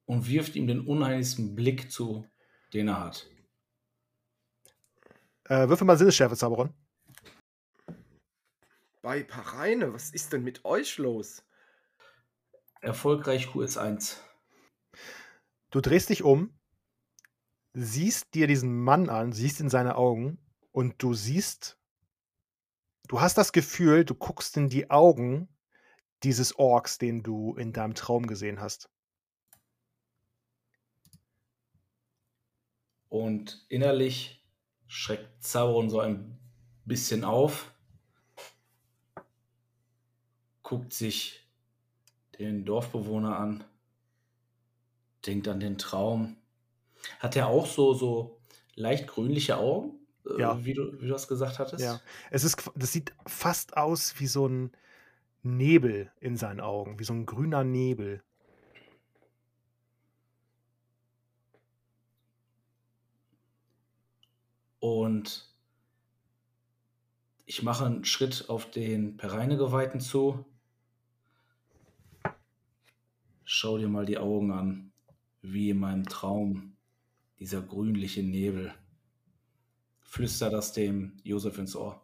und 0.05 0.27
wirft 0.27 0.55
ihm 0.55 0.67
den 0.67 0.81
unheimlichsten 0.81 1.55
Blick 1.55 1.91
zu, 1.91 2.25
den 2.73 2.89
er 2.89 2.99
hat. 2.99 3.27
Äh, 5.45 5.67
würfel 5.67 5.85
mal 5.87 5.97
Sinnesschärfe, 5.97 6.35
Zaberon. 6.35 6.73
Bei 9.01 9.23
Pareine, 9.23 9.93
was 9.93 10.09
ist 10.09 10.33
denn 10.33 10.43
mit 10.43 10.65
euch 10.65 10.97
los? 10.97 11.43
Erfolgreich 12.81 13.47
QS1. 13.47 14.17
Du 15.71 15.79
drehst 15.79 16.09
dich 16.09 16.23
um, 16.23 16.59
siehst 17.73 18.33
dir 18.33 18.47
diesen 18.47 18.83
Mann 18.83 19.09
an, 19.09 19.31
siehst 19.31 19.61
in 19.61 19.69
seine 19.69 19.95
Augen 19.95 20.37
und 20.71 21.01
du 21.01 21.13
siehst, 21.13 21.77
du 23.07 23.21
hast 23.21 23.37
das 23.37 23.53
Gefühl, 23.53 24.03
du 24.03 24.15
guckst 24.15 24.57
in 24.57 24.67
die 24.67 24.89
Augen 24.89 25.47
dieses 26.23 26.57
Orks, 26.57 26.97
den 26.97 27.23
du 27.23 27.55
in 27.55 27.71
deinem 27.71 27.95
Traum 27.95 28.27
gesehen 28.27 28.59
hast. 28.59 28.89
Und 33.07 33.65
innerlich 33.69 34.45
schreckt 34.87 35.41
Zaberon 35.41 35.89
so 35.89 36.01
ein 36.01 36.37
bisschen 36.85 37.23
auf, 37.23 37.73
guckt 40.69 40.93
sich 40.93 41.47
den 42.37 42.63
Dorfbewohner 42.63 43.39
an, 43.39 43.63
denkt 45.25 45.47
an 45.47 45.59
den 45.59 45.79
Traum. 45.79 46.37
Hat 47.17 47.35
er 47.35 47.47
auch 47.47 47.65
so, 47.65 47.95
so 47.95 48.39
leicht 48.75 49.07
grünliche 49.07 49.57
Augen, 49.57 49.97
äh, 50.27 50.39
Ja. 50.39 50.63
wie, 50.63 50.75
du, 50.75 50.93
wie 51.01 51.07
du 51.07 51.13
das 51.13 51.27
gesagt 51.27 51.57
hattest? 51.57 51.83
Ja. 51.83 51.99
Es 52.29 52.43
ist, 52.43 52.69
das 52.75 52.93
sieht 52.93 53.15
fast 53.25 53.77
aus 53.77 54.19
wie 54.19 54.27
so 54.27 54.47
ein 54.47 54.71
Nebel 55.41 56.11
in 56.19 56.37
seinen 56.37 56.59
Augen, 56.59 56.99
wie 56.99 57.03
so 57.03 57.13
ein 57.13 57.25
grüner 57.25 57.63
Nebel. 57.63 58.21
Und 64.79 65.51
ich 67.47 67.63
mache 67.63 67.87
einen 67.87 68.05
Schritt 68.05 68.45
auf 68.49 68.69
den 68.69 69.17
Pereinegeweihten 69.17 69.99
zu. 69.99 70.45
Schau 73.51 73.79
dir 73.79 73.89
mal 73.89 74.05
die 74.05 74.19
Augen 74.19 74.51
an, 74.51 74.91
wie 75.41 75.71
in 75.71 75.79
meinem 75.79 76.05
Traum, 76.05 76.77
dieser 77.39 77.63
grünliche 77.63 78.21
Nebel. 78.21 78.75
Flüster 80.01 80.51
das 80.51 80.71
dem 80.71 81.17
Josef 81.23 81.57
ins 81.57 81.75
Ohr. 81.75 81.99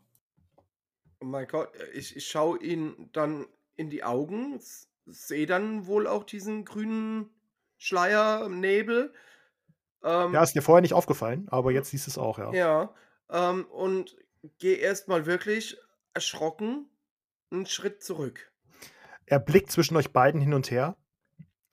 Oh 1.20 1.26
mein 1.26 1.48
Gott, 1.48 1.70
ich, 1.94 2.16
ich 2.16 2.26
schaue 2.26 2.58
ihn 2.64 3.12
dann 3.14 3.46
in 3.76 3.92
die 3.92 4.04
Augen, 4.04 4.60
sehe 5.06 5.46
dann 5.46 5.86
wohl 5.86 6.08
auch 6.08 6.24
diesen 6.24 6.66
grünen 6.66 7.30
Schleier, 7.78 8.50
Nebel. 8.50 9.14
Ähm, 10.04 10.34
Ja, 10.34 10.42
ist 10.42 10.56
dir 10.56 10.64
vorher 10.64 10.82
nicht 10.82 10.96
aufgefallen, 10.96 11.48
aber 11.50 11.72
jetzt 11.72 11.92
siehst 11.92 12.08
du 12.08 12.10
es 12.10 12.18
auch, 12.18 12.40
ja. 12.40 12.54
ja, 12.54 12.96
ähm, 13.30 13.66
und 13.66 14.18
gehe 14.58 14.78
erstmal 14.78 15.28
wirklich 15.28 15.78
erschrocken 16.16 16.90
einen 17.52 17.68
Schritt 17.68 18.02
zurück. 18.04 18.52
Er 19.28 19.38
blickt 19.38 19.72
zwischen 19.72 19.96
euch 19.96 20.12
beiden 20.12 20.42
hin 20.42 20.56
und 20.56 20.72
her 20.72 20.98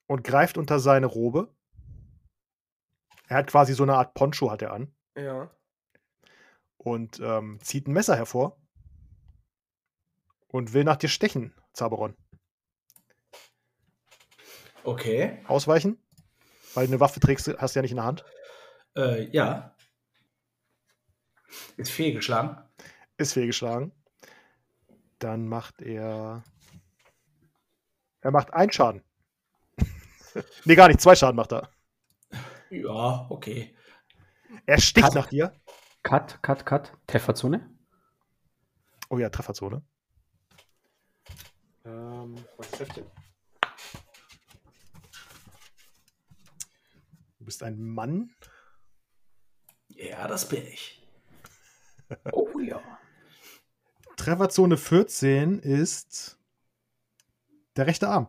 und 0.07 0.25
greift 0.25 0.59
unter 0.59 0.79
seine 0.79 1.07
Robe. 1.07 1.55
Er 3.29 3.37
hat 3.39 3.47
quasi 3.49 3.73
so 3.75 3.83
eine 3.83 3.95
Art 3.97 4.15
Poncho 4.15 4.51
hat 4.51 4.63
er 4.63 4.73
an 4.73 4.95
Ja. 5.17 5.51
und 6.77 7.19
ähm, 7.21 7.59
zieht 7.63 7.87
ein 7.89 7.93
Messer 7.93 8.17
hervor 8.17 8.59
und 10.49 10.73
will 10.75 10.85
nach 10.85 10.97
dir 10.97 11.09
stechen, 11.09 11.55
Zaberon. 11.73 12.17
Okay. 14.85 15.39
Ausweichen? 15.47 15.99
Weil 16.75 16.87
eine 16.87 17.01
Waffe 17.01 17.21
trägst 17.21 17.49
hast 17.59 17.75
du 17.75 17.79
ja 17.79 17.83
nicht 17.83 17.93
in 17.93 17.97
der 17.99 18.05
Hand. 18.05 18.25
Äh, 18.97 19.25
ja. 19.31 19.75
Ist 21.77 21.93
fehlgeschlagen. 21.93 22.59
Ist 23.17 23.35
fehlgeschlagen. 23.35 23.93
Dann 25.19 25.49
macht 25.49 25.81
er. 25.83 26.43
Er 28.23 28.31
macht 28.31 28.53
einen 28.53 28.73
Schaden. 28.73 29.03
nee, 30.65 30.75
gar 30.75 30.89
nicht. 30.89 31.01
Zwei 31.01 31.15
Schaden 31.15 31.37
macht 31.37 31.53
er. 31.53 31.69
Ja, 32.71 33.27
okay. 33.29 33.77
Er 34.67 34.81
sticht 34.81 35.07
Cut. 35.07 35.15
nach 35.15 35.27
dir. 35.27 35.53
Cut, 36.03 36.43
cut, 36.43 36.67
cut. 36.67 36.93
Trefferzone. 37.07 37.71
Oh 39.09 39.19
ja, 39.19 39.29
Trefferzone. 39.29 39.83
Ähm, 41.85 42.37
was 42.57 42.71
trifft 42.71 42.97
denn? 42.97 43.07
Du 47.39 47.45
bist 47.45 47.63
ein 47.63 47.83
Mann. 47.83 48.35
Ja, 49.89 50.29
das 50.29 50.49
bin 50.49 50.67
ich. 50.67 50.99
Oh 52.33 52.59
ja. 52.59 52.83
Trefferzone 54.17 54.77
14 54.77 55.59
ist 55.61 56.39
der 57.77 57.87
rechte 57.87 58.07
Arm. 58.09 58.29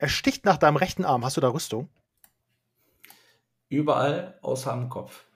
Er 0.00 0.08
sticht 0.08 0.46
nach 0.46 0.56
deinem 0.56 0.76
rechten 0.76 1.04
Arm. 1.04 1.26
Hast 1.26 1.36
du 1.36 1.42
da 1.42 1.48
Rüstung? 1.48 1.90
Überall 3.68 4.38
außer 4.40 4.72
am 4.72 4.88
Kopf. 4.88 5.26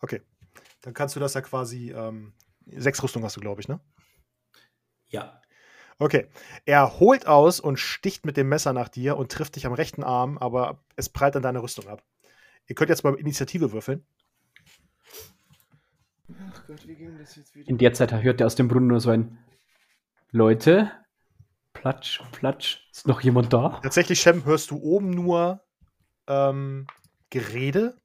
Okay. 0.00 0.22
Dann 0.80 0.94
kannst 0.94 1.16
du 1.16 1.20
das 1.20 1.34
ja 1.34 1.42
quasi. 1.42 1.92
Ähm, 1.92 2.32
sechs 2.64 3.02
Rüstung 3.02 3.22
hast 3.24 3.36
du, 3.36 3.40
glaube 3.40 3.60
ich, 3.60 3.68
ne? 3.68 3.78
Ja. 5.08 5.42
Okay. 5.98 6.28
Er 6.64 6.98
holt 6.98 7.26
aus 7.26 7.60
und 7.60 7.78
sticht 7.78 8.24
mit 8.24 8.38
dem 8.38 8.48
Messer 8.48 8.72
nach 8.72 8.88
dir 8.88 9.18
und 9.18 9.30
trifft 9.30 9.56
dich 9.56 9.66
am 9.66 9.74
rechten 9.74 10.02
Arm, 10.02 10.38
aber 10.38 10.82
es 10.96 11.10
prallt 11.10 11.36
an 11.36 11.42
deiner 11.42 11.62
Rüstung 11.62 11.86
ab. 11.86 12.02
Ihr 12.68 12.76
könnt 12.76 12.88
jetzt 12.88 13.04
mal 13.04 13.14
Initiative 13.16 13.70
würfeln. 13.70 14.06
Ach 16.54 16.66
Gott, 16.66 16.88
wie 16.88 16.94
ging 16.94 17.18
das 17.18 17.36
jetzt 17.36 17.54
wieder? 17.54 17.68
In 17.68 17.76
der 17.76 17.92
Zeit 17.92 18.14
hört 18.14 18.40
er 18.40 18.46
aus 18.46 18.54
dem 18.54 18.68
Brunnen 18.68 18.88
nur 18.88 19.00
so 19.00 19.10
ein 19.10 19.36
Leute, 20.30 20.90
platsch, 21.72 22.20
platsch. 22.32 22.88
Ist 22.92 23.06
noch 23.06 23.20
jemand 23.20 23.52
da? 23.52 23.80
Tatsächlich, 23.82 24.20
Shem, 24.20 24.44
hörst 24.44 24.70
du 24.70 24.78
oben 24.78 25.10
nur 25.10 25.60
ähm, 26.26 26.86
Gerede 27.30 27.96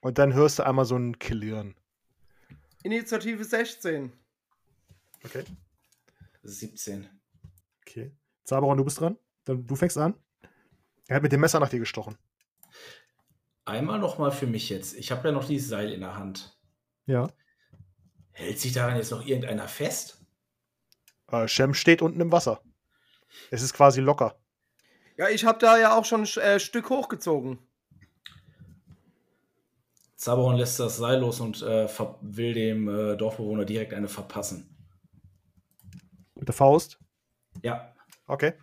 und 0.00 0.18
dann 0.18 0.34
hörst 0.34 0.58
du 0.58 0.66
einmal 0.66 0.84
so 0.84 0.96
ein 0.96 1.18
Klirren. 1.18 1.74
Initiative 2.82 3.44
16. 3.44 4.12
Okay. 5.24 5.44
17. 6.42 7.08
Okay. 7.82 8.12
Zaberon, 8.44 8.76
du 8.76 8.84
bist 8.84 9.00
dran. 9.00 9.16
Dann, 9.44 9.66
du 9.66 9.76
fängst 9.76 9.96
an. 9.98 10.14
Er 11.06 11.16
hat 11.16 11.22
mit 11.22 11.32
dem 11.32 11.40
Messer 11.40 11.60
nach 11.60 11.68
dir 11.68 11.78
gestochen. 11.78 12.16
Einmal 13.64 13.98
noch 14.00 14.18
mal 14.18 14.32
für 14.32 14.46
mich 14.46 14.68
jetzt. 14.68 14.94
Ich 14.94 15.12
habe 15.12 15.28
ja 15.28 15.32
noch 15.32 15.44
dieses 15.44 15.68
Seil 15.68 15.92
in 15.92 16.00
der 16.00 16.16
Hand. 16.16 16.58
Ja. 17.06 17.28
Hält 18.32 18.58
sich 18.58 18.72
daran 18.72 18.96
jetzt 18.96 19.10
noch 19.10 19.24
irgendeiner 19.24 19.68
fest? 19.68 20.24
Äh, 21.28 21.46
Shem 21.46 21.74
steht 21.74 22.02
unten 22.02 22.20
im 22.20 22.32
Wasser. 22.32 22.60
Es 23.50 23.62
ist 23.62 23.72
quasi 23.74 24.00
locker. 24.00 24.36
Ja, 25.16 25.28
ich 25.28 25.44
habe 25.44 25.58
da 25.58 25.78
ja 25.78 25.96
auch 25.96 26.04
schon 26.04 26.22
ein 26.22 26.40
äh, 26.42 26.58
Stück 26.60 26.88
hochgezogen. 26.90 27.58
Zaberon 30.16 30.56
lässt 30.56 30.78
das 30.78 30.96
Seil 30.98 31.18
los 31.20 31.40
und 31.40 31.62
äh, 31.62 31.88
will 32.20 32.54
dem 32.54 32.88
äh, 32.88 33.16
Dorfbewohner 33.16 33.64
direkt 33.64 33.92
eine 33.92 34.08
verpassen. 34.08 34.68
Mit 36.34 36.48
der 36.48 36.54
Faust. 36.54 36.98
Ja, 37.62 37.92
Okay. 38.26 38.54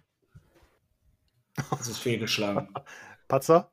das 1.69 1.87
ist 1.87 1.99
fehlgeschlagen. 1.99 2.73
Patzer, 3.27 3.71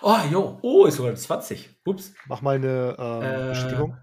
Oh, 0.00 0.16
jo. 0.30 0.58
Oh, 0.62 0.84
ist 0.86 0.94
sogar 0.96 1.10
eine 1.10 1.18
20. 1.18 1.80
Ups. 1.84 2.14
mach 2.26 2.40
mal 2.40 2.54
eine 2.54 2.94
ähm, 2.98 3.22
Äh. 3.22 3.48
Bestätigung. 3.48 3.96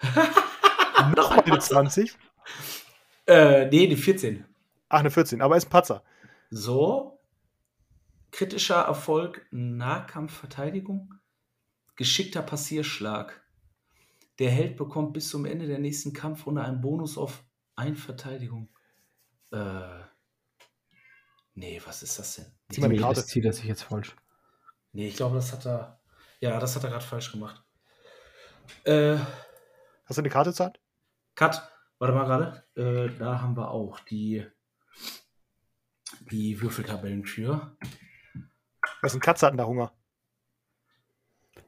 Eine 1.44 1.58
20. 1.58 2.16
Äh, 3.26 3.66
nee, 3.66 3.86
die 3.86 3.96
14. 3.96 4.44
Ach, 4.88 5.00
eine 5.00 5.10
14, 5.10 5.40
aber 5.42 5.56
ist 5.56 5.66
ein 5.66 5.70
Patzer. 5.70 6.02
So. 6.50 7.20
Kritischer 8.30 8.82
Erfolg, 8.82 9.46
Nahkampfverteidigung. 9.50 11.14
Geschickter 11.96 12.42
Passierschlag. 12.42 13.40
Der 14.40 14.50
Held 14.50 14.76
bekommt 14.76 15.12
bis 15.12 15.28
zum 15.30 15.44
Ende 15.44 15.66
der 15.66 15.78
nächsten 15.78 16.12
Kampfrunde 16.12 16.62
einen 16.62 16.80
Bonus 16.80 17.16
auf 17.16 17.44
ein 17.76 17.94
Verteidigung. 17.96 18.68
Äh. 19.52 20.00
Nee, 21.54 21.80
was 21.86 22.02
ist 22.02 22.18
das 22.18 22.34
denn? 22.34 22.46
Zieh 22.70 22.80
mal 22.80 22.86
eine 22.86 22.94
Nee, 22.94 23.00
Karte. 23.00 23.20
das 23.20 23.28
zieht 23.28 23.44
er 23.44 23.52
sich 23.52 23.64
jetzt 23.66 23.84
falsch. 23.84 24.16
Nee, 24.92 25.06
ich 25.08 25.16
glaube, 25.16 25.36
das 25.36 25.52
hat 25.52 25.66
er. 25.66 26.00
Ja, 26.40 26.58
das 26.58 26.74
hat 26.74 26.82
er 26.82 26.90
gerade 26.90 27.04
falsch 27.04 27.30
gemacht. 27.30 27.62
Äh, 28.84 29.16
Hast 30.06 30.16
du 30.18 30.20
eine 30.22 30.30
Karte 30.30 30.52
Zeit? 30.52 30.80
Cut. 31.34 31.62
Warte 31.98 32.14
mal 32.14 32.24
gerade. 32.24 32.64
Äh, 32.76 33.16
da 33.18 33.40
haben 33.40 33.56
wir 33.56 33.70
auch 33.70 34.00
die, 34.00 34.46
die 36.30 36.60
Würfeltabellen 36.60 37.24
für. 37.24 37.76
Was 39.02 39.14
ein 39.14 39.20
Katze 39.20 39.46
hat 39.46 39.52
denn 39.52 39.58
da 39.58 39.66
Hunger? 39.66 39.92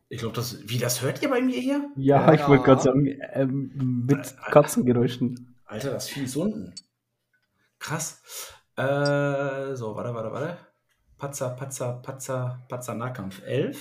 Ich 0.09 0.21
glaube, 0.21 0.35
das. 0.37 0.69
Wie, 0.69 0.79
das 0.79 1.03
hört 1.03 1.23
ihr 1.23 1.31
bei 1.31 1.41
mir 1.41 1.59
hier? 1.61 1.91
Ja, 1.97 2.33
ich 2.33 2.47
wollte 2.47 2.63
Ja. 2.63 2.65
gerade 2.65 2.83
sagen, 2.83 3.07
ähm, 3.33 4.05
mit 4.07 4.37
Katzengeräuschen. 4.51 5.57
Alter, 5.65 5.91
das 5.91 6.09
Vieh 6.09 6.25
ist 6.25 6.37
unten. 6.37 6.75
Krass. 7.79 8.23
Äh, 8.77 9.75
so, 9.75 9.97
warte, 9.97 10.15
warte, 10.15 10.33
warte. 10.33 10.59
Patzer, 11.19 11.51
Patzer, 11.51 11.95
Patzer, 12.03 12.65
Patzer 12.69 12.95
Nahkampf 12.95 13.43
11. 13.43 13.81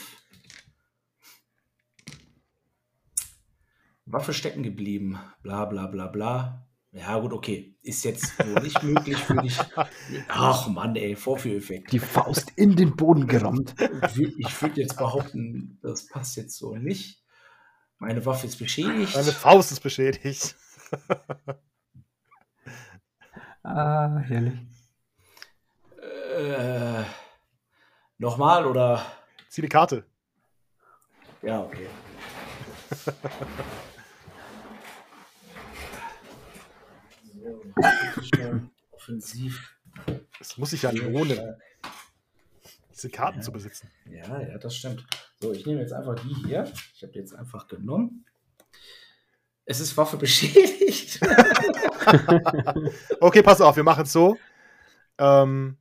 Waffe 4.06 4.34
stecken 4.34 4.64
geblieben. 4.64 5.20
Bla, 5.42 5.66
bla, 5.66 5.88
bla, 5.88 6.08
bla. 6.08 6.68
Ja, 6.92 7.20
gut, 7.20 7.34
okay. 7.34 7.76
Ist 7.82 8.06
jetzt 8.06 8.38
so 8.38 8.60
nicht 8.60 8.82
möglich, 8.84 9.30
würde 9.30 9.48
ich. 9.48 9.60
Ach 10.30 10.68
Mann, 10.68 10.96
ey, 10.96 11.16
Vorführeffekt. 11.16 11.92
Die 11.92 12.00
Faust 12.00 12.54
in 12.56 12.76
den 12.76 12.96
Boden 12.96 13.28
gerammt. 13.28 13.76
Ich 14.38 14.62
würde 14.62 14.82
jetzt 14.82 14.98
behaupten, 14.98 15.78
das 15.82 16.08
passt 16.08 16.38
jetzt 16.38 16.58
so 16.58 16.76
nicht. 16.78 17.22
Meine 17.98 18.26
Waffe 18.26 18.48
ist 18.48 18.58
beschädigt. 18.58 19.16
Deine 19.16 19.32
Faust 19.32 19.72
ist 19.72 19.82
beschädigt. 19.82 20.56
Ah, 23.68 24.20
herrlich. 24.20 24.60
Äh, 26.38 27.04
Nochmal 28.20 28.68
oder? 28.68 29.04
Zieh 29.50 29.62
eine 29.62 29.70
Karte. 29.70 30.06
Ja, 31.42 31.62
okay. 31.62 31.88
offensiv. 38.92 39.78
Es 40.40 40.58
muss 40.58 40.72
sich 40.72 40.84
ja 40.84 40.92
lohnen, 40.92 41.40
diese 42.92 43.10
Karten 43.10 43.42
zu 43.42 43.52
besitzen. 43.52 43.90
Ja, 44.10 44.42
ja, 44.42 44.58
das 44.58 44.76
stimmt. 44.76 45.06
So, 45.40 45.52
ich 45.52 45.66
nehme 45.66 45.82
jetzt 45.82 45.94
einfach 45.94 46.16
die 46.16 46.34
hier. 46.46 46.72
Ich 46.96 47.04
habe 47.04 47.14
die 47.14 47.20
jetzt 47.20 47.34
einfach 47.34 47.68
genommen. 47.68 48.26
Es 49.66 49.80
ist 49.80 49.98
Waffe 49.98 50.18
beschädigt. 50.18 51.20
Okay, 53.20 53.42
pass 53.42 53.62
auf, 53.62 53.76
wir 53.76 53.84
machen 53.84 54.04
es 54.04 54.14
so. 54.14 54.38
Ähm, 55.18 55.78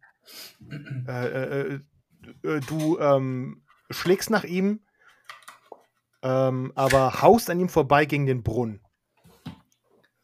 äh, 1.07 1.27
äh, 1.27 1.81
äh, 2.43 2.61
du 2.61 2.99
ähm, 2.99 3.63
schlägst 3.91 4.31
nach 4.31 4.45
ihm, 4.45 4.81
ähm, 6.23 6.73
aber 6.75 7.21
haust 7.23 7.51
an 7.51 7.61
ihm 7.61 7.69
vorbei 7.69 8.07
gegen 8.07 8.27
den 8.27 8.43
Brunnen. 8.43 8.81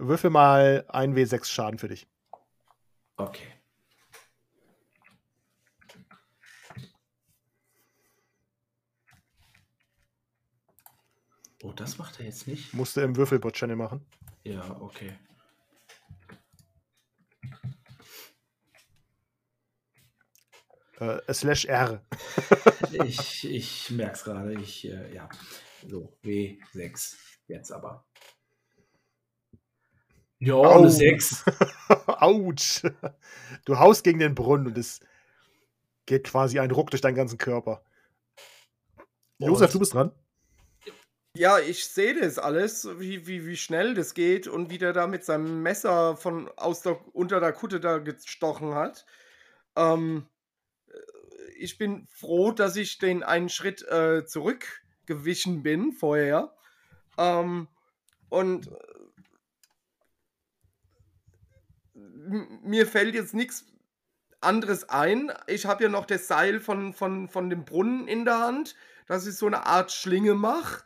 Würfel 0.00 0.30
mal 0.30 0.84
ein 0.88 1.14
W6 1.14 1.44
Schaden 1.44 1.78
für 1.78 1.88
dich. 1.88 2.08
Okay. 3.16 3.46
Oh, 11.62 11.72
das 11.72 11.98
macht 11.98 12.18
er 12.18 12.24
jetzt 12.24 12.48
nicht? 12.48 12.72
Musst 12.72 12.96
du 12.96 13.02
im 13.02 13.14
Würfelbot-Channel 13.16 13.76
machen. 13.76 14.06
Ja, 14.44 14.80
okay. 14.80 15.18
Äh, 20.98 21.32
slash 21.32 21.66
R. 21.66 22.02
Ich, 23.04 23.44
ich 23.44 23.90
merke 23.90 24.14
es 24.14 24.24
gerade. 24.24 24.54
Ich, 24.54 24.86
äh, 24.86 25.14
ja. 25.14 25.28
So, 25.86 26.16
W6. 26.22 27.16
Jetzt 27.46 27.72
aber. 27.72 28.06
Ja, 30.40 30.54
Au. 30.54 30.78
eine 30.78 30.90
6. 30.90 31.44
Autsch. 32.06 32.82
Du 33.66 33.78
haust 33.78 34.04
gegen 34.04 34.18
den 34.18 34.34
Brunnen 34.34 34.66
und 34.68 34.78
es 34.78 35.00
geht 36.06 36.24
quasi 36.24 36.58
ein 36.58 36.70
Ruck 36.70 36.90
durch 36.90 37.02
deinen 37.02 37.14
ganzen 37.14 37.38
Körper. 37.38 37.84
Josef, 39.38 39.68
Und- 39.68 39.74
du 39.74 39.78
bist 39.80 39.94
dran. 39.94 40.12
Ja, 41.36 41.60
ich 41.60 41.86
sehe 41.86 42.18
das 42.18 42.38
alles, 42.38 42.88
wie, 42.98 43.24
wie, 43.28 43.46
wie 43.46 43.56
schnell 43.56 43.94
das 43.94 44.14
geht 44.14 44.48
und 44.48 44.68
wie 44.68 44.78
der 44.78 44.92
da 44.92 45.06
mit 45.06 45.24
seinem 45.24 45.62
Messer 45.62 46.16
von 46.16 46.48
aus 46.56 46.82
der, 46.82 46.98
unter 47.14 47.38
der 47.38 47.52
Kutte 47.52 47.78
da 47.78 47.98
gestochen 47.98 48.74
hat. 48.74 49.06
Ähm, 49.76 50.26
äh, 50.88 51.52
ich 51.56 51.78
bin 51.78 52.08
froh, 52.08 52.50
dass 52.50 52.74
ich 52.74 52.98
den 52.98 53.22
einen 53.22 53.48
Schritt 53.48 53.82
äh, 53.86 54.24
zurückgewichen 54.26 55.62
bin 55.62 55.92
vorher. 55.92 56.52
Ähm, 57.16 57.68
und 58.28 58.66
äh, 58.66 58.70
m- 61.94 62.09
mir 62.62 62.86
fällt 62.86 63.14
jetzt 63.14 63.34
nichts 63.34 63.66
anderes 64.40 64.88
ein. 64.88 65.32
Ich 65.46 65.66
habe 65.66 65.84
ja 65.84 65.88
noch 65.88 66.06
das 66.06 66.26
Seil 66.28 66.60
von, 66.60 66.92
von, 66.92 67.28
von 67.28 67.50
dem 67.50 67.64
Brunnen 67.64 68.08
in 68.08 68.24
der 68.24 68.38
Hand, 68.38 68.74
dass 69.06 69.26
ich 69.26 69.34
so 69.34 69.46
eine 69.46 69.66
Art 69.66 69.92
Schlinge 69.92 70.34
mache 70.34 70.82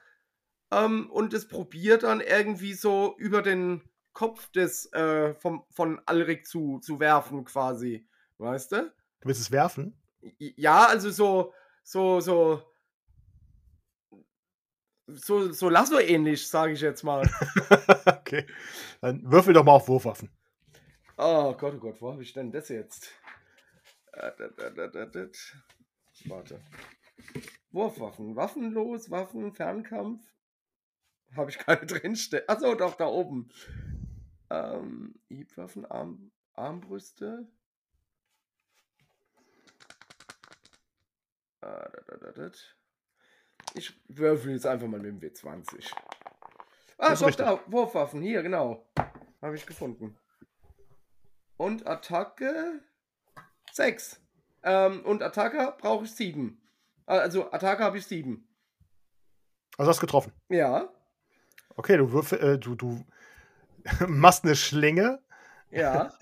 ähm, 0.70 1.10
und 1.10 1.34
es 1.34 1.46
probiert 1.46 2.02
dann 2.02 2.20
irgendwie 2.20 2.74
so 2.74 3.14
über 3.18 3.42
den 3.42 3.82
Kopf 4.12 4.50
des 4.52 4.92
äh, 4.92 5.34
vom, 5.34 5.64
von 5.70 6.00
Alrik 6.06 6.46
zu, 6.46 6.78
zu 6.80 7.00
werfen, 7.00 7.44
quasi. 7.44 8.06
Weißt 8.38 8.72
du? 8.72 8.92
Du 9.20 9.28
willst 9.28 9.40
es 9.40 9.50
werfen? 9.50 10.00
Ja, 10.38 10.86
also 10.86 11.10
so, 11.10 11.52
so, 11.82 12.20
so. 12.20 12.62
So, 15.06 15.52
so 15.52 15.68
Lasso-ähnlich, 15.68 16.48
sage 16.48 16.72
ich 16.72 16.80
jetzt 16.80 17.02
mal. 17.02 17.28
okay. 18.06 18.46
Dann 19.02 19.30
würfel 19.30 19.52
doch 19.52 19.62
mal 19.62 19.72
auf 19.72 19.86
Wurfwaffen. 19.86 20.30
Oh 21.16 21.54
Gott, 21.54 21.74
oh 21.74 21.78
Gott, 21.78 22.00
wo 22.00 22.12
habe 22.12 22.22
ich 22.22 22.32
denn 22.32 22.50
das 22.50 22.68
jetzt? 22.68 23.12
Äh. 24.12 24.32
Warte. 26.26 26.60
Wurfwaffen. 27.70 28.34
Waffenlos, 28.34 29.10
Waffen, 29.10 29.52
Fernkampf. 29.52 30.22
Habe 31.36 31.50
ich 31.50 31.58
keine 31.58 31.86
drinstehen. 31.86 32.42
Achso, 32.48 32.74
doch, 32.74 32.96
da 32.96 33.06
oben. 33.06 33.48
Ähm, 34.50 35.14
Hiebwaffen, 35.28 35.84
Arm, 35.86 36.32
Armbrüste. 36.54 37.48
Äh. 41.60 42.50
Ich 43.74 44.00
würfel 44.08 44.52
jetzt 44.52 44.66
einfach 44.66 44.86
mal 44.88 45.00
mit 45.00 45.22
dem 45.22 45.30
W20. 45.30 45.92
Ah, 46.98 47.14
doch, 47.14 47.30
da, 47.34 47.60
Wurfwaffen. 47.66 48.20
Hier, 48.22 48.42
genau. 48.42 48.88
Habe 49.40 49.56
ich 49.56 49.66
gefunden. 49.66 50.16
Und 51.56 51.86
Attacke 51.86 52.80
6. 53.72 54.20
Ähm, 54.62 55.04
und 55.04 55.22
Attacke 55.22 55.74
brauche 55.78 56.04
ich 56.04 56.12
7. 56.12 56.60
Also 57.06 57.52
Attacke 57.52 57.84
habe 57.84 57.98
ich 57.98 58.06
7. 58.06 58.46
Also 59.76 59.90
hast 59.90 60.00
getroffen. 60.00 60.32
Ja, 60.48 60.88
Okay, 61.76 61.96
du 61.96 62.12
würfel, 62.12 62.38
äh, 62.40 62.58
du, 62.58 62.74
du 62.74 63.04
machst 64.06 64.44
eine 64.44 64.56
Schlinge 64.56 65.20
ja. 65.70 66.12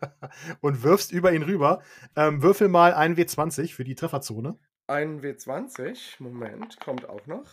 und 0.60 0.82
wirfst 0.82 1.10
über 1.10 1.32
ihn 1.32 1.42
rüber. 1.42 1.82
Ähm, 2.16 2.42
würfel 2.42 2.68
mal 2.68 2.92
ein 2.92 3.16
W20 3.16 3.74
für 3.74 3.84
die 3.84 3.94
Trefferzone. 3.94 4.58
Ein 4.86 5.22
W20. 5.22 6.22
Moment, 6.22 6.80
kommt 6.80 7.08
auch 7.08 7.26
noch. 7.26 7.50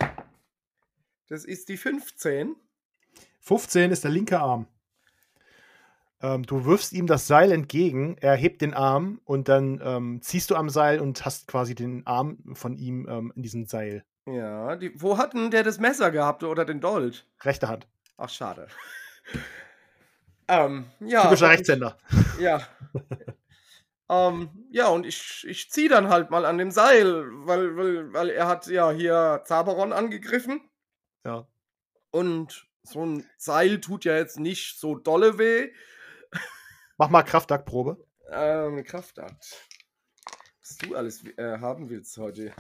Das 1.30 1.46
ist 1.46 1.70
die 1.70 1.78
15. 1.78 2.56
15 3.42 3.92
ist 3.92 4.04
der 4.04 4.12
linke 4.12 4.40
Arm. 4.40 4.68
Ähm, 6.20 6.44
du 6.44 6.66
wirfst 6.66 6.94
ihm 6.94 7.06
das 7.06 7.28
Seil 7.28 7.52
entgegen, 7.52 8.18
er 8.20 8.36
hebt 8.36 8.62
den 8.62 8.74
Arm 8.74 9.22
und 9.24 9.50
dann 9.50 9.80
ähm, 9.84 10.20
ziehst 10.22 10.50
du 10.50 10.56
am 10.56 10.70
Seil 10.70 11.00
und 11.00 11.24
hast 11.26 11.48
quasi 11.48 11.76
den 11.76 12.08
Arm 12.08 12.40
von 12.54 12.76
ihm 12.76 13.08
ähm, 13.08 13.32
in 13.36 13.44
diesem 13.44 13.66
Seil. 13.66 14.04
Ja, 14.26 14.76
die, 14.76 15.00
wo 15.00 15.18
hat 15.18 15.34
denn 15.34 15.52
der 15.52 15.64
das 15.64 15.80
Messer 15.80 16.10
gehabt 16.12 16.44
oder 16.44 16.66
den 16.66 16.82
Dolch? 16.82 17.24
Rechte 17.42 17.68
Hand. 17.68 17.88
Ach, 18.18 18.30
schade. 18.30 18.68
ähm, 20.48 20.86
ja. 21.00 21.24
Typischer 21.24 21.50
Rechtshänder. 21.50 21.98
Ja. 22.40 22.62
ähm, 24.10 24.50
ja, 24.70 24.90
und 24.90 25.06
ich, 25.06 25.44
ich 25.48 25.72
ziehe 25.72 25.90
dann 25.90 26.10
halt 26.10 26.30
mal 26.30 26.46
an 26.46 26.60
dem 26.60 26.70
Seil, 26.70 27.26
weil, 27.48 27.76
weil, 27.76 28.14
weil 28.14 28.30
er 28.30 28.48
hat 28.48 28.68
ja 28.68 28.92
hier 28.92 29.42
Zaberon 29.46 29.92
angegriffen. 29.92 30.62
Ja. 31.26 31.48
Und 32.12 32.68
so 32.84 33.06
ein 33.06 33.26
Seil 33.38 33.82
tut 33.82 34.06
ja 34.06 34.16
jetzt 34.16 34.40
nicht 34.40 34.80
so 34.80 34.96
dolle 34.96 35.40
weh. 35.40 35.72
Mach 36.98 37.10
mal 37.10 37.24
Kraftakt-Probe. 37.24 37.98
Ähm, 38.32 38.74
eine 38.74 38.84
Kraftart. 38.84 39.68
Was 40.62 40.78
du 40.78 40.96
alles 40.96 41.26
äh, 41.38 41.60
haben 41.60 41.90
willst 41.90 42.18
heute. 42.18 42.54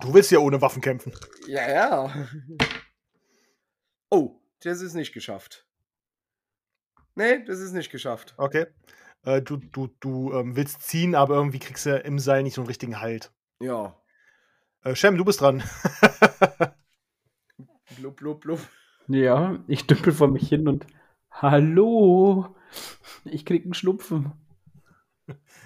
Du 0.00 0.14
willst 0.14 0.30
ja 0.30 0.38
ohne 0.38 0.60
Waffen 0.62 0.82
kämpfen. 0.82 1.12
Ja, 1.46 1.70
ja. 1.70 2.26
Oh, 4.08 4.40
das 4.60 4.82
ist 4.82 4.94
nicht 4.94 5.12
geschafft. 5.12 5.66
Nee, 7.16 7.44
das 7.44 7.58
ist 7.58 7.72
nicht 7.72 7.90
geschafft. 7.90 8.34
Okay. 8.36 8.66
Äh, 9.24 9.42
du 9.42 9.56
du, 9.56 9.88
du 9.98 10.32
ähm, 10.32 10.54
willst 10.54 10.82
ziehen, 10.82 11.16
aber 11.16 11.34
irgendwie 11.34 11.58
kriegst 11.58 11.86
du 11.86 11.98
im 11.98 12.20
Seil 12.20 12.44
nicht 12.44 12.54
so 12.54 12.60
einen 12.60 12.68
richtigen 12.68 13.00
Halt. 13.00 13.32
Ja. 13.58 14.00
Äh, 14.84 14.94
Shem, 14.94 15.16
du 15.16 15.24
bist 15.24 15.40
dran. 15.40 15.64
Blub, 17.96 18.16
blub, 18.16 18.42
blub. 18.42 18.60
Ja, 19.08 19.58
ich 19.66 19.88
dümpel 19.88 20.12
vor 20.12 20.28
mich 20.28 20.48
hin 20.48 20.68
und 20.68 20.86
Hallo, 21.38 22.56
ich 23.26 23.44
krieg 23.44 23.64
einen 23.64 23.74
Schnupfen. 23.74 24.32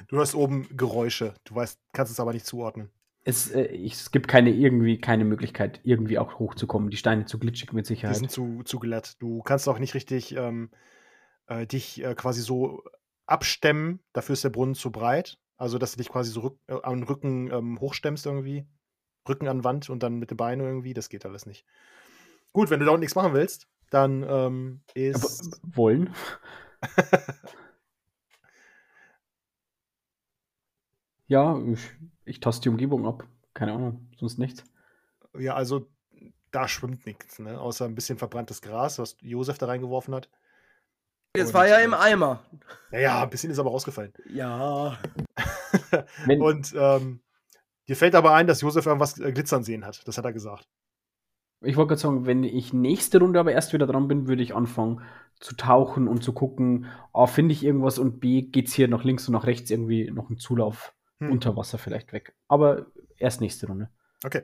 Du 0.08 0.16
hörst 0.16 0.34
oben 0.34 0.66
Geräusche. 0.76 1.34
Du 1.44 1.54
weißt, 1.54 1.78
kannst 1.92 2.10
es 2.10 2.18
aber 2.18 2.32
nicht 2.32 2.44
zuordnen. 2.44 2.90
Es, 3.22 3.52
äh, 3.52 3.76
es 3.76 4.10
gibt 4.10 4.26
keine 4.26 4.50
irgendwie 4.50 5.00
keine 5.00 5.24
Möglichkeit, 5.24 5.80
irgendwie 5.84 6.18
auch 6.18 6.40
hochzukommen. 6.40 6.90
Die 6.90 6.96
Steine 6.96 7.26
zu 7.26 7.38
glitschig 7.38 7.72
mit 7.72 7.84
Die 7.84 7.94
Sicherheit. 7.94 8.16
sind 8.16 8.32
zu, 8.32 8.64
zu 8.64 8.80
glatt. 8.80 9.14
Du 9.20 9.42
kannst 9.42 9.68
auch 9.68 9.78
nicht 9.78 9.94
richtig 9.94 10.34
ähm, 10.34 10.70
äh, 11.46 11.68
dich 11.68 12.02
äh, 12.02 12.16
quasi 12.16 12.40
so 12.40 12.82
abstemmen. 13.26 14.00
Dafür 14.12 14.32
ist 14.32 14.42
der 14.42 14.50
Brunnen 14.50 14.74
zu 14.74 14.90
breit. 14.90 15.38
Also, 15.56 15.78
dass 15.78 15.92
du 15.92 15.98
dich 15.98 16.08
quasi 16.08 16.32
so 16.32 16.40
rück, 16.40 16.58
äh, 16.66 16.78
am 16.82 17.04
Rücken 17.04 17.48
ähm, 17.52 17.78
hochstemmst 17.78 18.26
irgendwie. 18.26 18.66
Rücken 19.28 19.46
an 19.46 19.62
Wand 19.62 19.88
und 19.88 20.02
dann 20.02 20.18
mit 20.18 20.30
den 20.30 20.36
Beinen 20.36 20.66
irgendwie. 20.66 20.94
Das 20.94 21.08
geht 21.10 21.24
alles 21.24 21.46
nicht. 21.46 21.64
Gut, 22.52 22.70
wenn 22.70 22.80
du 22.80 22.86
da 22.86 22.90
unten 22.90 23.02
nichts 23.02 23.14
machen 23.14 23.34
willst, 23.34 23.68
dann 23.90 24.22
ähm, 24.22 24.80
Aber, 24.90 25.00
ist. 25.00 25.60
wollen? 25.62 26.14
ja, 31.26 31.60
ich, 31.66 31.90
ich 32.24 32.40
taste 32.40 32.62
die 32.62 32.70
Umgebung 32.70 33.06
ab. 33.06 33.26
Keine 33.52 33.72
Ahnung, 33.72 34.08
sonst 34.16 34.38
nichts. 34.38 34.64
Ja, 35.38 35.54
also 35.54 35.88
da 36.50 36.66
schwimmt 36.68 37.06
nichts, 37.06 37.38
ne? 37.38 37.60
Außer 37.60 37.84
ein 37.84 37.94
bisschen 37.94 38.18
verbranntes 38.18 38.62
Gras, 38.62 38.98
was 38.98 39.16
Josef 39.20 39.58
da 39.58 39.66
reingeworfen 39.66 40.14
hat. 40.14 40.28
Das 41.32 41.48
Und, 41.48 41.54
war 41.54 41.68
ja 41.68 41.78
im 41.78 41.94
Eimer. 41.94 42.44
Naja, 42.90 43.22
ein 43.22 43.30
bisschen 43.30 43.50
ist 43.50 43.58
aber 43.58 43.70
rausgefallen. 43.70 44.12
Ja. 44.28 44.98
Und 46.26 46.74
ähm, 46.76 47.20
dir 47.86 47.96
fällt 47.96 48.14
aber 48.16 48.34
ein, 48.34 48.46
dass 48.48 48.62
Josef 48.62 48.86
irgendwas 48.86 49.18
äh, 49.20 49.32
glitzern 49.32 49.62
sehen 49.62 49.86
hat. 49.86 50.06
Das 50.08 50.18
hat 50.18 50.24
er 50.24 50.32
gesagt. 50.32 50.68
Ich 51.62 51.76
wollte 51.76 51.88
gerade 51.88 52.00
sagen, 52.00 52.26
wenn 52.26 52.44
ich 52.44 52.72
nächste 52.72 53.18
Runde 53.20 53.40
aber 53.40 53.52
erst 53.52 53.72
wieder 53.72 53.86
dran 53.86 54.08
bin, 54.08 54.28
würde 54.28 54.42
ich 54.42 54.54
anfangen 54.54 55.02
zu 55.40 55.56
tauchen 55.56 56.08
und 56.08 56.22
zu 56.22 56.32
gucken, 56.32 56.86
A, 57.12 57.26
finde 57.26 57.52
ich 57.52 57.64
irgendwas 57.64 57.98
und 57.98 58.20
B, 58.20 58.42
geht's 58.42 58.74
hier 58.74 58.88
nach 58.88 59.04
links 59.04 59.26
und 59.28 59.32
nach 59.32 59.46
rechts 59.46 59.70
irgendwie 59.70 60.10
noch 60.10 60.28
ein 60.30 60.38
Zulauf 60.38 60.94
Hm. 61.20 61.32
unter 61.32 61.56
Wasser 61.56 61.78
vielleicht 61.78 62.12
weg. 62.12 62.34
Aber 62.48 62.86
erst 63.18 63.40
nächste 63.40 63.66
Runde. 63.66 63.90
Okay. 64.24 64.42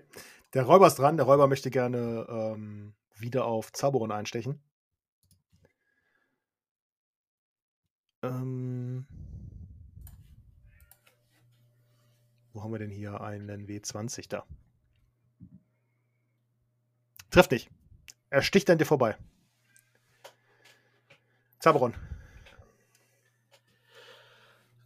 Der 0.52 0.64
Räuber 0.64 0.86
ist 0.86 0.96
dran. 0.96 1.16
Der 1.16 1.26
Räuber 1.26 1.48
möchte 1.48 1.70
gerne 1.70 2.26
ähm, 2.28 2.94
wieder 3.18 3.46
auf 3.46 3.72
Zaboron 3.72 4.12
einstechen. 4.12 4.60
Ähm, 8.22 9.06
wo 12.52 12.62
haben 12.62 12.72
wir 12.72 12.78
denn 12.78 12.90
hier 12.90 13.20
einen 13.20 13.66
W20 13.66 14.28
da? 14.28 14.44
Trifft 17.36 17.50
nicht. 17.50 17.68
Er 18.30 18.40
sticht 18.40 18.70
an 18.70 18.78
dir 18.78 18.86
vorbei. 18.86 19.14
Zaboron. 21.58 21.92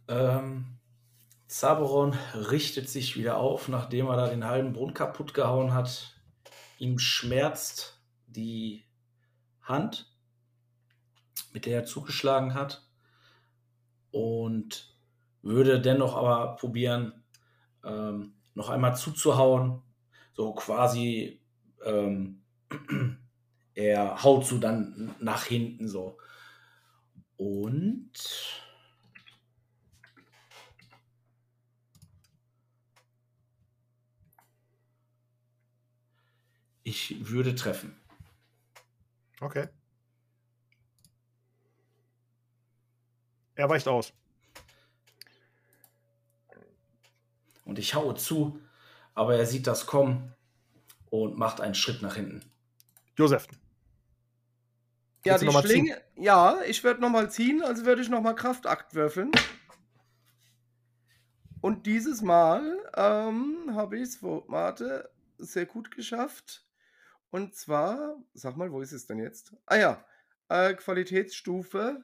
Ähm, 0.09 0.65
Zaberon 1.47 2.13
richtet 2.33 2.89
sich 2.89 3.15
wieder 3.15 3.37
auf, 3.37 3.69
nachdem 3.69 4.07
er 4.07 4.17
da 4.17 4.27
den 4.27 4.43
halben 4.43 4.73
Brunnen 4.73 4.93
kaputt 4.93 5.33
gehauen 5.33 5.73
hat. 5.73 6.13
Ihm 6.77 6.99
schmerzt 6.99 8.01
die 8.27 8.83
Hand, 9.61 10.13
mit 11.53 11.65
der 11.65 11.77
er 11.77 11.85
zugeschlagen 11.85 12.53
hat. 12.53 12.85
Und 14.11 14.93
würde 15.41 15.79
dennoch 15.79 16.17
aber 16.17 16.57
probieren, 16.57 17.23
ähm, 17.85 18.33
noch 18.55 18.67
einmal 18.67 18.97
zuzuhauen. 18.97 19.81
So 20.33 20.53
quasi, 20.53 21.39
ähm, 21.85 22.39
er 23.75 24.23
haut 24.23 24.45
so 24.45 24.57
dann 24.57 25.15
nach 25.19 25.45
hinten 25.45 25.87
so. 25.87 26.17
Und 27.37 28.11
ich 36.83 37.29
würde 37.29 37.55
treffen. 37.55 37.95
Okay. 39.39 39.67
Er 43.55 43.69
weicht 43.69 43.87
aus. 43.87 44.13
Und 47.65 47.79
ich 47.79 47.95
haue 47.95 48.15
zu, 48.15 48.59
aber 49.13 49.35
er 49.35 49.45
sieht 49.45 49.67
das 49.67 49.85
kommen 49.85 50.33
und 51.09 51.37
macht 51.37 51.61
einen 51.61 51.75
Schritt 51.75 52.01
nach 52.01 52.15
hinten. 52.15 52.50
Josef. 53.21 53.47
Ja, 55.23 55.37
die 55.37 55.47
ziehen? 55.47 55.61
Schlinge. 55.61 56.01
Ja, 56.15 56.61
ich 56.67 56.83
werde 56.83 57.01
nochmal 57.01 57.29
ziehen, 57.29 57.61
also 57.61 57.85
würde 57.85 58.01
ich 58.01 58.09
nochmal 58.09 58.35
Kraftakt 58.35 58.95
würfeln. 58.95 59.31
Und 61.61 61.85
dieses 61.85 62.23
Mal 62.23 62.79
ähm, 62.95 63.75
habe 63.75 63.97
ich 63.97 64.03
es, 64.03 64.23
warte, 64.23 65.11
sehr 65.37 65.67
gut 65.67 65.91
geschafft. 65.91 66.65
Und 67.29 67.55
zwar, 67.55 68.15
sag 68.33 68.57
mal, 68.57 68.71
wo 68.71 68.81
ist 68.81 68.91
es 68.91 69.05
denn 69.05 69.19
jetzt? 69.19 69.53
Ah 69.67 69.75
ja, 69.77 70.05
äh, 70.49 70.73
Qualitätsstufe. 70.73 72.03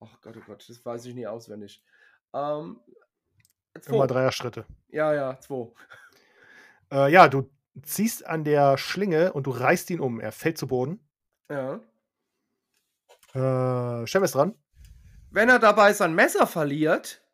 Ach 0.00 0.20
Gott, 0.22 0.36
oh 0.38 0.42
Gott, 0.46 0.66
das 0.66 0.84
weiß 0.84 1.04
ich 1.04 1.14
nie 1.14 1.26
auswendig. 1.26 1.84
Ähm, 2.32 2.80
zwei. 3.78 3.94
Immer 3.94 4.06
Dreier-Schritte. 4.06 4.64
Ja, 4.88 5.12
ja, 5.12 5.38
zwei. 5.38 5.70
Äh, 6.90 7.12
ja, 7.12 7.28
du 7.28 7.50
ziehst 7.82 8.26
an 8.26 8.44
der 8.44 8.78
Schlinge 8.78 9.32
und 9.32 9.46
du 9.46 9.50
reißt 9.50 9.90
ihn 9.90 10.00
um. 10.00 10.20
Er 10.20 10.32
fällt 10.32 10.58
zu 10.58 10.66
Boden. 10.66 11.00
Ja. 11.50 11.80
Äh, 13.34 14.06
Shem 14.06 14.22
ist 14.24 14.34
dran. 14.34 14.54
Wenn 15.30 15.48
er 15.48 15.58
dabei 15.58 15.92
sein 15.92 16.14
Messer 16.14 16.46
verliert, 16.46 17.24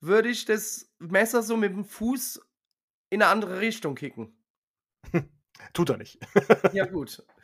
würde 0.00 0.28
ich 0.28 0.44
das 0.44 0.92
Messer 0.98 1.42
so 1.42 1.56
mit 1.56 1.72
dem 1.72 1.84
Fuß 1.84 2.40
in 3.10 3.22
eine 3.22 3.30
andere 3.30 3.60
Richtung 3.60 3.94
kicken. 3.94 4.36
Tut 5.72 5.88
er 5.90 5.96
nicht. 5.96 6.18
Ja, 6.72 6.84
gut. 6.86 7.24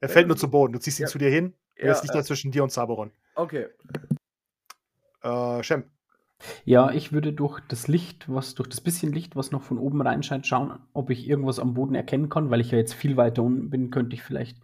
Er 0.00 0.08
fällt 0.10 0.26
nur 0.26 0.36
zu 0.36 0.50
Boden. 0.50 0.72
Du 0.74 0.78
ziehst 0.80 0.98
ihn 0.98 1.04
Ja. 1.04 1.08
zu 1.08 1.16
dir 1.16 1.30
hin. 1.30 1.54
Er 1.76 1.86
Ja, 1.86 1.92
ist 1.92 2.02
nicht 2.02 2.10
äh, 2.14 2.18
da 2.18 2.24
zwischen 2.24 2.50
dir 2.52 2.62
und 2.62 2.68
Zaboron. 2.70 3.10
okay. 3.36 3.68
Äh, 5.22 5.62
Shem. 5.62 5.90
Ja, 6.64 6.90
ich 6.90 7.12
würde 7.12 7.32
durch 7.32 7.60
das 7.68 7.88
Licht, 7.88 8.28
was 8.28 8.54
durch 8.54 8.68
das 8.68 8.80
bisschen 8.80 9.12
Licht, 9.12 9.36
was 9.36 9.50
noch 9.50 9.62
von 9.62 9.78
oben 9.78 10.00
reinscheint, 10.00 10.46
schauen, 10.46 10.78
ob 10.92 11.10
ich 11.10 11.28
irgendwas 11.28 11.58
am 11.58 11.74
Boden 11.74 11.94
erkennen 11.94 12.28
kann, 12.28 12.50
weil 12.50 12.60
ich 12.60 12.70
ja 12.70 12.78
jetzt 12.78 12.94
viel 12.94 13.16
weiter 13.16 13.42
unten 13.42 13.70
bin, 13.70 13.90
könnte 13.90 14.14
ich 14.14 14.22
vielleicht, 14.22 14.58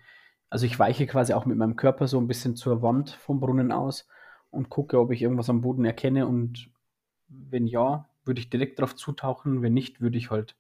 also 0.48 0.66
ich 0.66 0.78
weiche 0.78 1.06
quasi 1.06 1.32
auch 1.32 1.46
mit 1.46 1.56
meinem 1.56 1.76
Körper 1.76 2.08
so 2.08 2.18
ein 2.18 2.28
bisschen 2.28 2.56
zur 2.56 2.82
Wand 2.82 3.10
vom 3.10 3.40
Brunnen 3.40 3.72
aus 3.72 4.08
und 4.50 4.68
gucke, 4.68 4.98
ob 4.98 5.10
ich 5.12 5.22
irgendwas 5.22 5.50
am 5.50 5.60
Boden 5.60 5.84
erkenne 5.84 6.26
und 6.26 6.70
wenn 7.28 7.66
ja, 7.66 8.08
würde 8.24 8.40
ich 8.40 8.50
direkt 8.50 8.80
drauf 8.80 8.96
zutauchen, 8.96 9.62
wenn 9.62 9.72
nicht, 9.72 10.00
würde 10.00 10.18
ich 10.18 10.30
halt 10.30 10.56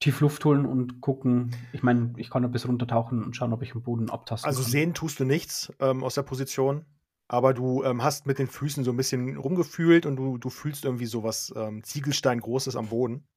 tief 0.00 0.20
Luft 0.20 0.44
holen 0.44 0.64
und 0.64 1.00
gucken. 1.00 1.54
Ich 1.72 1.82
meine, 1.82 2.14
ich 2.16 2.30
kann 2.30 2.44
ein 2.44 2.52
bisschen 2.52 2.70
runtertauchen 2.70 3.24
und 3.24 3.34
schauen, 3.34 3.52
ob 3.52 3.62
ich 3.62 3.74
am 3.74 3.82
Boden 3.82 4.10
abtasten 4.10 4.48
Also 4.48 4.62
kann. 4.62 4.70
sehen 4.70 4.94
tust 4.94 5.18
du 5.20 5.24
nichts 5.24 5.72
ähm, 5.80 6.04
aus 6.04 6.14
der 6.14 6.22
Position. 6.22 6.84
Aber 7.28 7.54
du 7.54 7.84
ähm, 7.84 8.02
hast 8.02 8.26
mit 8.26 8.38
den 8.38 8.48
Füßen 8.48 8.84
so 8.84 8.90
ein 8.92 8.96
bisschen 8.96 9.36
rumgefühlt 9.36 10.06
und 10.06 10.16
du, 10.16 10.38
du 10.38 10.50
fühlst 10.50 10.84
irgendwie 10.84 11.06
sowas 11.06 11.52
ähm, 11.56 11.84
Ziegelstein-Großes 11.84 12.76
am 12.76 12.88
Boden. 12.88 13.28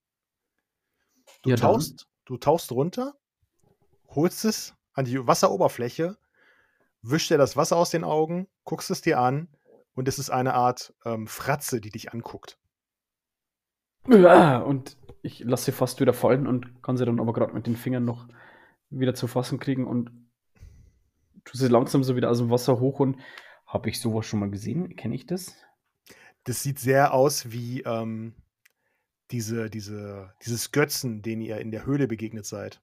Du 1.43 1.51
Ja, 1.51 1.55
tauchst, 1.55 2.07
du 2.25 2.37
tauchst 2.37 2.71
runter, 2.71 3.15
holst 4.07 4.45
es 4.45 4.75
an 4.93 5.05
die 5.05 5.25
Wasseroberfläche 5.27 6.17
wischt 7.03 7.29
dir 7.31 7.37
das 7.37 7.57
Wasser 7.57 7.77
aus 7.77 7.91
den 7.91 8.03
Augen, 8.03 8.47
guckst 8.63 8.91
es 8.91 9.01
dir 9.01 9.19
an 9.19 9.49
und 9.93 10.07
es 10.07 10.19
ist 10.19 10.29
eine 10.29 10.53
Art 10.53 10.93
ähm, 11.05 11.27
Fratze, 11.27 11.81
die 11.81 11.89
dich 11.91 12.13
anguckt. 12.13 12.57
Ja, 14.07 14.59
Und 14.59 14.97
ich 15.21 15.39
lasse 15.41 15.65
sie 15.65 15.71
fast 15.71 15.99
wieder 15.99 16.13
fallen 16.13 16.47
und 16.47 16.81
kann 16.83 16.97
sie 16.97 17.05
dann 17.05 17.19
aber 17.19 17.33
gerade 17.33 17.53
mit 17.53 17.67
den 17.67 17.75
Fingern 17.75 18.05
noch 18.05 18.27
wieder 18.89 19.13
zu 19.13 19.27
fassen 19.27 19.59
kriegen 19.59 19.85
und 19.87 20.11
tu 21.45 21.57
sie 21.57 21.67
langsam 21.67 22.03
so 22.03 22.15
wieder 22.15 22.29
aus 22.29 22.39
dem 22.39 22.49
Wasser 22.49 22.79
hoch 22.79 22.99
und 22.99 23.17
habe 23.71 23.89
ich 23.89 24.01
sowas 24.01 24.25
schon 24.25 24.41
mal 24.41 24.49
gesehen? 24.49 24.95
Kenne 24.97 25.15
ich 25.15 25.25
das? 25.25 25.55
Das 26.43 26.61
sieht 26.61 26.77
sehr 26.77 27.13
aus 27.13 27.51
wie 27.51 27.81
ähm, 27.81 28.35
diese, 29.31 29.69
diese, 29.69 30.33
dieses 30.43 30.71
Götzen, 30.71 31.21
den 31.21 31.39
ihr 31.39 31.57
in 31.59 31.71
der 31.71 31.85
Höhle 31.85 32.07
begegnet 32.07 32.45
seid. 32.45 32.81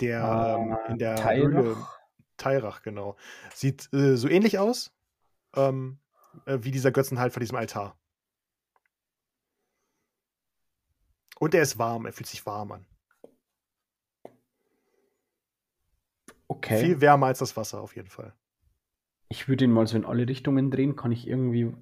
Der 0.00 0.58
ähm, 0.60 0.78
in 0.92 0.98
der 0.98 1.16
Höhle. 1.24 1.74
Tairach? 1.74 1.98
Tairach, 2.36 2.82
genau. 2.82 3.16
Sieht 3.52 3.92
äh, 3.92 4.16
so 4.16 4.28
ähnlich 4.28 4.58
aus 4.58 4.92
ähm, 5.54 5.98
äh, 6.46 6.58
wie 6.62 6.70
dieser 6.70 6.92
Götzen 6.92 7.18
halt 7.18 7.32
vor 7.32 7.40
diesem 7.40 7.56
Altar. 7.56 7.98
Und 11.38 11.54
er 11.54 11.62
ist 11.62 11.78
warm, 11.78 12.06
er 12.06 12.12
fühlt 12.12 12.28
sich 12.28 12.46
warm 12.46 12.70
an. 12.70 12.86
Okay. 16.52 16.84
Viel 16.84 17.00
wärmer 17.00 17.28
als 17.28 17.38
das 17.38 17.56
Wasser 17.56 17.80
auf 17.80 17.96
jeden 17.96 18.10
Fall. 18.10 18.34
Ich 19.30 19.48
würde 19.48 19.64
ihn 19.64 19.72
mal 19.72 19.86
so 19.86 19.96
in 19.96 20.04
alle 20.04 20.28
Richtungen 20.28 20.70
drehen. 20.70 20.96
Kann 20.96 21.10
ich 21.10 21.26
irgendwie. 21.26 21.74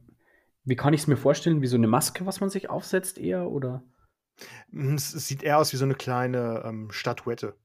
Wie 0.62 0.77
kann 0.77 0.95
ich 0.95 1.01
es 1.01 1.07
mir 1.09 1.16
vorstellen? 1.16 1.61
Wie 1.61 1.66
so 1.66 1.77
eine 1.77 1.89
Maske, 1.89 2.25
was 2.25 2.39
man 2.39 2.51
sich 2.51 2.71
aufsetzt, 2.71 3.18
eher? 3.18 3.51
Oder? 3.51 3.83
Es 4.71 5.12
es 5.12 5.27
sieht 5.27 5.43
eher 5.43 5.59
aus 5.59 5.73
wie 5.73 5.77
so 5.77 5.85
eine 5.85 5.97
kleine 5.97 6.62
ähm, 6.64 6.93
Statuette. 6.93 7.59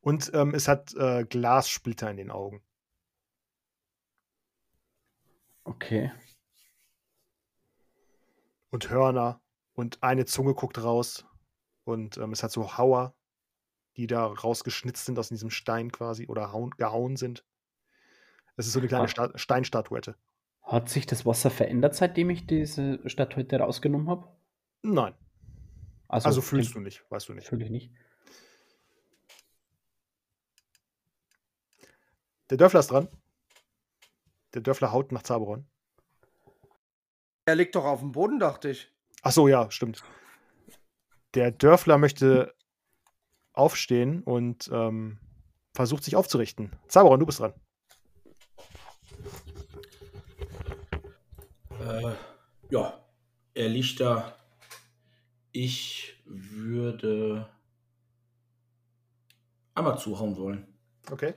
Und 0.00 0.32
ähm, 0.34 0.54
es 0.54 0.66
hat 0.66 0.92
äh, 0.94 1.24
Glassplitter 1.24 2.10
in 2.10 2.16
den 2.16 2.32
Augen. 2.32 2.60
Okay. 5.62 6.10
Und 8.70 8.90
Hörner. 8.90 9.40
Und 9.72 10.02
eine 10.02 10.24
Zunge 10.24 10.54
guckt 10.54 10.82
raus. 10.82 11.26
Und 11.84 12.18
ähm, 12.18 12.32
es 12.32 12.42
hat 12.42 12.50
so 12.50 12.76
Hauer, 12.76 13.14
die 13.96 14.06
da 14.06 14.26
rausgeschnitzt 14.26 15.04
sind 15.04 15.18
aus 15.18 15.28
diesem 15.28 15.50
Stein 15.50 15.92
quasi 15.92 16.26
oder 16.26 16.52
hauen, 16.52 16.70
gehauen 16.70 17.16
sind. 17.16 17.44
Es 18.56 18.66
ist 18.66 18.72
so 18.72 18.78
eine 18.78 18.88
kleine. 18.88 19.08
Sta 19.08 19.30
Steinstatuette. 19.36 20.16
Hat 20.62 20.88
sich 20.88 21.06
das 21.06 21.26
Wasser 21.26 21.50
verändert, 21.50 21.94
seitdem 21.94 22.30
ich 22.30 22.46
diese 22.46 23.00
Statuette 23.08 23.58
rausgenommen 23.58 24.08
habe? 24.08 24.28
Nein. 24.82 25.14
Also, 26.08 26.26
Also 26.26 26.40
fühlst 26.42 26.74
du 26.74 26.80
nicht, 26.80 27.04
weißt 27.10 27.28
du 27.28 27.34
nicht. 27.34 27.48
Fühle 27.48 27.64
ich 27.64 27.70
nicht. 27.70 27.92
Der 32.50 32.58
Dörfler 32.58 32.80
ist 32.80 32.90
dran. 32.90 33.08
Der 34.54 34.60
Dörfler 34.60 34.92
haut 34.92 35.12
nach 35.12 35.22
Zaberon. 35.22 35.66
Er 37.46 37.54
liegt 37.54 37.74
doch 37.74 37.84
auf 37.84 38.00
dem 38.00 38.12
Boden, 38.12 38.38
dachte 38.38 38.70
ich. 38.70 38.92
Ach 39.22 39.32
so, 39.32 39.48
ja, 39.48 39.70
stimmt. 39.70 40.02
Der 41.34 41.52
Dörfler 41.52 41.98
möchte 41.98 42.54
aufstehen 43.52 44.22
und 44.22 44.70
ähm, 44.72 45.18
versucht 45.74 46.04
sich 46.04 46.16
aufzurichten. 46.16 46.72
Zaberon, 46.88 47.20
du 47.20 47.26
bist 47.26 47.40
dran. 47.40 47.54
Äh, 51.80 52.12
ja, 52.70 53.04
er 53.54 53.68
liegt 53.68 54.00
da. 54.00 54.36
Ich 55.52 56.22
würde 56.24 57.48
einmal 59.74 59.98
zuhauen 59.98 60.36
wollen. 60.36 60.66
Okay. 61.10 61.34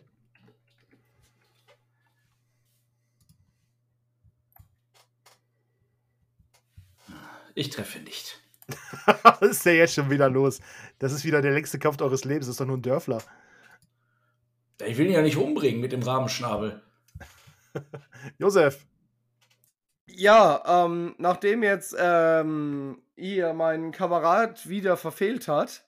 Ich 7.55 7.70
treffe 7.70 7.99
nicht. 7.99 8.42
Was 9.24 9.41
ist 9.41 9.66
denn 9.66 9.78
jetzt 9.78 9.93
schon 9.93 10.09
wieder 10.09 10.30
los? 10.30 10.59
Das 10.99 11.11
ist 11.11 11.26
wieder 11.26 11.41
der 11.41 11.51
längste 11.51 11.80
Kampf 11.80 12.01
eures 12.01 12.26
Lebens. 12.26 12.45
Das 12.45 12.53
ist 12.53 12.59
doch 12.59 12.66
nur 12.66 12.78
ein 12.78 12.82
Dörfler. 12.82 13.22
Ich 14.86 14.97
will 14.97 15.07
ihn 15.07 15.14
ja 15.14 15.22
nicht 15.22 15.38
umbringen 15.38 15.82
mit 15.82 15.91
dem 15.91 16.01
Rabenschnabel. 16.01 16.82
Josef. 18.38 18.86
Ja, 20.05 20.86
ähm, 20.86 21.16
nachdem 21.18 21.64
jetzt 21.64 21.95
ähm, 21.97 23.01
ihr 23.16 23.53
meinen 23.53 23.91
Kamerad 23.91 24.68
wieder 24.68 24.97
verfehlt 24.97 25.47
hat, 25.47 25.86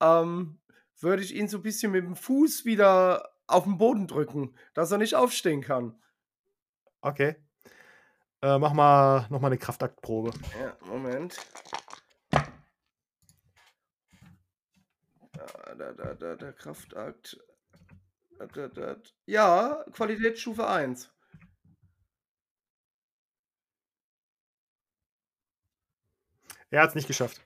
ähm, 0.00 0.58
würde 1.00 1.22
ich 1.22 1.34
ihn 1.34 1.48
so 1.48 1.58
ein 1.58 1.62
bisschen 1.62 1.92
mit 1.92 2.04
dem 2.04 2.16
Fuß 2.16 2.64
wieder 2.64 3.30
auf 3.46 3.64
den 3.64 3.78
Boden 3.78 4.06
drücken, 4.06 4.54
dass 4.74 4.92
er 4.92 4.98
nicht 4.98 5.14
aufstehen 5.14 5.62
kann. 5.62 6.00
Okay. 7.00 7.36
Äh, 8.40 8.58
mach 8.58 8.72
mal 8.72 9.26
nochmal 9.30 9.50
eine 9.50 9.58
Kraftaktprobe. 9.58 10.30
Ja, 10.60 10.76
Moment. 10.86 11.36
Da, 15.52 15.74
da, 15.74 15.92
da, 15.92 16.14
da, 16.14 16.36
der 16.36 16.52
Kraftakt. 16.52 17.38
Da, 18.38 18.46
da, 18.46 18.68
da. 18.68 18.96
Ja, 19.26 19.84
Qualitätsstufe 19.92 20.66
1. 20.66 21.12
Er 26.70 26.82
hat 26.82 26.90
es 26.90 26.94
nicht 26.94 27.08
geschafft. 27.08 27.44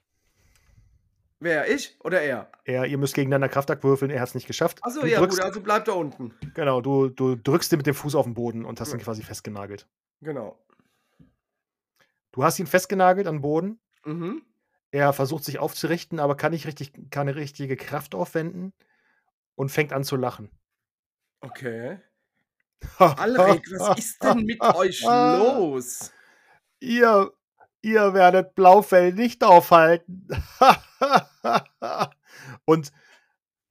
Wer, 1.38 1.68
ich 1.72 1.96
oder 2.04 2.22
er? 2.22 2.52
Er, 2.64 2.86
ihr 2.86 2.98
müsst 2.98 3.14
gegeneinander 3.14 3.48
Kraftakt 3.48 3.82
würfeln. 3.82 4.10
Er 4.10 4.20
hat 4.20 4.28
es 4.28 4.34
nicht 4.34 4.46
geschafft. 4.46 4.78
Achso, 4.82 5.04
ja, 5.04 5.18
drückst, 5.18 5.38
gut, 5.38 5.44
also 5.44 5.60
bleibt 5.60 5.88
er 5.88 5.96
unten. 5.96 6.34
Genau, 6.54 6.80
du, 6.80 7.08
du 7.08 7.34
drückst 7.34 7.72
ihn 7.72 7.78
mit 7.78 7.86
dem 7.86 7.94
Fuß 7.94 8.14
auf 8.14 8.26
den 8.26 8.34
Boden 8.34 8.64
und 8.64 8.80
hast 8.80 8.92
ihn 8.92 9.00
quasi 9.00 9.22
festgenagelt. 9.22 9.88
Genau. 10.20 10.64
Du 12.30 12.44
hast 12.44 12.60
ihn 12.60 12.68
festgenagelt 12.68 13.26
an 13.26 13.36
den 13.36 13.42
Boden. 13.42 13.80
Mhm. 14.04 14.42
Er 14.92 15.14
versucht 15.14 15.44
sich 15.44 15.58
aufzurichten, 15.58 16.20
aber 16.20 16.36
kann 16.36 16.52
nicht 16.52 16.66
richtig, 16.66 16.92
keine 17.10 17.34
richtige 17.34 17.76
Kraft 17.76 18.14
aufwenden 18.14 18.74
und 19.54 19.70
fängt 19.70 19.92
an 19.92 20.04
zu 20.04 20.16
lachen. 20.16 20.50
Okay. 21.40 21.98
Alrik, 22.98 23.66
was 23.78 23.98
ist 23.98 24.22
denn 24.22 24.44
mit 24.44 24.60
euch 24.60 25.02
los? 25.02 26.12
Ihr, 26.80 27.32
ihr 27.80 28.12
werdet 28.12 28.54
Blaufell 28.54 29.14
nicht 29.14 29.44
aufhalten. 29.44 30.28
und 32.66 32.92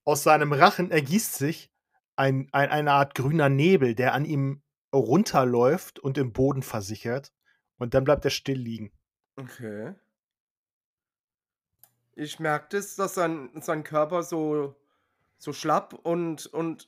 aus 0.03 0.23
seinem 0.23 0.53
Rachen 0.53 0.89
ergießt 0.89 1.35
sich 1.35 1.69
ein, 2.15 2.47
ein, 2.51 2.69
eine 2.69 2.93
Art 2.93 3.13
grüner 3.13 3.49
Nebel, 3.49 3.93
der 3.93 4.13
an 4.13 4.25
ihm 4.25 4.63
runterläuft 4.93 5.99
und 5.99 6.17
im 6.17 6.33
Boden 6.33 6.63
versichert. 6.63 7.31
Und 7.77 7.93
dann 7.93 8.05
bleibt 8.05 8.25
er 8.25 8.31
still 8.31 8.57
liegen. 8.57 8.91
Okay. 9.35 9.93
Ich 12.22 12.39
merke 12.39 12.77
das, 12.77 12.95
dass 12.95 13.15
sein, 13.15 13.49
sein 13.61 13.84
Körper 13.84 14.22
so, 14.22 14.76
so 15.39 15.53
schlapp 15.53 15.93
und, 15.93 16.45
und 16.45 16.88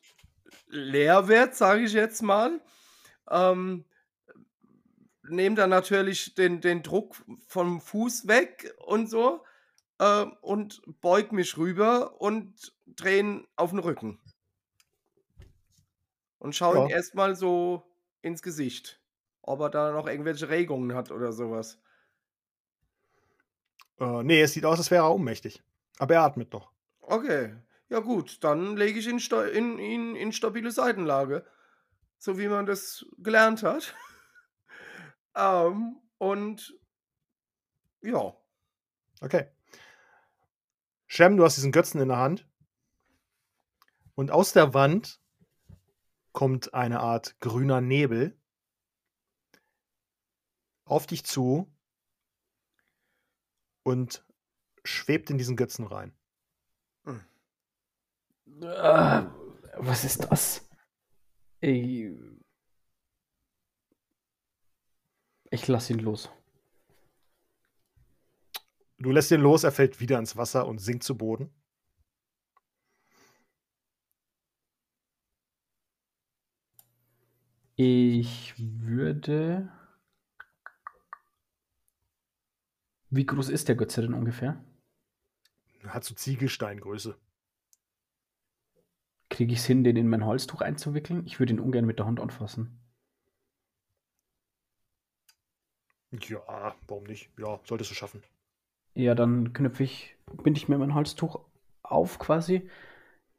leer 0.67 1.27
wird, 1.27 1.55
sage 1.55 1.81
ich 1.83 1.93
jetzt 1.93 2.21
mal. 2.21 2.61
Ähm, 3.29 3.85
nehme 5.23 5.55
dann 5.55 5.71
natürlich 5.71 6.35
den, 6.35 6.61
den 6.61 6.83
Druck 6.83 7.23
vom 7.47 7.81
Fuß 7.81 8.27
weg 8.27 8.75
und 8.85 9.09
so 9.09 9.43
äh, 9.99 10.25
und 10.41 10.81
beug 11.01 11.31
mich 11.31 11.57
rüber 11.57 12.21
und 12.21 12.73
drehe 12.85 13.19
ihn 13.19 13.47
auf 13.55 13.71
den 13.71 13.79
Rücken. 13.79 14.19
Und 16.37 16.55
schaue 16.55 16.77
ihn 16.77 16.85
Ja. 16.85 16.87
erstmal 16.87 17.35
so 17.35 17.83
ins 18.21 18.41
Gesicht, 18.43 19.01
ob 19.41 19.61
er 19.61 19.69
da 19.71 19.91
noch 19.91 20.07
irgendwelche 20.07 20.49
Regungen 20.49 20.93
hat 20.93 21.09
oder 21.11 21.31
sowas. 21.33 21.81
Äh, 24.03 24.23
nee, 24.23 24.41
es 24.41 24.53
sieht 24.53 24.65
aus, 24.65 24.77
als 24.77 24.91
wäre 24.91 25.05
er 25.05 25.13
ohnmächtig. 25.13 25.63
Aber 25.99 26.15
er 26.15 26.23
atmet 26.23 26.51
noch. 26.53 26.71
Okay, 27.01 27.55
ja 27.89 27.99
gut, 27.99 28.43
dann 28.43 28.77
lege 28.77 28.99
ich 28.99 29.07
ihn 29.07 29.19
in, 29.53 29.79
in, 29.79 30.15
in 30.15 30.31
stabile 30.31 30.71
Seitenlage, 30.71 31.45
so 32.17 32.37
wie 32.37 32.47
man 32.47 32.65
das 32.65 33.05
gelernt 33.17 33.63
hat. 33.63 33.95
ähm, 35.35 35.97
und 36.17 36.77
ja, 38.01 38.33
Okay. 39.23 39.47
Shem, 41.07 41.37
du 41.37 41.45
hast 41.45 41.55
diesen 41.55 41.71
Götzen 41.71 42.01
in 42.01 42.09
der 42.09 42.17
Hand. 42.17 42.45
Und 44.15 44.31
aus 44.31 44.51
der 44.51 44.73
Wand 44.73 45.21
kommt 46.33 46.73
eine 46.73 46.99
Art 46.99 47.39
grüner 47.39 47.79
Nebel 47.79 48.37
auf 50.83 51.07
dich 51.07 51.23
zu 51.23 51.72
und 53.83 54.25
schwebt 54.83 55.29
in 55.29 55.37
diesen 55.37 55.55
Götzen 55.55 55.85
rein. 55.85 56.13
Hm. 57.05 57.21
Ah, 58.63 59.31
was 59.77 60.03
ist 60.03 60.25
das? 60.29 60.67
Ey. 61.61 62.17
Ich 65.51 65.67
lass 65.67 65.89
ihn 65.89 65.99
los. 65.99 66.29
Du 68.97 69.11
lässt 69.11 69.31
ihn 69.31 69.41
los, 69.41 69.63
er 69.63 69.71
fällt 69.71 69.99
wieder 69.99 70.17
ins 70.17 70.37
Wasser 70.37 70.65
und 70.67 70.79
sinkt 70.79 71.03
zu 71.03 71.17
Boden. 71.17 71.53
Ich 77.75 78.53
würde 78.57 79.71
Wie 83.15 83.27
groß 83.27 83.49
ist 83.49 83.67
der 83.67 83.75
Götze 83.75 84.01
denn 84.01 84.15
ungefähr? 84.15 84.59
Hat 85.85 86.03
so 86.03 86.15
Ziegelsteingröße. 86.15 87.15
Kriege 89.29 89.53
ich 89.53 89.59
es 89.59 89.65
hin, 89.65 89.83
den 89.83 89.97
in 89.97 90.09
mein 90.09 90.25
Halstuch 90.25 90.61
einzuwickeln? 90.61 91.23
Ich 91.27 91.39
würde 91.39 91.53
ihn 91.53 91.59
ungern 91.59 91.85
mit 91.85 91.99
der 91.99 92.07
Hand 92.07 92.19
anfassen. 92.19 92.79
Ja, 96.11 96.75
warum 96.87 97.03
nicht? 97.03 97.29
Ja, 97.37 97.59
solltest 97.65 97.91
du 97.91 97.95
schaffen. 97.95 98.23
Ja, 98.95 99.13
dann 99.13 99.53
knüpfe 99.53 99.83
ich, 99.83 100.15
binde 100.41 100.57
ich 100.57 100.67
mir 100.67 100.79
mein 100.79 100.95
Halstuch 100.95 101.39
auf 101.83 102.17
quasi. 102.17 102.67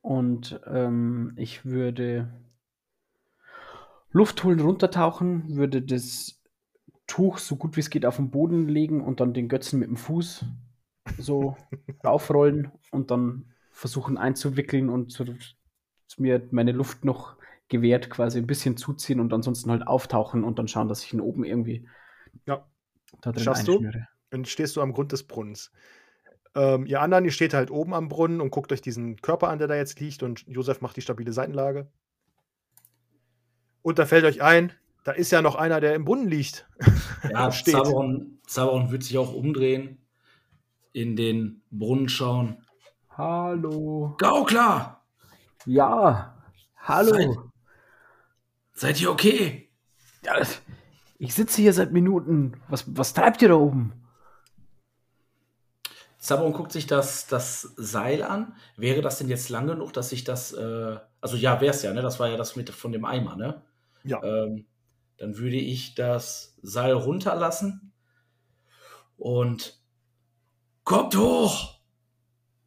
Und 0.03 0.61
ähm, 0.67 1.33
ich 1.35 1.65
würde 1.65 2.33
Luft 4.13 4.45
holen, 4.45 4.61
runtertauchen, 4.61 5.57
würde 5.57 5.83
das 5.83 6.44
Tuch 7.15 7.39
so 7.39 7.55
gut 7.55 7.77
wie 7.77 7.81
es 7.81 7.91
geht 7.91 8.07
auf 8.07 8.17
den 8.17 8.33
Boden 8.33 8.67
legen 8.69 9.01
und 9.01 9.21
dann 9.21 9.35
den 9.35 9.49
Götzen 9.49 9.79
mit 9.79 9.89
dem 9.89 9.97
Fuß 9.97 10.47
so 11.17 11.57
aufrollen 12.03 12.73
und 12.91 13.13
dann 13.13 13.53
versuchen 13.71 14.19
einzuwickeln 14.19 14.89
und 14.89 15.13
so, 15.13 15.25
mir 16.19 16.43
meine 16.51 16.73
Luft 16.73 17.05
noch 17.05 17.37
gewährt, 17.69 18.11
quasi 18.11 18.39
ein 18.39 18.49
bisschen 18.49 18.77
zuziehen 18.77 19.21
und 19.21 19.33
ansonsten 19.33 19.71
halt 19.71 19.87
auftauchen 19.87 20.43
und 20.43 20.59
dann 20.59 20.67
schauen, 20.67 20.89
dass 20.89 21.05
ich 21.05 21.13
ihn 21.15 21.21
oben 21.21 21.45
irgendwie 21.45 21.87
Ja. 22.47 22.67
da 23.21 23.31
drin 23.31 23.45
Schaffst 23.45 23.69
du? 23.69 23.75
einschnüre. 23.75 24.09
Dann 24.31 24.45
stehst 24.45 24.75
du 24.75 24.81
am 24.81 24.93
Grund 24.93 25.13
des 25.13 25.23
Brunnens. 25.23 25.71
Ähm, 26.57 26.85
ihr 26.85 27.01
anderen, 27.01 27.25
ihr 27.25 27.31
steht 27.31 27.55
halt 27.55 27.71
oben 27.71 27.95
am 27.95 28.09
Brunnen 28.09 28.41
und 28.41 28.51
guckt 28.51 28.73
euch 28.73 28.81
diesen 28.81 29.23
Körper 29.23 29.51
an, 29.51 29.59
der 29.61 29.69
da 29.69 29.77
jetzt 29.77 30.01
liegt 30.01 30.25
und 30.25 30.45
Josef 30.49 30.81
macht 30.81 30.97
die 30.97 31.03
stabile 31.03 31.33
Seitenlage. 31.33 31.87
Und 33.83 34.01
da 34.01 34.05
fällt 34.07 34.25
euch 34.25 34.43
ein, 34.43 34.73
da 35.05 35.13
ist 35.13 35.31
ja 35.31 35.43
noch 35.43 35.55
einer, 35.55 35.81
der 35.81 35.95
im 35.95 36.05
Brunnen 36.05 36.29
liegt. 36.29 36.67
Ja, 37.31 37.53
Steht. 37.53 37.75
Zaberon 38.47 38.91
wird 38.91 39.03
sich 39.03 39.19
auch 39.19 39.33
umdrehen, 39.33 39.99
in 40.93 41.17
den 41.17 41.63
Brunnen 41.71 42.09
schauen. 42.09 42.59
Hallo. 43.17 44.15
Gaukler! 44.19 45.01
Ja, 45.67 46.37
hallo. 46.77 47.51
Seid 48.73 49.01
ihr 49.01 49.11
okay? 49.11 49.71
Ja, 50.23 50.35
ich 51.19 51.35
sitze 51.35 51.63
hier 51.63 51.73
seit 51.73 51.93
Minuten. 51.93 52.61
Was, 52.69 52.85
was 52.97 53.15
treibt 53.15 53.41
ihr 53.41 53.49
da 53.49 53.55
oben? 53.55 53.93
Zaberon 56.19 56.53
guckt 56.55 56.73
sich 56.73 56.87
das, 56.87 57.27
das 57.27 57.73
Seil 57.77 58.23
an. 58.23 58.55
Wäre 58.77 59.03
das 59.03 59.19
denn 59.19 59.29
jetzt 59.29 59.49
lang 59.51 59.67
genug, 59.67 59.93
dass 59.93 60.11
ich 60.13 60.25
das, 60.25 60.53
äh, 60.53 60.97
also 61.21 61.37
ja, 61.37 61.61
wäre 61.61 61.75
es 61.75 61.83
ja, 61.83 61.93
ne? 61.93 62.03
Das 62.03 62.19
war 62.19 62.29
ja 62.29 62.37
das 62.37 62.57
mit 62.57 62.71
von 62.71 62.93
dem 62.93 63.05
Eimer, 63.05 63.37
ne? 63.37 63.63
Ja. 64.05 64.23
Ähm, 64.23 64.67
dann 65.17 65.39
würde 65.39 65.57
ich 65.57 65.95
das 65.95 66.59
Seil 66.63 66.93
runterlassen 66.93 67.93
und 69.17 69.81
kommt 70.85 71.17
hoch 71.17 71.81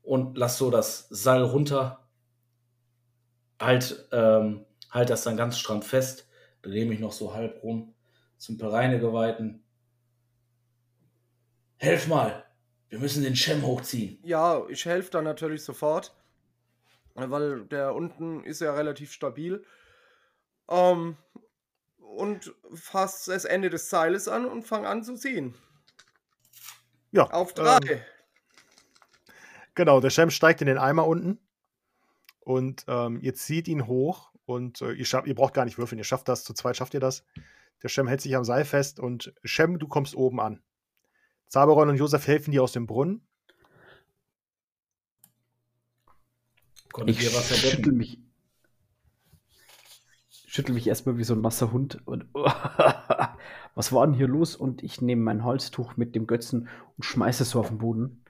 und 0.02 0.38
lass 0.38 0.57
so 0.57 0.72
das 0.72 1.07
Seil 1.10 1.44
runter. 1.44 2.07
Halt, 3.60 4.07
ähm, 4.11 4.65
halt 4.91 5.10
das 5.10 5.24
dann 5.24 5.36
ganz 5.36 5.57
stramm 5.57 5.82
fest, 5.82 6.28
drehe 6.61 6.86
mich 6.86 6.99
noch 6.99 7.11
so 7.11 7.34
halb 7.34 7.64
rum 7.64 7.94
zum 8.38 8.57
Pereinegeweihten. 8.57 9.64
Helf 11.78 12.07
mal, 12.07 12.45
wir 12.90 12.99
müssen 12.99 13.24
den 13.24 13.36
Schem 13.36 13.64
hochziehen. 13.64 14.19
Ja, 14.24 14.65
ich 14.69 14.86
helfe 14.86 15.11
da 15.11 15.22
natürlich 15.22 15.64
sofort, 15.64 16.15
weil 17.15 17.65
der 17.65 17.94
unten 17.94 18.44
ist 18.44 18.61
ja 18.61 18.74
relativ 18.74 19.11
stabil. 19.11 19.64
Ähm, 20.69 21.18
und 22.15 22.53
fasse 22.73 23.31
das 23.31 23.45
Ende 23.45 23.69
des 23.69 23.89
Seiles 23.89 24.27
an 24.27 24.45
und 24.45 24.63
fange 24.63 24.88
an 24.88 25.03
zu 25.03 25.15
ziehen. 25.15 25.55
Ja. 27.11 27.29
Auf 27.29 27.53
drei. 27.53 27.77
Ähm, 27.88 27.99
genau, 29.75 29.99
der 29.99 30.09
Schem 30.09 30.29
steigt 30.29 30.61
in 30.61 30.67
den 30.67 30.77
Eimer 30.77 31.07
unten 31.07 31.39
und 32.39 32.85
ähm, 32.88 33.19
ihr 33.21 33.34
zieht 33.34 33.67
ihn 33.67 33.88
hoch 33.88 34.31
und 34.45 34.81
äh, 34.81 34.93
ihr, 34.93 35.05
ihr 35.25 35.35
braucht 35.35 35.53
gar 35.53 35.65
nicht 35.65 35.77
würfeln, 35.77 35.99
ihr 35.99 36.05
schafft 36.05 36.27
das, 36.27 36.43
zu 36.43 36.53
zweit 36.53 36.77
schafft 36.77 36.93
ihr 36.93 36.99
das. 36.99 37.23
Der 37.84 37.89
Schem 37.89 38.07
hält 38.07 38.21
sich 38.21 38.35
am 38.35 38.43
Seil 38.43 38.65
fest 38.65 38.99
und 38.99 39.34
Schem, 39.43 39.79
du 39.79 39.88
kommst 39.88 40.15
oben 40.15 40.39
an. 40.39 40.61
Zaberon 41.47 41.89
und 41.89 41.97
Josef 41.97 42.27
helfen 42.27 42.51
dir 42.51 42.63
aus 42.63 42.71
dem 42.71 42.88
Brunnen. 42.88 43.25
Konntet 46.91 47.17
Ich 47.17 47.23
ihr 47.23 47.34
was 47.34 47.47
schüttel 47.49 47.69
verdecken? 47.69 47.97
mich. 47.97 48.27
Schüttel 50.49 50.74
mich 50.74 50.88
erstmal 50.88 51.18
wie 51.18 51.26
so 51.26 51.34
ein 51.34 51.41
nasser 51.41 51.74
Hund. 51.74 51.99
Und 52.06 52.26
was 52.34 53.91
war 53.91 54.07
denn 54.07 54.15
hier 54.15 54.30
los? 54.30 54.56
Und 54.56 54.82
ich 54.82 55.02
nehme 55.02 55.22
mein 55.22 55.44
Halstuch 55.44 55.98
mit 55.98 56.15
dem 56.15 56.26
Götzen 56.26 56.69
und 56.95 57.03
schmeiße 57.03 57.44
es 57.44 57.49
so 57.49 57.60
auf 57.60 57.68
den 57.68 57.80
Boden. 57.80 58.24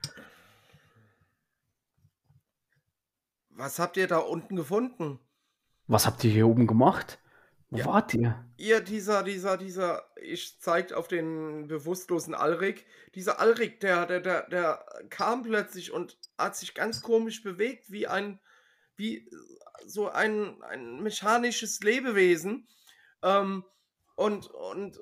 Was 3.50 3.78
habt 3.78 3.96
ihr 3.96 4.08
da 4.08 4.18
unten 4.18 4.56
gefunden? 4.56 5.20
Was 5.86 6.06
habt 6.06 6.22
ihr 6.24 6.30
hier 6.32 6.48
oben 6.48 6.66
gemacht? 6.66 7.20
Wo 7.70 7.78
Ja. 7.78 7.86
wart 7.86 8.14
ihr? 8.14 8.44
Ihr, 8.56 8.80
dieser, 8.80 9.22
dieser, 9.22 9.56
dieser, 9.56 10.02
ich 10.20 10.58
zeigt 10.60 10.92
auf 10.92 11.06
den 11.06 11.68
bewusstlosen 11.68 12.34
Alrik. 12.34 12.84
Dieser 13.14 13.38
Alrik, 13.40 13.78
der, 13.78 14.06
der, 14.06 14.20
der, 14.20 14.48
der 14.48 14.84
kam 15.10 15.44
plötzlich 15.44 15.92
und 15.92 16.18
hat 16.36 16.56
sich 16.56 16.74
ganz 16.74 17.00
komisch 17.02 17.42
bewegt, 17.44 17.92
wie 17.92 18.08
ein, 18.08 18.40
wie 18.98 19.30
so 19.86 20.08
ein, 20.08 20.62
ein 20.62 21.02
mechanisches 21.02 21.80
Lebewesen. 21.80 22.68
Ähm, 23.22 23.64
und, 24.16 24.48
und, 24.48 24.98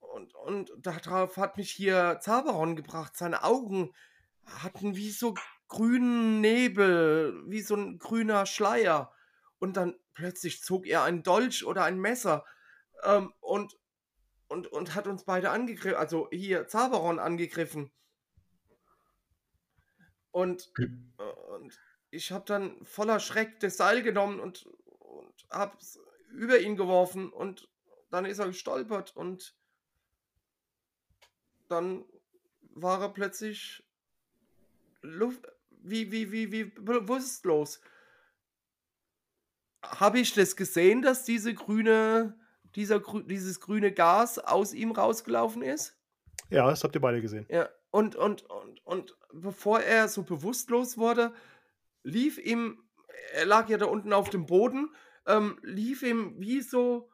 und, 0.00 0.34
und 0.34 0.72
darauf 0.78 1.36
hat 1.36 1.56
mich 1.56 1.70
hier 1.70 2.18
Zaberon 2.20 2.76
gebracht. 2.76 3.16
Seine 3.16 3.44
Augen 3.44 3.92
hatten 4.44 4.96
wie 4.96 5.10
so 5.10 5.34
grünen 5.68 6.40
Nebel, 6.40 7.42
wie 7.46 7.62
so 7.62 7.76
ein 7.76 7.98
grüner 7.98 8.46
Schleier. 8.46 9.12
Und 9.58 9.76
dann 9.76 9.96
plötzlich 10.14 10.62
zog 10.62 10.86
er 10.86 11.02
ein 11.02 11.22
Dolch 11.22 11.64
oder 11.64 11.84
ein 11.84 11.98
Messer 11.98 12.44
ähm, 13.04 13.32
und, 13.40 13.78
und, 14.48 14.66
und 14.68 14.94
hat 14.94 15.06
uns 15.06 15.24
beide 15.24 15.50
angegriffen, 15.50 15.98
also 15.98 16.28
hier 16.30 16.68
Zaberon 16.68 17.18
angegriffen. 17.18 17.90
Und, 20.30 20.72
äh, 20.78 21.22
und 21.22 21.35
ich 22.10 22.32
habe 22.32 22.44
dann 22.46 22.84
voller 22.84 23.20
Schreck 23.20 23.60
das 23.60 23.76
Seil 23.76 24.02
genommen 24.02 24.40
und, 24.40 24.66
und 24.66 25.34
habe 25.50 25.76
es 25.78 25.98
über 26.30 26.58
ihn 26.58 26.76
geworfen 26.76 27.30
und 27.30 27.68
dann 28.10 28.24
ist 28.24 28.38
er 28.38 28.46
gestolpert 28.46 29.16
und 29.16 29.54
dann 31.68 32.04
war 32.74 33.00
er 33.00 33.08
plötzlich 33.08 33.82
Luft, 35.02 35.46
wie, 35.70 36.10
wie, 36.12 36.30
wie, 36.32 36.52
wie 36.52 36.64
bewusstlos. 36.64 37.80
Habe 39.82 40.20
ich 40.20 40.34
das 40.34 40.56
gesehen, 40.56 41.02
dass 41.02 41.24
diese 41.24 41.54
grüne, 41.54 42.38
dieser, 42.74 43.00
dieses 43.24 43.60
grüne 43.60 43.92
Gas 43.92 44.38
aus 44.38 44.74
ihm 44.74 44.92
rausgelaufen 44.92 45.62
ist? 45.62 45.96
Ja, 46.50 46.68
das 46.68 46.84
habt 46.84 46.94
ihr 46.94 47.00
beide 47.00 47.20
gesehen. 47.20 47.46
Ja, 47.48 47.68
und, 47.90 48.14
und, 48.16 48.42
und, 48.42 48.86
und 48.86 49.16
bevor 49.32 49.80
er 49.80 50.08
so 50.08 50.22
bewusstlos 50.22 50.98
wurde, 50.98 51.32
lief 52.06 52.38
ihm, 52.38 52.82
er 53.32 53.46
lag 53.46 53.68
ja 53.68 53.76
da 53.76 53.86
unten 53.86 54.12
auf 54.12 54.30
dem 54.30 54.46
Boden, 54.46 54.94
ähm, 55.26 55.58
lief 55.62 56.02
ihm 56.02 56.34
wie 56.38 56.60
so 56.60 57.10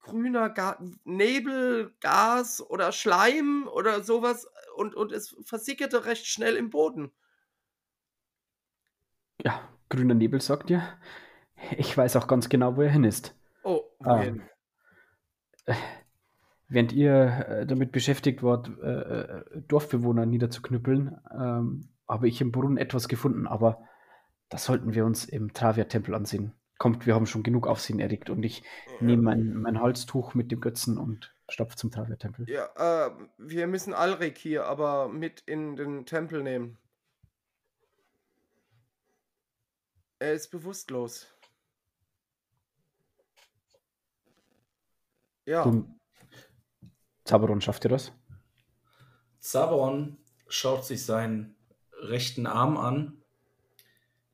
grüner 0.00 0.50
Ga 0.50 0.78
Nebel, 1.04 1.94
Gas 2.00 2.60
oder 2.60 2.92
Schleim 2.92 3.66
oder 3.68 4.02
sowas 4.02 4.46
und, 4.76 4.94
und 4.94 5.12
es 5.12 5.36
versickerte 5.44 6.04
recht 6.04 6.26
schnell 6.26 6.56
im 6.56 6.70
Boden. 6.70 7.12
Ja, 9.42 9.68
grüner 9.88 10.14
Nebel 10.14 10.40
sagt 10.40 10.70
ihr. 10.70 10.82
Ich 11.76 11.96
weiß 11.96 12.16
auch 12.16 12.28
ganz 12.28 12.48
genau, 12.48 12.76
wo 12.76 12.82
er 12.82 12.90
hin 12.90 13.04
ist. 13.04 13.34
Oh, 13.64 13.82
wohin? 14.00 14.42
Ähm, 15.66 15.76
während 16.68 16.92
ihr 16.92 17.46
äh, 17.48 17.66
damit 17.66 17.92
beschäftigt 17.92 18.42
wart, 18.42 18.68
äh, 18.80 18.86
äh, 18.86 19.62
Dorfbewohner 19.66 20.26
niederzuknüppeln, 20.26 21.18
ähm, 21.32 21.88
habe 22.08 22.28
ich 22.28 22.40
im 22.40 22.52
Brunnen 22.52 22.78
etwas 22.78 23.08
gefunden, 23.08 23.46
aber 23.46 23.82
das 24.48 24.64
sollten 24.64 24.94
wir 24.94 25.04
uns 25.04 25.24
im 25.24 25.52
Travia-Tempel 25.52 26.14
ansehen. 26.14 26.54
Kommt, 26.78 27.06
wir 27.06 27.14
haben 27.14 27.26
schon 27.26 27.42
genug 27.42 27.66
Aufsehen 27.66 27.98
erregt 28.00 28.30
und 28.30 28.42
ich 28.44 28.62
nehme 29.00 29.22
mein, 29.22 29.54
mein 29.54 29.80
Halstuch 29.80 30.34
mit 30.34 30.52
dem 30.52 30.60
Götzen 30.60 30.96
und 30.96 31.34
stapfe 31.48 31.76
zum 31.76 31.90
Travia-Tempel. 31.90 32.48
Ja, 32.48 32.68
äh, 33.06 33.10
wir 33.36 33.66
müssen 33.66 33.92
Alrik 33.92 34.38
hier 34.38 34.66
aber 34.66 35.08
mit 35.08 35.40
in 35.40 35.76
den 35.76 36.06
Tempel 36.06 36.42
nehmen. 36.42 36.78
Er 40.20 40.32
ist 40.32 40.50
bewusstlos. 40.50 41.26
Ja, 45.46 45.62
Und 45.62 45.98
Zaberon, 47.24 47.60
schafft 47.60 47.84
ihr 47.84 47.90
das? 47.90 48.12
Zaberon 49.38 50.18
schaut 50.48 50.84
sich 50.84 51.04
seinen 51.04 51.57
rechten 52.00 52.46
Arm 52.46 52.76
an, 52.76 53.22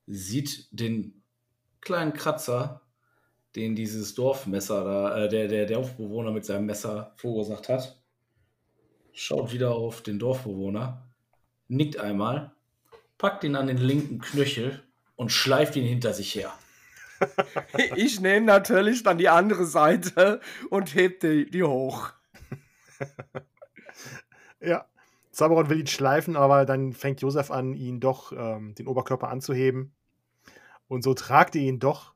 sieht 0.07 0.67
den 0.71 1.23
kleinen 1.81 2.13
Kratzer, 2.13 2.81
den 3.55 3.75
dieses 3.75 4.15
Dorfmesser 4.15 4.83
da, 4.83 5.25
äh, 5.25 5.29
der, 5.29 5.47
der 5.47 5.65
Dorfbewohner 5.65 6.31
mit 6.31 6.45
seinem 6.45 6.65
Messer 6.65 7.13
verursacht 7.15 7.69
hat. 7.69 8.01
Schaut 9.13 9.53
wieder 9.53 9.71
auf 9.71 10.01
den 10.01 10.19
Dorfbewohner, 10.19 11.07
nickt 11.67 11.97
einmal, 11.97 12.53
packt 13.17 13.43
ihn 13.43 13.55
an 13.55 13.67
den 13.67 13.77
linken 13.77 14.19
Knöchel 14.19 14.83
und 15.15 15.31
schleift 15.31 15.75
ihn 15.75 15.85
hinter 15.85 16.13
sich 16.13 16.35
her. 16.35 16.53
Ich 17.95 18.19
nehme 18.19 18.45
natürlich 18.45 19.03
dann 19.03 19.17
die 19.17 19.29
andere 19.29 19.65
Seite 19.65 20.41
und 20.69 20.95
heb 20.95 21.21
die, 21.21 21.49
die 21.49 21.63
hoch. 21.63 22.11
Ja. 24.61 24.87
Zaberon 25.35 25.69
will 25.69 25.79
ihn 25.79 25.87
schleifen, 25.87 26.35
aber 26.35 26.65
dann 26.65 26.93
fängt 26.93 27.21
Josef 27.21 27.51
an, 27.51 27.73
ihn 27.73 27.99
doch 27.99 28.31
ähm, 28.31 28.73
den 28.75 28.87
Oberkörper 28.87 29.29
anzuheben. 29.29 29.93
Und 30.87 31.03
so 31.03 31.13
tragt 31.13 31.55
ihr 31.55 31.61
ihn 31.61 31.79
doch 31.79 32.13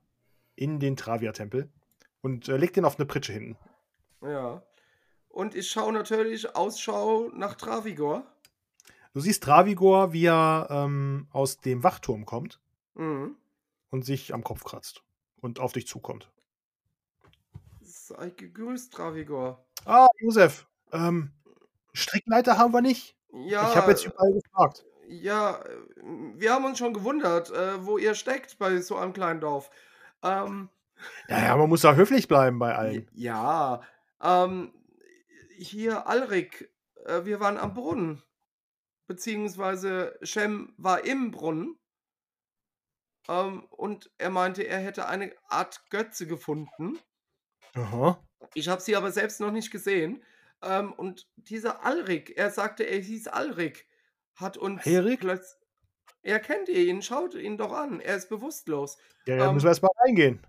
in 0.54 0.80
den 0.80 0.96
Travia-Tempel 0.96 1.68
und 2.22 2.48
äh, 2.48 2.56
legt 2.56 2.76
ihn 2.76 2.84
auf 2.84 2.98
eine 2.98 3.06
Pritsche 3.06 3.32
hinten. 3.32 3.56
Ja. 4.22 4.62
Und 5.28 5.54
ich 5.54 5.70
schaue 5.70 5.92
natürlich 5.92 6.56
Ausschau 6.56 7.30
nach 7.34 7.54
Travigor. 7.54 8.24
Du 9.12 9.20
siehst 9.20 9.42
Travigor, 9.42 10.12
wie 10.12 10.26
er 10.26 10.68
ähm, 10.70 11.28
aus 11.30 11.58
dem 11.58 11.82
Wachturm 11.82 12.24
kommt 12.26 12.60
Mhm. 12.94 13.36
und 13.90 14.04
sich 14.04 14.34
am 14.34 14.42
Kopf 14.44 14.64
kratzt 14.64 15.02
und 15.40 15.60
auf 15.60 15.72
dich 15.72 15.86
zukommt. 15.86 16.30
Sei 17.82 18.30
gegrüßt, 18.30 18.92
Travigor. 18.92 19.64
Ah, 19.84 20.06
Josef, 20.18 20.66
ähm, 20.92 21.32
Strickleiter 21.94 22.58
haben 22.58 22.72
wir 22.72 22.80
nicht. 22.82 23.16
Ja, 23.32 23.68
Ich 23.70 23.76
habe 23.76 23.90
jetzt 23.92 24.04
überall 24.04 24.32
gefragt. 24.32 24.84
ja, 25.08 25.60
äh, 25.62 25.76
wir 26.36 26.52
haben 26.52 26.64
uns 26.64 26.78
schon 26.78 26.94
gewundert, 26.94 27.50
äh, 27.50 27.84
wo 27.84 27.98
ihr 27.98 28.14
steckt 28.14 28.58
bei 28.58 28.78
so 28.80 28.96
einem 28.96 29.12
kleinen 29.12 29.40
Dorf. 29.40 29.70
Ähm, 30.22 30.68
Ja, 31.28 31.38
ja, 31.42 31.56
man 31.56 31.68
muss 31.68 31.82
ja 31.82 31.94
höflich 31.94 32.28
bleiben 32.28 32.58
bei 32.58 32.74
allen. 32.74 33.08
ja, 33.14 33.82
ähm, 34.22 34.72
hier 35.58 36.06
Alrik, 36.06 36.70
äh, 37.06 37.24
wir 37.24 37.40
waren 37.40 37.58
am 37.58 37.74
Brunnen. 37.74 38.22
Beziehungsweise 39.06 40.18
Shem 40.22 40.72
war 40.76 41.04
im 41.04 41.30
Brunnen. 41.30 41.78
Ähm, 43.28 43.64
und 43.70 44.10
er 44.18 44.30
meinte, 44.30 44.62
er 44.66 44.78
hätte 44.78 45.06
eine 45.08 45.32
Art 45.48 45.88
Götze 45.90 46.26
gefunden. 46.26 46.98
Aha. 47.74 48.22
Ich 48.54 48.68
habe 48.68 48.80
sie 48.80 48.96
aber 48.96 49.10
selbst 49.12 49.40
noch 49.40 49.50
nicht 49.52 49.70
gesehen. 49.70 50.22
Ähm, 50.62 50.92
und 50.92 51.26
dieser 51.36 51.84
Alrik, 51.84 52.36
er 52.36 52.50
sagte, 52.50 52.84
er 52.84 52.98
hieß 52.98 53.28
Alrik, 53.28 53.86
hat 54.34 54.56
uns 54.56 54.86
Alrik? 54.86 55.20
plötzlich. 55.20 55.58
Er 56.22 56.38
kennt 56.40 56.68
ihn, 56.68 57.00
schaut 57.02 57.34
ihn 57.34 57.56
doch 57.56 57.72
an. 57.72 58.00
Er 58.00 58.16
ist 58.16 58.28
bewusstlos. 58.28 58.98
Ja, 59.26 59.36
ja, 59.36 59.48
Ähm, 59.48 59.54
müssen 59.54 59.64
wir 59.64 59.70
erst 59.70 59.82
mal 59.82 59.90
reingehen. 60.04 60.46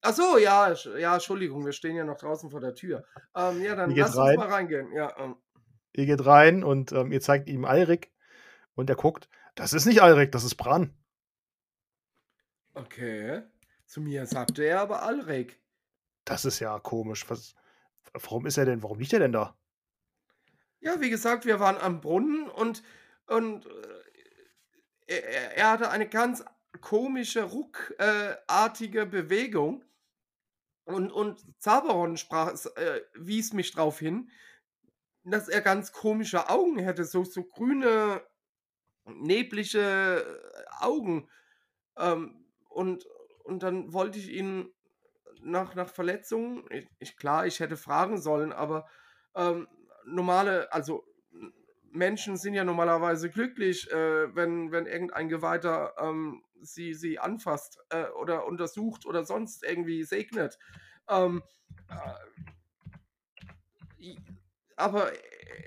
Ach 0.00 0.14
so, 0.14 0.38
ja, 0.38 0.72
ja, 0.98 1.14
Entschuldigung, 1.14 1.64
wir 1.66 1.72
stehen 1.72 1.96
ja 1.96 2.04
noch 2.04 2.16
draußen 2.16 2.50
vor 2.50 2.60
der 2.60 2.74
Tür. 2.74 3.04
Ähm, 3.36 3.60
ja, 3.62 3.74
dann 3.74 3.90
lass 3.94 4.10
uns 4.10 4.18
rein? 4.18 4.36
mal 4.36 4.48
reingehen. 4.48 4.92
Ja, 4.92 5.14
ähm, 5.18 5.36
Ihr 5.94 6.06
geht 6.06 6.24
rein 6.24 6.64
und 6.64 6.92
ähm, 6.92 7.12
ihr 7.12 7.20
zeigt 7.20 7.48
ihm 7.48 7.66
Alrik 7.66 8.10
und 8.74 8.88
er 8.88 8.96
guckt. 8.96 9.28
Das 9.54 9.74
ist 9.74 9.84
nicht 9.84 10.00
Alrik, 10.02 10.32
das 10.32 10.44
ist 10.44 10.54
Bran. 10.54 10.96
okay. 12.74 13.42
Zu 13.86 14.00
mir 14.00 14.24
sagte 14.26 14.64
er 14.64 14.80
aber 14.80 15.02
Alrik. 15.02 15.60
Das 16.24 16.44
ist 16.46 16.60
ja 16.60 16.78
komisch. 16.78 17.28
Was, 17.28 17.54
warum 18.12 18.46
ist 18.46 18.56
er 18.56 18.64
denn? 18.64 18.82
Warum 18.82 18.98
liegt 18.98 19.12
er 19.12 19.20
denn 19.20 19.32
da? 19.32 19.56
Ja, 20.80 21.00
wie 21.00 21.10
gesagt, 21.10 21.46
wir 21.46 21.60
waren 21.60 21.76
am 21.76 22.00
Brunnen 22.00 22.48
und, 22.48 22.82
und 23.26 23.66
äh, 25.06 25.20
er, 25.20 25.56
er 25.56 25.70
hatte 25.70 25.90
eine 25.90 26.08
ganz 26.08 26.44
komische, 26.80 27.44
ruckartige 27.44 29.06
Bewegung. 29.06 29.84
Und, 30.84 31.12
und 31.12 31.40
Zaberon 31.62 32.16
sprach, 32.16 32.52
äh, 32.76 33.02
wies 33.14 33.52
mich 33.52 33.72
darauf 33.72 34.00
hin, 34.00 34.30
dass 35.24 35.48
er 35.48 35.60
ganz 35.60 35.92
komische 35.92 36.48
Augen 36.50 36.78
hätte, 36.78 37.04
so, 37.04 37.22
so 37.22 37.44
grüne, 37.44 38.22
neblige 39.04 40.40
Augen. 40.80 41.28
Ähm, 41.96 42.44
und, 42.68 43.06
und 43.44 43.62
dann 43.62 43.92
wollte 43.92 44.18
ich 44.18 44.30
ihn 44.30 44.72
nach, 45.42 45.74
nach 45.74 45.88
Verletzungen, 45.88 46.64
ich, 46.70 46.88
ich, 46.98 47.16
klar, 47.16 47.46
ich 47.46 47.60
hätte 47.60 47.76
fragen 47.76 48.20
sollen, 48.20 48.52
aber 48.52 48.86
ähm, 49.34 49.68
normale, 50.04 50.72
also 50.72 51.04
Menschen 51.90 52.36
sind 52.36 52.54
ja 52.54 52.64
normalerweise 52.64 53.30
glücklich, 53.30 53.90
äh, 53.90 54.34
wenn, 54.34 54.72
wenn 54.72 54.86
irgendein 54.86 55.28
Geweihter 55.28 55.94
ähm, 55.98 56.42
sie, 56.60 56.94
sie 56.94 57.18
anfasst 57.18 57.78
äh, 57.90 58.06
oder 58.20 58.46
untersucht 58.46 59.06
oder 59.06 59.24
sonst 59.24 59.62
irgendwie 59.62 60.04
segnet. 60.04 60.58
Ähm, 61.08 61.42
äh, 61.88 64.14
aber 64.76 65.12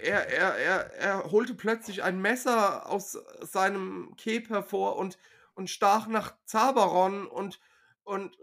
er, 0.02 0.30
er, 0.30 0.56
er, 0.56 0.94
er 0.94 1.32
holte 1.32 1.54
plötzlich 1.54 2.04
ein 2.04 2.22
Messer 2.22 2.90
aus 2.90 3.18
seinem 3.42 4.14
Kep 4.18 4.50
hervor 4.50 4.98
und, 4.98 5.18
und 5.54 5.70
stach 5.70 6.08
nach 6.08 6.36
Zaberon 6.46 7.28
und, 7.28 7.60
und 8.04 8.38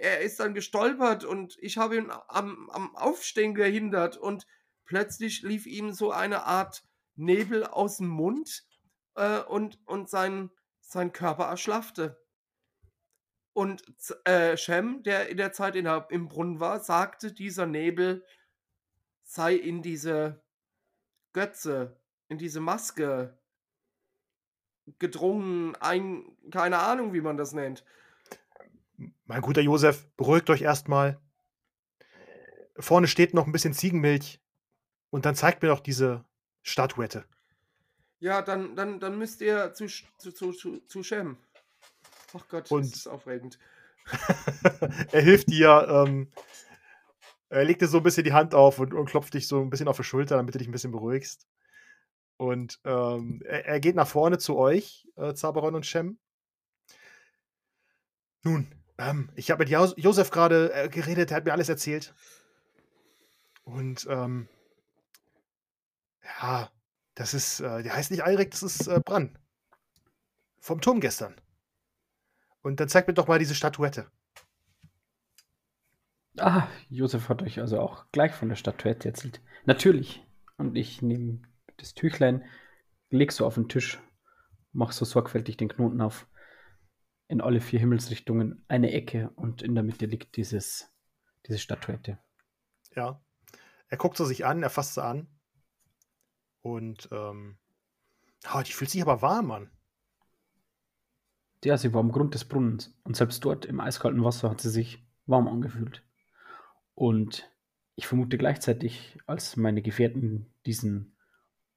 er 0.00 0.20
ist 0.20 0.38
dann 0.40 0.54
gestolpert 0.54 1.24
und 1.24 1.56
ich 1.60 1.78
habe 1.78 1.96
ihn 1.96 2.10
am, 2.28 2.70
am 2.70 2.94
Aufstehen 2.96 3.54
gehindert 3.54 4.16
und 4.16 4.46
plötzlich 4.84 5.42
lief 5.42 5.66
ihm 5.66 5.92
so 5.92 6.12
eine 6.12 6.44
Art 6.44 6.84
Nebel 7.14 7.64
aus 7.64 7.98
dem 7.98 8.08
Mund 8.08 8.64
äh, 9.14 9.40
und, 9.40 9.78
und 9.86 10.08
sein, 10.08 10.50
sein 10.80 11.12
Körper 11.12 11.44
erschlaffte. 11.44 12.22
Und 13.54 13.82
äh, 14.24 14.56
Shem, 14.56 15.02
der 15.02 15.28
in 15.28 15.36
der 15.36 15.52
Zeit 15.52 15.76
in 15.76 15.84
der, 15.84 16.06
im 16.10 16.28
Brunnen 16.28 16.60
war, 16.60 16.80
sagte, 16.80 17.32
dieser 17.32 17.66
Nebel 17.66 18.24
sei 19.24 19.54
in 19.54 19.82
diese 19.82 20.42
Götze, 21.32 22.00
in 22.28 22.38
diese 22.38 22.60
Maske 22.60 23.38
gedrungen, 24.98 25.76
ein, 25.76 26.36
keine 26.50 26.78
Ahnung, 26.78 27.12
wie 27.12 27.20
man 27.20 27.36
das 27.36 27.52
nennt. 27.52 27.84
Mein 29.24 29.42
guter 29.42 29.60
Josef, 29.60 30.06
beruhigt 30.16 30.50
euch 30.50 30.62
erstmal. 30.62 31.20
Vorne 32.78 33.06
steht 33.08 33.34
noch 33.34 33.46
ein 33.46 33.52
bisschen 33.52 33.74
Ziegenmilch. 33.74 34.40
Und 35.10 35.26
dann 35.26 35.34
zeigt 35.34 35.62
mir 35.62 35.68
doch 35.68 35.80
diese 35.80 36.24
Statuette. 36.62 37.24
Ja, 38.18 38.40
dann, 38.40 38.76
dann, 38.76 39.00
dann 39.00 39.18
müsst 39.18 39.40
ihr 39.40 39.74
zu, 39.74 39.86
zu, 39.86 40.52
zu, 40.52 40.78
zu 40.86 41.02
Shem. 41.02 41.36
Ach 42.34 42.46
Gott, 42.48 42.70
Und- 42.70 42.84
das 42.86 42.96
ist 42.96 43.06
aufregend. 43.08 43.58
er 45.12 45.20
hilft 45.22 45.48
dir. 45.50 45.86
Ähm, 45.88 46.30
er 47.50 47.64
legt 47.64 47.82
dir 47.82 47.88
so 47.88 47.98
ein 47.98 48.02
bisschen 48.02 48.24
die 48.24 48.32
Hand 48.32 48.54
auf 48.54 48.78
und, 48.78 48.94
und 48.94 49.06
klopft 49.06 49.34
dich 49.34 49.46
so 49.46 49.60
ein 49.60 49.70
bisschen 49.70 49.88
auf 49.88 49.96
die 49.98 50.04
Schulter, 50.04 50.36
damit 50.36 50.54
du 50.54 50.58
dich 50.58 50.68
ein 50.68 50.72
bisschen 50.72 50.92
beruhigst. 50.92 51.46
Und 52.38 52.80
ähm, 52.84 53.42
er, 53.44 53.66
er 53.66 53.80
geht 53.80 53.94
nach 53.94 54.08
vorne 54.08 54.38
zu 54.38 54.56
euch, 54.56 55.06
äh, 55.16 55.34
Zaberon 55.34 55.74
und 55.74 55.86
Shem. 55.86 56.18
Nun, 58.42 58.66
ähm, 58.98 59.30
ich 59.34 59.50
habe 59.50 59.62
mit 59.62 59.70
Jos 59.70 59.94
Josef 59.96 60.30
gerade 60.30 60.72
äh, 60.72 60.88
geredet, 60.88 61.30
er 61.30 61.38
hat 61.38 61.44
mir 61.44 61.52
alles 61.52 61.68
erzählt. 61.68 62.14
Und 63.64 64.06
ähm, 64.10 64.48
ja, 66.24 66.70
das 67.14 67.34
ist, 67.34 67.60
äh, 67.60 67.82
der 67.82 67.94
heißt 67.94 68.10
nicht 68.10 68.24
Alrik, 68.24 68.50
das 68.50 68.62
ist 68.62 68.86
äh, 68.86 69.00
Bran. 69.04 69.38
Vom 70.58 70.80
Turm 70.80 71.00
gestern. 71.00 71.34
Und 72.62 72.80
dann 72.80 72.88
zeigt 72.88 73.08
mir 73.08 73.14
doch 73.14 73.28
mal 73.28 73.38
diese 73.38 73.54
Statuette. 73.54 74.10
Ah, 76.38 76.68
Josef 76.88 77.28
hat 77.28 77.42
euch 77.42 77.60
also 77.60 77.78
auch 77.80 78.06
gleich 78.12 78.32
von 78.32 78.48
der 78.48 78.56
Statuette 78.56 79.08
erzählt. 79.08 79.42
Natürlich. 79.64 80.24
Und 80.56 80.76
ich 80.76 81.02
nehme 81.02 81.42
das 81.76 81.94
Tüchlein, 81.94 82.44
leg 83.10 83.32
so 83.32 83.44
auf 83.44 83.54
den 83.54 83.68
Tisch, 83.68 84.00
mach 84.72 84.92
so 84.92 85.04
sorgfältig 85.04 85.56
den 85.56 85.68
Knoten 85.68 86.00
auf. 86.00 86.26
In 87.32 87.40
alle 87.40 87.62
vier 87.62 87.80
Himmelsrichtungen 87.80 88.62
eine 88.68 88.92
Ecke 88.92 89.30
und 89.36 89.62
in 89.62 89.74
der 89.74 89.82
Mitte 89.82 90.04
liegt 90.04 90.36
dieses, 90.36 90.92
diese 91.46 91.58
Statuette. 91.58 92.18
Ja. 92.94 93.22
Er 93.88 93.96
guckt 93.96 94.18
sie 94.18 94.26
sich 94.26 94.44
an, 94.44 94.62
er 94.62 94.68
fasst 94.68 94.92
sie 94.92 95.02
an. 95.02 95.28
Und 96.60 97.08
ähm, 97.10 97.56
ah, 98.44 98.62
die 98.62 98.72
fühlt 98.72 98.90
sich 98.90 99.00
aber 99.00 99.22
warm 99.22 99.50
an. 99.50 99.70
Ja, 101.64 101.78
sie 101.78 101.94
war 101.94 102.00
am 102.00 102.12
Grund 102.12 102.34
des 102.34 102.44
Brunnens 102.44 102.94
und 103.02 103.16
selbst 103.16 103.42
dort 103.46 103.64
im 103.64 103.80
eiskalten 103.80 104.22
Wasser 104.22 104.50
hat 104.50 104.60
sie 104.60 104.68
sich 104.68 105.02
warm 105.24 105.48
angefühlt. 105.48 106.04
Und 106.94 107.50
ich 107.94 108.06
vermute 108.06 108.36
gleichzeitig, 108.36 109.18
als 109.26 109.56
meine 109.56 109.80
Gefährten 109.80 110.52
diesen 110.66 111.16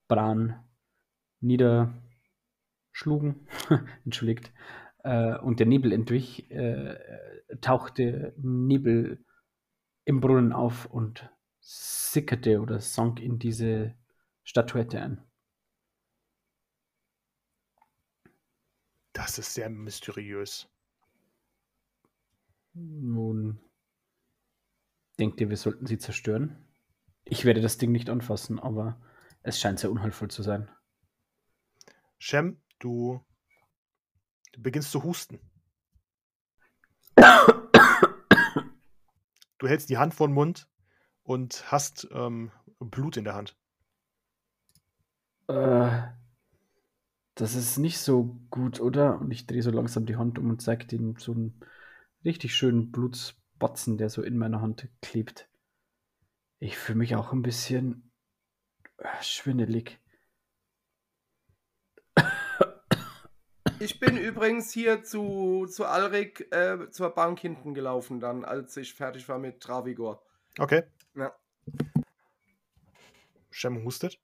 Bran 0.10 0.61
niederschlugen, 1.40 3.48
entschuldigt, 4.03 4.52
äh, 5.06 5.38
und 5.38 5.60
der 5.60 5.68
Nebel 5.68 5.94
entwich, 5.94 6.49
äh, 6.49 6.98
tauchte 7.61 8.34
Nebel 8.38 9.23
im 10.03 10.19
Brunnen 10.19 10.52
auf 10.52 10.88
und 10.88 11.30
sickerte 11.60 12.60
oder 12.60 12.80
sank 12.80 13.19
in 13.19 13.38
diese 13.38 13.95
Statuette 14.44 14.99
ein. 14.99 15.23
Das 19.14 19.38
ist 19.38 19.53
sehr 19.53 19.69
mysteriös. 19.69 20.68
Nun, 22.73 23.60
denkt 25.19 25.40
ihr, 25.40 25.49
wir 25.49 25.57
sollten 25.57 25.86
sie 25.86 25.98
zerstören? 25.98 26.68
Ich 27.23 27.45
werde 27.45 27.61
das 27.61 27.77
Ding 27.77 27.91
nicht 27.91 28.10
anfassen, 28.10 28.60
aber 28.60 28.99
es 29.41 29.60
scheint 29.60 29.80
sehr 29.80 29.91
unheilvoll 29.91 30.30
zu 30.30 30.44
sein. 30.44 30.69
Shem, 32.18 32.61
du, 32.80 33.23
du 34.56 34.61
beginnst 34.61 34.91
zu 34.91 35.03
husten. 35.03 35.40
Du 39.57 39.68
hältst 39.68 39.90
die 39.90 39.98
Hand 39.98 40.14
vor 40.14 40.27
den 40.27 40.34
Mund 40.34 40.68
und 41.23 41.72
hast 41.72 42.07
ähm, 42.11 42.52
Blut 42.80 43.18
in 43.18 43.23
der 43.23 43.36
Hand. 43.36 43.57
Äh, 45.48 46.03
das 47.36 47.56
ist 47.56 47.77
nicht 47.77 47.99
so 47.99 48.40
gut, 48.49 48.80
oder? 48.80 49.19
Und 49.19 49.32
ich 49.32 49.45
drehe 49.48 49.64
so 49.64 49.72
langsam 49.72 50.06
die 50.06 50.15
Hand 50.15 50.40
um 50.40 50.49
und 50.49 50.61
zeige 50.61 50.86
den 50.86 51.15
so 51.18 51.34
einen 51.34 51.60
richtig 52.23 52.56
schönen 52.56 52.91
Blutsbatzen, 52.91 53.98
der 53.98 54.10
so 54.10 54.22
in 54.22 54.38
meiner 54.38 54.61
Hand 54.61 54.88
klebt. 55.02 55.49
Ich 56.60 56.77
fühle 56.77 56.98
mich 56.98 57.15
auch 57.15 57.34
ein 57.34 57.41
bisschen 57.41 58.11
äh, 58.98 59.07
schwindelig. 59.22 59.99
Ich 63.86 63.99
bin 63.99 64.18
übrigens 64.18 64.72
hier 64.72 65.03
zu, 65.03 65.68
zu 65.68 65.86
Alrik 65.86 66.52
äh, 66.52 66.90
zur 66.90 67.12
Bank 67.12 67.40
hinten 67.40 67.76
gelaufen, 67.76 68.20
dann, 68.20 68.44
als 68.44 68.76
ich 68.78 68.95
fertig 68.95 69.30
war 69.30 69.38
mit 69.38 69.62
Travigor. 69.62 70.24
Okay. 70.57 70.86
Ja. 71.14 71.36
Shem 73.52 73.84
hustet 73.84 74.20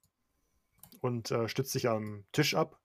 und 1.02 1.30
äh, 1.30 1.48
stützt 1.48 1.74
sich 1.74 1.88
am 1.88 2.26
Tisch 2.32 2.56
ab. 2.56 2.80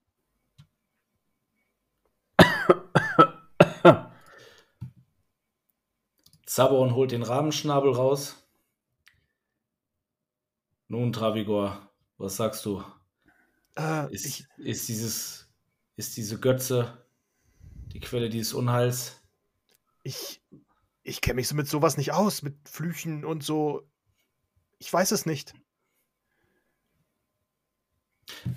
Zaborn 6.45 6.95
holt 6.95 7.13
den 7.13 7.23
Rahmenschnabel 7.23 7.93
raus. 7.93 8.47
Nun, 10.89 11.11
Travigor, 11.15 11.91
was 12.19 12.37
sagst 12.37 12.67
du? 12.67 12.85
Äh, 13.79 14.13
Ist, 14.13 14.27
ich, 14.27 14.47
ist, 14.59 14.89
dieses, 14.91 15.46
ist 15.97 16.17
diese 16.17 16.39
Götze 16.39 17.05
die 17.93 18.01
Quelle 18.01 18.29
dieses 18.29 18.53
Unheils? 18.53 19.21
ich, 20.07 20.41
ich 21.03 21.21
kenne 21.21 21.35
mich 21.35 21.49
so 21.49 21.57
mit 21.57 21.67
sowas 21.67 21.97
nicht 21.97 22.13
aus, 22.13 22.43
mit 22.43 22.57
Flüchen 22.69 23.25
und 23.25 23.43
so. 23.43 23.89
Ich 24.79 24.93
weiß 24.93 25.11
es 25.11 25.27
nicht. 25.27 25.53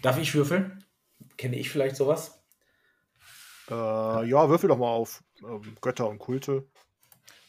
Darf 0.03 0.19
ich 0.19 0.35
würfeln? 0.35 0.85
Kenne 1.37 1.55
ich 1.55 1.71
vielleicht 1.71 1.95
sowas? 1.95 2.43
Äh, 3.69 3.73
ja, 3.73 4.47
würfel 4.47 4.69
doch 4.69 4.77
mal 4.77 4.89
auf. 4.89 5.23
Ähm, 5.41 5.75
Götter 5.81 6.07
und 6.07 6.19
Kulte. 6.19 6.67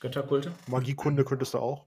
Götterkulte? 0.01 0.55
Magiekunde 0.67 1.25
könntest 1.25 1.55
du 1.55 1.59
auch. 1.59 1.87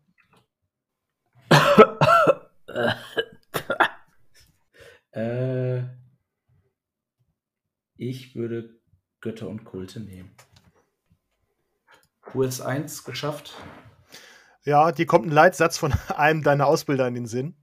Äh, 5.11 5.83
ich 8.09 8.35
würde 8.35 8.79
Götter 9.21 9.47
und 9.47 9.63
Kulte 9.63 9.99
nehmen. 9.99 10.35
US 12.33 12.61
1 12.61 13.03
geschafft. 13.03 13.53
Ja, 14.63 14.91
dir 14.91 15.05
kommt 15.05 15.27
ein 15.27 15.31
Leitsatz 15.31 15.77
von 15.77 15.93
einem 16.15 16.43
deiner 16.43 16.67
Ausbilder 16.67 17.07
in 17.07 17.15
den 17.15 17.27
Sinn. 17.27 17.55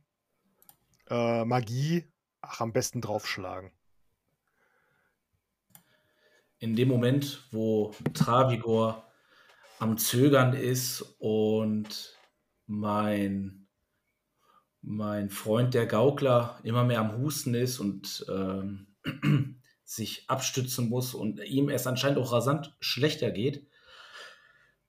Äh, 1.09 1.45
Magie, 1.45 2.05
ach, 2.41 2.61
am 2.61 2.73
besten 2.73 3.01
draufschlagen. 3.01 3.73
in 6.61 6.77
dem 6.77 6.89
Moment, 6.89 7.43
wo 7.51 7.95
Travigor 8.13 9.05
am 9.79 9.97
Zögern 9.97 10.53
ist 10.53 11.17
und 11.19 12.19
mein, 12.67 13.67
mein 14.83 15.31
Freund 15.31 15.73
der 15.75 15.87
Gaukler 15.87 16.61
immer 16.63 16.85
mehr 16.85 17.01
am 17.01 17.17
Husten 17.17 17.55
ist 17.55 17.81
und 17.81 18.27
ähm, 18.29 18.89
sich 19.91 20.31
abstützen 20.31 20.89
muss 20.89 21.15
und 21.15 21.43
ihm 21.43 21.69
es 21.69 21.89
anscheinend 21.89 22.21
auch 22.21 22.31
rasant 22.31 22.77
schlechter 22.79 23.33
geht, 23.33 23.67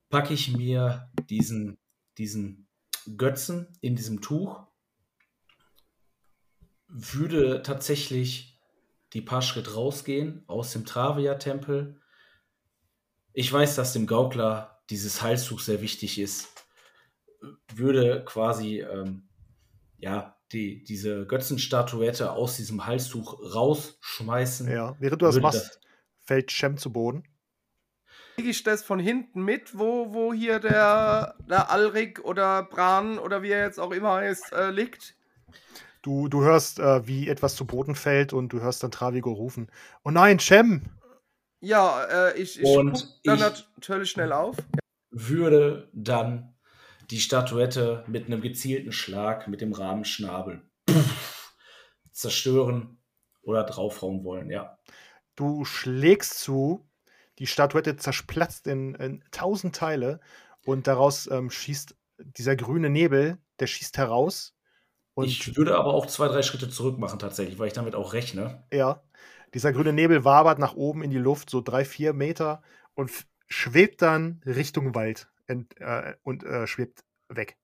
packe 0.09 0.35
ich 0.35 0.55
mir 0.55 1.09
diesen, 1.27 1.79
diesen 2.19 2.67
Götzen 3.17 3.75
in 3.81 3.95
diesem 3.95 4.21
Tuch, 4.21 4.67
würde 6.87 7.63
tatsächlich 7.63 8.59
die 9.13 9.21
paar 9.21 9.41
Schritt 9.41 9.75
rausgehen 9.75 10.43
aus 10.45 10.71
dem 10.73 10.85
Travia-Tempel. 10.85 11.99
Ich 13.33 13.51
weiß, 13.51 13.75
dass 13.75 13.93
dem 13.93 14.05
Gaukler 14.05 14.83
dieses 14.91 15.23
Heilstuch 15.23 15.61
sehr 15.61 15.81
wichtig 15.81 16.19
ist. 16.19 16.47
Würde 17.73 18.23
quasi 18.23 18.81
ähm, 18.81 19.27
ja, 19.97 20.39
die, 20.53 20.83
diese 20.83 21.25
Götzenstatuette 21.25 22.31
aus 22.31 22.57
diesem 22.57 22.85
Halstuch 22.85 23.39
rausschmeißen. 23.55 24.69
Ja, 24.69 24.95
während 24.99 25.21
du 25.21 25.25
das 25.25 25.35
Würde 25.35 25.43
machst, 25.43 25.79
fällt 26.23 26.51
Shem 26.51 26.77
zu 26.77 26.91
Boden. 26.91 27.23
Kriege 28.35 28.49
ich 28.49 28.63
das 28.63 28.83
von 28.83 28.99
hinten 28.99 29.43
mit, 29.43 29.77
wo, 29.77 30.13
wo 30.13 30.33
hier 30.33 30.59
der, 30.59 31.35
der 31.49 31.69
Alrik 31.69 32.23
oder 32.23 32.63
Bran 32.63 33.19
oder 33.19 33.43
wie 33.43 33.49
er 33.49 33.65
jetzt 33.65 33.79
auch 33.79 33.91
immer 33.91 34.13
heißt, 34.13 34.53
äh, 34.53 34.71
liegt? 34.71 35.15
Du, 36.01 36.27
du 36.27 36.41
hörst, 36.41 36.79
äh, 36.79 37.05
wie 37.07 37.27
etwas 37.27 37.55
zu 37.55 37.65
Boden 37.65 37.93
fällt 37.93 38.33
und 38.33 38.49
du 38.49 38.59
hörst 38.61 38.81
dann 38.83 38.89
Travigo 38.91 39.31
rufen. 39.31 39.69
Oh 40.03 40.09
nein, 40.11 40.39
Shem! 40.39 40.83
Ja, 41.59 42.03
äh, 42.05 42.37
ich, 42.41 42.59
ich 42.59 42.65
Und 42.65 43.19
dann 43.23 43.37
ich- 43.37 43.67
natürlich 43.77 44.09
schnell 44.09 44.31
auf. 44.33 44.57
würde 45.11 45.89
dann 45.93 46.50
die 47.11 47.19
Statuette 47.19 48.03
mit 48.07 48.25
einem 48.25 48.41
gezielten 48.41 48.91
Schlag 48.91 49.47
mit 49.47 49.61
dem 49.61 49.73
Rahmenschnabel 49.73 50.61
pff, 50.89 51.53
zerstören 52.11 52.97
oder 53.41 53.63
draufhauen 53.63 54.23
wollen, 54.23 54.49
ja. 54.49 54.77
Du 55.35 55.65
schlägst 55.65 56.39
zu, 56.39 56.87
die 57.39 57.47
Statuette 57.47 57.97
zersplatzt 57.97 58.67
in, 58.67 58.95
in 58.95 59.23
tausend 59.31 59.75
Teile 59.75 60.19
und 60.65 60.87
daraus 60.87 61.29
ähm, 61.29 61.49
schießt 61.49 61.95
dieser 62.19 62.55
grüne 62.55 62.89
Nebel, 62.89 63.37
der 63.59 63.67
schießt 63.67 63.97
heraus. 63.97 64.55
Ich 65.21 65.57
würde 65.57 65.75
aber 65.75 65.93
auch 65.93 66.05
zwei, 66.05 66.27
drei 66.27 66.41
Schritte 66.41 66.69
zurück 66.69 66.97
machen 66.97 67.19
tatsächlich, 67.19 67.59
weil 67.59 67.67
ich 67.67 67.73
damit 67.73 67.95
auch 67.95 68.13
rechne. 68.13 68.63
ja, 68.71 69.03
dieser 69.53 69.73
grüne 69.73 69.91
Nebel 69.91 70.23
wabert 70.23 70.59
nach 70.59 70.75
oben 70.75 71.03
in 71.03 71.11
die 71.11 71.17
Luft, 71.17 71.49
so 71.49 71.61
drei, 71.61 71.83
vier 71.83 72.13
Meter 72.13 72.61
und 72.93 73.11
schwebt 73.47 74.01
dann 74.01 74.41
Richtung 74.45 74.95
Wald 74.95 75.30
ent, 75.51 75.77
äh, 75.79 76.15
und 76.23 76.43
äh, 76.43 76.67
schwebt 76.67 77.03
weg. 77.29 77.57